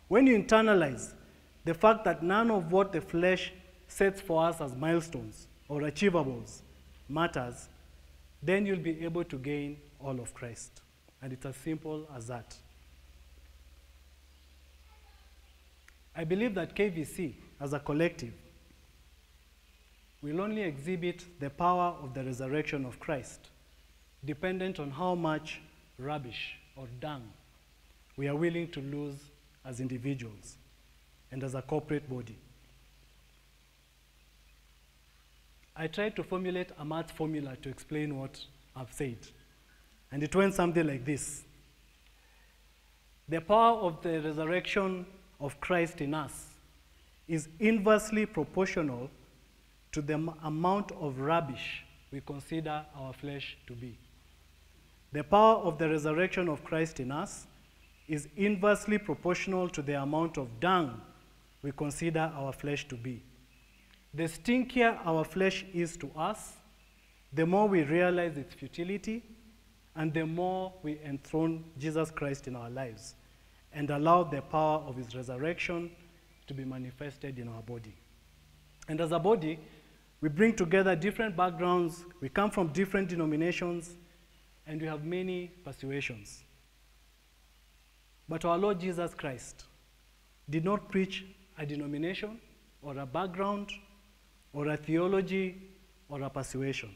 When 0.06 0.26
you 0.26 0.38
internalize 0.38 1.12
the 1.64 1.74
fact 1.74 2.04
that 2.04 2.22
none 2.22 2.50
of 2.50 2.70
what 2.70 2.92
the 2.92 3.00
flesh 3.00 3.52
sets 3.88 4.20
for 4.20 4.44
us 4.44 4.60
as 4.60 4.76
milestones 4.76 5.48
or 5.68 5.80
achievables 5.80 6.62
matters, 7.08 7.68
then 8.42 8.64
you'll 8.64 8.78
be 8.78 9.04
able 9.04 9.24
to 9.24 9.36
gain 9.36 9.76
all 9.98 10.20
of 10.20 10.32
Christ. 10.34 10.82
And 11.20 11.32
it's 11.32 11.46
as 11.46 11.56
simple 11.56 12.08
as 12.14 12.28
that. 12.28 12.56
I 16.14 16.24
believe 16.24 16.54
that 16.54 16.74
KVC, 16.74 17.34
as 17.60 17.72
a 17.72 17.78
collective, 17.78 18.32
will 20.22 20.40
only 20.40 20.62
exhibit 20.62 21.24
the 21.40 21.50
power 21.50 21.96
of 22.02 22.14
the 22.14 22.24
resurrection 22.24 22.84
of 22.84 23.00
Christ, 23.00 23.48
dependent 24.24 24.78
on 24.78 24.90
how 24.90 25.14
much 25.14 25.60
rubbish 25.98 26.56
or 26.76 26.88
dung 27.00 27.22
we 28.16 28.28
are 28.28 28.36
willing 28.36 28.68
to 28.72 28.80
lose 28.80 29.16
as 29.64 29.80
individuals 29.80 30.56
and 31.30 31.42
as 31.42 31.54
a 31.54 31.62
corporate 31.62 32.08
body. 32.08 32.36
I 35.76 35.86
tried 35.86 36.16
to 36.16 36.22
formulate 36.22 36.70
a 36.78 36.84
math 36.84 37.10
formula 37.10 37.56
to 37.62 37.68
explain 37.70 38.18
what 38.18 38.38
I've 38.76 38.92
said, 38.92 39.16
and 40.12 40.22
it 40.22 40.34
went 40.34 40.54
something 40.54 40.86
like 40.86 41.04
this 41.04 41.44
The 43.28 43.40
power 43.40 43.78
of 43.78 44.02
the 44.02 44.20
resurrection 44.20 45.06
of 45.40 45.60
Christ 45.60 46.00
in 46.00 46.14
us 46.14 46.48
is 47.26 47.48
inversely 47.58 48.26
proportional 48.26 49.10
to 49.92 50.02
the 50.02 50.14
amount 50.42 50.92
of 50.92 51.20
rubbish 51.20 51.84
we 52.12 52.20
consider 52.20 52.84
our 52.96 53.12
flesh 53.12 53.56
to 53.66 53.72
be. 53.72 53.96
The 55.12 55.24
power 55.24 55.56
of 55.56 55.78
the 55.78 55.88
resurrection 55.88 56.48
of 56.48 56.62
Christ 56.64 57.00
in 57.00 57.10
us 57.10 57.46
is 58.08 58.28
inversely 58.36 58.98
proportional 58.98 59.68
to 59.68 59.82
the 59.82 60.00
amount 60.00 60.36
of 60.36 60.60
dung 60.60 61.00
we 61.62 61.72
consider 61.72 62.32
our 62.34 62.52
flesh 62.52 62.86
to 62.88 62.96
be. 62.96 63.22
The 64.14 64.24
stinkier 64.24 64.98
our 65.04 65.24
flesh 65.24 65.64
is 65.72 65.96
to 65.98 66.10
us, 66.16 66.54
the 67.32 67.46
more 67.46 67.68
we 67.68 67.82
realize 67.82 68.36
its 68.36 68.54
futility, 68.54 69.22
and 69.94 70.12
the 70.12 70.26
more 70.26 70.72
we 70.82 70.98
enthrone 71.04 71.64
Jesus 71.78 72.10
Christ 72.10 72.48
in 72.48 72.56
our 72.56 72.70
lives 72.70 73.14
and 73.72 73.90
allow 73.90 74.24
the 74.24 74.42
power 74.42 74.78
of 74.86 74.96
his 74.96 75.14
resurrection 75.14 75.90
to 76.46 76.54
be 76.54 76.64
manifested 76.64 77.38
in 77.38 77.48
our 77.48 77.62
body. 77.62 77.94
And 78.88 79.00
as 79.00 79.12
a 79.12 79.18
body, 79.18 79.58
we 80.20 80.28
bring 80.28 80.54
together 80.54 80.96
different 80.96 81.36
backgrounds, 81.36 82.04
we 82.20 82.28
come 82.28 82.50
from 82.50 82.68
different 82.68 83.08
denominations, 83.08 83.96
and 84.66 84.80
we 84.80 84.86
have 84.86 85.04
many 85.04 85.48
persuasions. 85.64 86.42
But 88.28 88.44
our 88.44 88.58
Lord 88.58 88.78
Jesus 88.80 89.14
Christ 89.14 89.64
did 90.48 90.64
not 90.64 90.88
preach 90.90 91.24
a 91.58 91.64
denomination 91.64 92.40
or 92.82 92.98
a 92.98 93.06
background 93.06 93.70
or 94.52 94.68
a 94.68 94.76
theology 94.76 95.60
or 96.08 96.22
a 96.22 96.30
persuasion. 96.30 96.90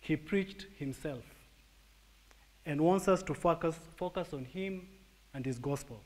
He 0.00 0.16
preached 0.16 0.66
himself 0.78 1.24
and 2.64 2.80
wants 2.80 3.08
us 3.08 3.22
to 3.24 3.34
focus, 3.34 3.78
focus 3.96 4.32
on 4.32 4.44
him 4.44 4.86
and 5.36 5.44
his 5.44 5.58
gospel. 5.58 6.00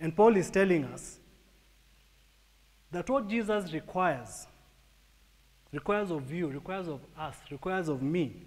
And 0.00 0.14
Paul 0.14 0.36
is 0.36 0.50
telling 0.50 0.84
us 0.84 1.18
that 2.90 3.08
what 3.08 3.28
Jesus 3.28 3.72
requires, 3.72 4.46
requires 5.72 6.10
of 6.10 6.30
you, 6.32 6.48
requires 6.48 6.88
of 6.88 7.00
us, 7.16 7.36
requires 7.50 7.88
of 7.88 8.02
me, 8.02 8.42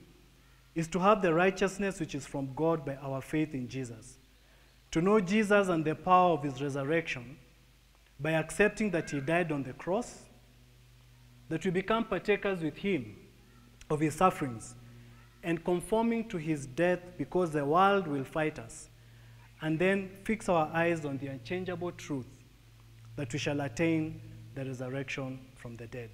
is 0.75 0.87
to 0.89 0.99
have 0.99 1.21
the 1.21 1.33
righteousness 1.33 1.99
which 1.99 2.15
is 2.15 2.27
from 2.27 2.53
God 2.53 2.85
by 2.85 2.95
our 2.95 3.21
faith 3.21 3.53
in 3.53 3.67
Jesus. 3.67 4.17
To 4.91 5.01
know 5.01 5.21
Jesus 5.21 5.69
and 5.69 5.85
the 5.85 5.95
power 5.95 6.33
of 6.33 6.43
his 6.43 6.61
resurrection 6.61 7.37
by 8.19 8.31
accepting 8.31 8.91
that 8.91 9.09
he 9.09 9.21
died 9.21 9.51
on 9.51 9.63
the 9.63 9.73
cross, 9.73 10.23
that 11.47 11.63
we 11.63 11.71
become 11.71 12.03
partakers 12.05 12.61
with 12.61 12.77
him 12.77 13.15
of 13.89 14.01
his 14.01 14.15
sufferings, 14.15 14.75
and 15.43 15.63
conforming 15.63 16.27
to 16.29 16.37
his 16.37 16.65
death 16.65 16.99
because 17.17 17.51
the 17.51 17.65
world 17.65 18.07
will 18.07 18.23
fight 18.23 18.59
us, 18.59 18.89
and 19.61 19.77
then 19.77 20.09
fix 20.23 20.49
our 20.49 20.69
eyes 20.73 21.05
on 21.05 21.17
the 21.19 21.27
unchangeable 21.27 21.91
truth 21.91 22.27
that 23.15 23.31
we 23.31 23.39
shall 23.39 23.61
attain 23.61 24.19
the 24.55 24.65
resurrection 24.65 25.39
from 25.55 25.75
the 25.77 25.87
dead. 25.87 26.09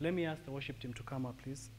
Let 0.00 0.14
me 0.14 0.24
ask 0.24 0.44
the 0.44 0.52
worship 0.52 0.78
team 0.80 0.92
to 0.94 1.02
come 1.02 1.26
up, 1.26 1.40
please. 1.42 1.70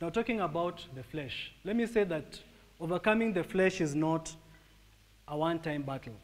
Now, 0.00 0.10
talking 0.10 0.40
about 0.40 0.84
the 0.94 1.02
flesh, 1.02 1.52
let 1.64 1.76
me 1.76 1.86
say 1.86 2.04
that 2.04 2.38
overcoming 2.78 3.32
the 3.32 3.42
flesh 3.42 3.80
is 3.80 3.94
not 3.94 4.34
a 5.26 5.36
one 5.36 5.60
time 5.60 5.82
battle. 5.82 6.14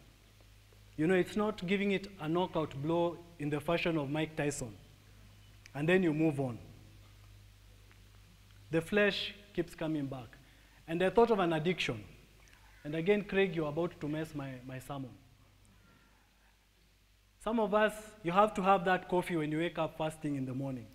You 0.96 1.06
know, 1.06 1.14
it's 1.14 1.36
not 1.36 1.66
giving 1.66 1.92
it 1.92 2.08
a 2.20 2.28
knockout 2.28 2.74
blow 2.82 3.16
in 3.38 3.48
the 3.48 3.60
fashion 3.60 3.96
of 3.96 4.10
Mike 4.10 4.36
Tyson, 4.36 4.74
and 5.74 5.88
then 5.88 6.02
you 6.02 6.12
move 6.12 6.40
on. 6.40 6.58
The 8.70 8.80
flesh 8.80 9.34
keeps 9.54 9.74
coming 9.74 10.06
back. 10.06 10.36
And 10.86 11.02
I 11.02 11.10
thought 11.10 11.30
of 11.30 11.38
an 11.38 11.52
addiction. 11.52 12.04
And 12.84 12.94
again, 12.94 13.24
Craig, 13.24 13.54
you're 13.54 13.68
about 13.68 14.00
to 14.00 14.08
mess 14.08 14.34
my, 14.34 14.52
my 14.66 14.78
sermon. 14.78 15.10
Some 17.42 17.58
of 17.58 17.74
us, 17.74 17.94
you 18.22 18.32
have 18.32 18.54
to 18.54 18.62
have 18.62 18.84
that 18.84 19.08
coffee 19.08 19.36
when 19.36 19.50
you 19.50 19.58
wake 19.58 19.78
up 19.78 19.96
fasting 19.96 20.36
in 20.36 20.44
the 20.44 20.54
morning. 20.54 20.86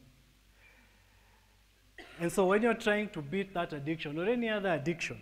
And 2.20 2.32
so 2.32 2.46
when 2.46 2.62
you're 2.62 2.76
trying 2.76 3.10
to 3.10 3.22
beat 3.22 3.54
that 3.54 3.74
addiction 3.74 4.18
or 4.18 4.26
any 4.26 4.50
other 4.50 4.72
addiction, 4.72 5.18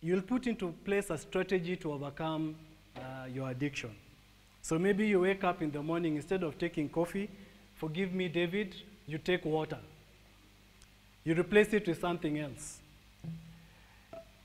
you'll 0.00 0.22
put 0.22 0.46
into 0.46 0.72
place 0.84 1.10
a 1.10 1.18
strategy 1.18 1.76
to 1.76 1.92
overcome 1.92 2.54
uh, 2.96 3.26
your 3.32 3.50
addiction. 3.50 3.90
So 4.62 4.78
maybe 4.78 5.06
you 5.06 5.20
wake 5.20 5.42
up 5.42 5.62
in 5.62 5.70
the 5.70 5.82
morning, 5.82 6.16
instead 6.16 6.42
of 6.42 6.58
taking 6.58 6.88
coffee, 6.88 7.30
forgive 7.74 8.12
me, 8.12 8.28
David, 8.28 8.74
you 9.10 9.18
take 9.18 9.44
water. 9.44 9.78
You 11.24 11.34
replace 11.34 11.72
it 11.72 11.86
with 11.86 12.00
something 12.00 12.38
else. 12.38 12.78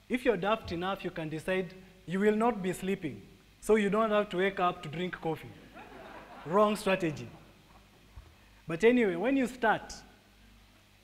If 0.10 0.26
you're 0.26 0.38
daft 0.38 0.72
enough, 0.72 1.04
you 1.04 1.12
can 1.12 1.30
decide 1.30 1.74
you 2.06 2.20
will 2.20 2.36
not 2.36 2.62
be 2.62 2.74
sleeping, 2.74 3.22
so 3.62 3.76
you 3.76 3.90
don't 3.90 4.10
have 4.10 4.30
to 4.30 4.38
wake 4.38 4.60
up 4.60 4.82
to 4.84 4.90
drink 4.90 5.20
coffee. 5.22 5.50
Wrong 6.46 6.76
strategy. 6.76 7.28
But 8.68 8.84
anyway, 8.84 9.16
when 9.16 9.38
you 9.38 9.48
start, 9.48 9.94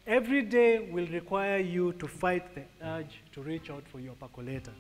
every 0.08 0.42
day 0.42 0.80
will 0.80 1.08
require 1.08 1.60
you 1.60 1.94
to 1.94 2.08
fight 2.08 2.56
the 2.56 2.64
urge 2.84 3.22
to 3.34 3.42
reach 3.42 3.70
out 3.70 3.84
for 3.92 4.00
your 4.00 4.14
percolator. 4.14 4.74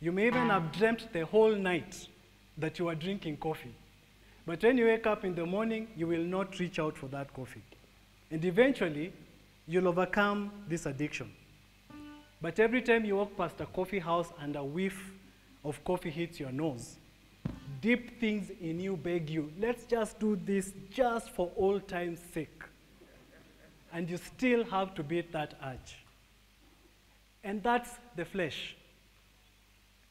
You 0.00 0.12
may 0.12 0.26
even 0.26 0.50
ah. 0.50 0.60
have 0.60 0.72
dreamt 0.72 1.08
the 1.12 1.24
whole 1.24 1.54
night 1.54 2.08
that 2.58 2.78
you 2.78 2.88
are 2.88 2.94
drinking 2.94 3.36
coffee. 3.38 3.74
But 4.46 4.62
when 4.62 4.78
you 4.78 4.86
wake 4.86 5.06
up 5.06 5.24
in 5.24 5.34
the 5.34 5.44
morning, 5.44 5.88
you 5.96 6.06
will 6.06 6.22
not 6.22 6.58
reach 6.60 6.78
out 6.78 6.96
for 6.96 7.08
that 7.08 7.34
coffee. 7.34 7.62
And 8.30 8.44
eventually, 8.44 9.12
you'll 9.66 9.88
overcome 9.88 10.52
this 10.68 10.86
addiction. 10.86 11.32
But 12.40 12.60
every 12.60 12.82
time 12.82 13.04
you 13.04 13.16
walk 13.16 13.36
past 13.36 13.60
a 13.60 13.66
coffee 13.66 13.98
house 13.98 14.32
and 14.40 14.54
a 14.54 14.62
whiff 14.62 15.10
of 15.64 15.82
coffee 15.84 16.10
hits 16.10 16.38
your 16.38 16.52
nose, 16.52 16.96
deep 17.80 18.20
things 18.20 18.50
in 18.60 18.78
you 18.78 18.96
beg 18.96 19.28
you, 19.28 19.52
let's 19.58 19.84
just 19.84 20.20
do 20.20 20.38
this 20.44 20.72
just 20.90 21.30
for 21.30 21.50
old 21.56 21.88
time's 21.88 22.20
sake. 22.32 22.62
And 23.92 24.08
you 24.08 24.18
still 24.18 24.62
have 24.64 24.94
to 24.94 25.02
beat 25.02 25.32
that 25.32 25.54
urge. 25.64 25.96
And 27.42 27.62
that's 27.62 27.90
the 28.14 28.24
flesh. 28.24 28.76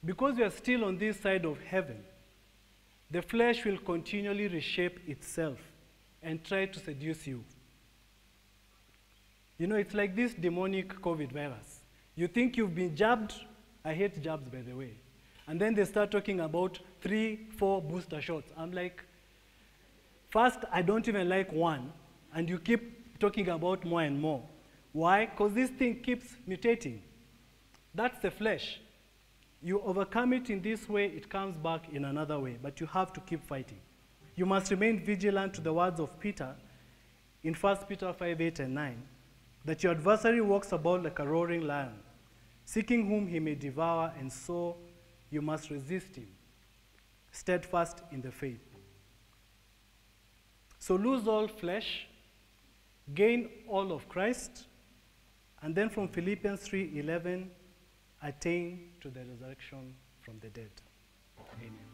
Because 0.03 0.35
we 0.35 0.43
are 0.43 0.51
still 0.51 0.83
on 0.83 0.97
this 0.97 1.19
side 1.19 1.45
of 1.45 1.61
heaven, 1.61 2.03
the 3.11 3.21
flesh 3.21 3.63
will 3.65 3.77
continually 3.77 4.47
reshape 4.47 5.07
itself 5.07 5.57
and 6.23 6.43
try 6.43 6.65
to 6.65 6.79
seduce 6.79 7.27
you. 7.27 7.43
You 9.57 9.67
know, 9.67 9.75
it's 9.75 9.93
like 9.93 10.15
this 10.15 10.33
demonic 10.33 10.89
COVID 11.01 11.31
virus. 11.31 11.79
You 12.15 12.27
think 12.27 12.57
you've 12.57 12.75
been 12.75 12.95
jabbed. 12.95 13.33
I 13.83 13.93
hate 13.93 14.21
jabs, 14.21 14.49
by 14.49 14.61
the 14.61 14.73
way. 14.73 14.91
And 15.47 15.61
then 15.61 15.75
they 15.75 15.85
start 15.85 16.11
talking 16.11 16.39
about 16.39 16.79
three, 17.01 17.47
four 17.57 17.81
booster 17.81 18.21
shots. 18.21 18.51
I'm 18.57 18.71
like, 18.71 19.03
first, 20.29 20.59
I 20.71 20.81
don't 20.81 21.07
even 21.07 21.29
like 21.29 21.53
one, 21.53 21.93
and 22.33 22.49
you 22.49 22.57
keep 22.57 23.19
talking 23.19 23.49
about 23.49 23.85
more 23.85 24.01
and 24.01 24.19
more. 24.19 24.41
Why? 24.91 25.27
Because 25.27 25.53
this 25.53 25.69
thing 25.69 26.01
keeps 26.01 26.35
mutating. 26.49 26.99
That's 27.93 28.19
the 28.19 28.31
flesh. 28.31 28.79
You 29.65 29.81
overcome 29.81 30.31
it 30.33 30.51
in 30.51 30.61
this 30.61 30.87
way, 30.87 31.07
it 31.07 31.27
comes 31.27 31.57
back 31.57 31.91
in 31.91 32.05
another 32.05 32.39
way, 32.39 32.55
but 32.61 32.79
you 32.79 32.85
have 32.85 33.11
to 33.13 33.19
keep 33.21 33.43
fighting. 33.47 33.79
You 34.35 34.45
must 34.45 34.69
remain 34.69 35.03
vigilant 35.03 35.55
to 35.55 35.61
the 35.61 35.73
words 35.73 35.99
of 35.99 36.19
Peter 36.19 36.53
in 37.41 37.55
1 37.55 37.77
Peter 37.89 38.13
5 38.13 38.41
8 38.41 38.59
and 38.59 38.75
9 38.75 39.03
that 39.65 39.81
your 39.81 39.93
adversary 39.93 40.39
walks 40.39 40.71
about 40.71 41.01
like 41.01 41.17
a 41.17 41.27
roaring 41.27 41.65
lion, 41.65 41.97
seeking 42.63 43.07
whom 43.07 43.27
he 43.27 43.39
may 43.39 43.55
devour, 43.55 44.13
and 44.19 44.31
so 44.31 44.75
you 45.31 45.41
must 45.41 45.71
resist 45.71 46.15
him, 46.15 46.27
steadfast 47.31 48.03
in 48.11 48.21
the 48.21 48.31
faith. 48.31 48.61
So 50.77 50.93
lose 50.93 51.27
all 51.27 51.47
flesh, 51.47 52.05
gain 53.15 53.49
all 53.67 53.91
of 53.91 54.07
Christ, 54.09 54.65
and 55.63 55.73
then 55.73 55.89
from 55.89 56.07
Philippians 56.07 56.61
3:11, 56.69 57.49
attain 58.21 58.91
to 59.05 59.11
the 59.11 59.23
resurrection 59.23 59.93
from 60.23 60.39
the 60.39 60.49
dead. 60.49 60.71
Amen. 61.61 61.84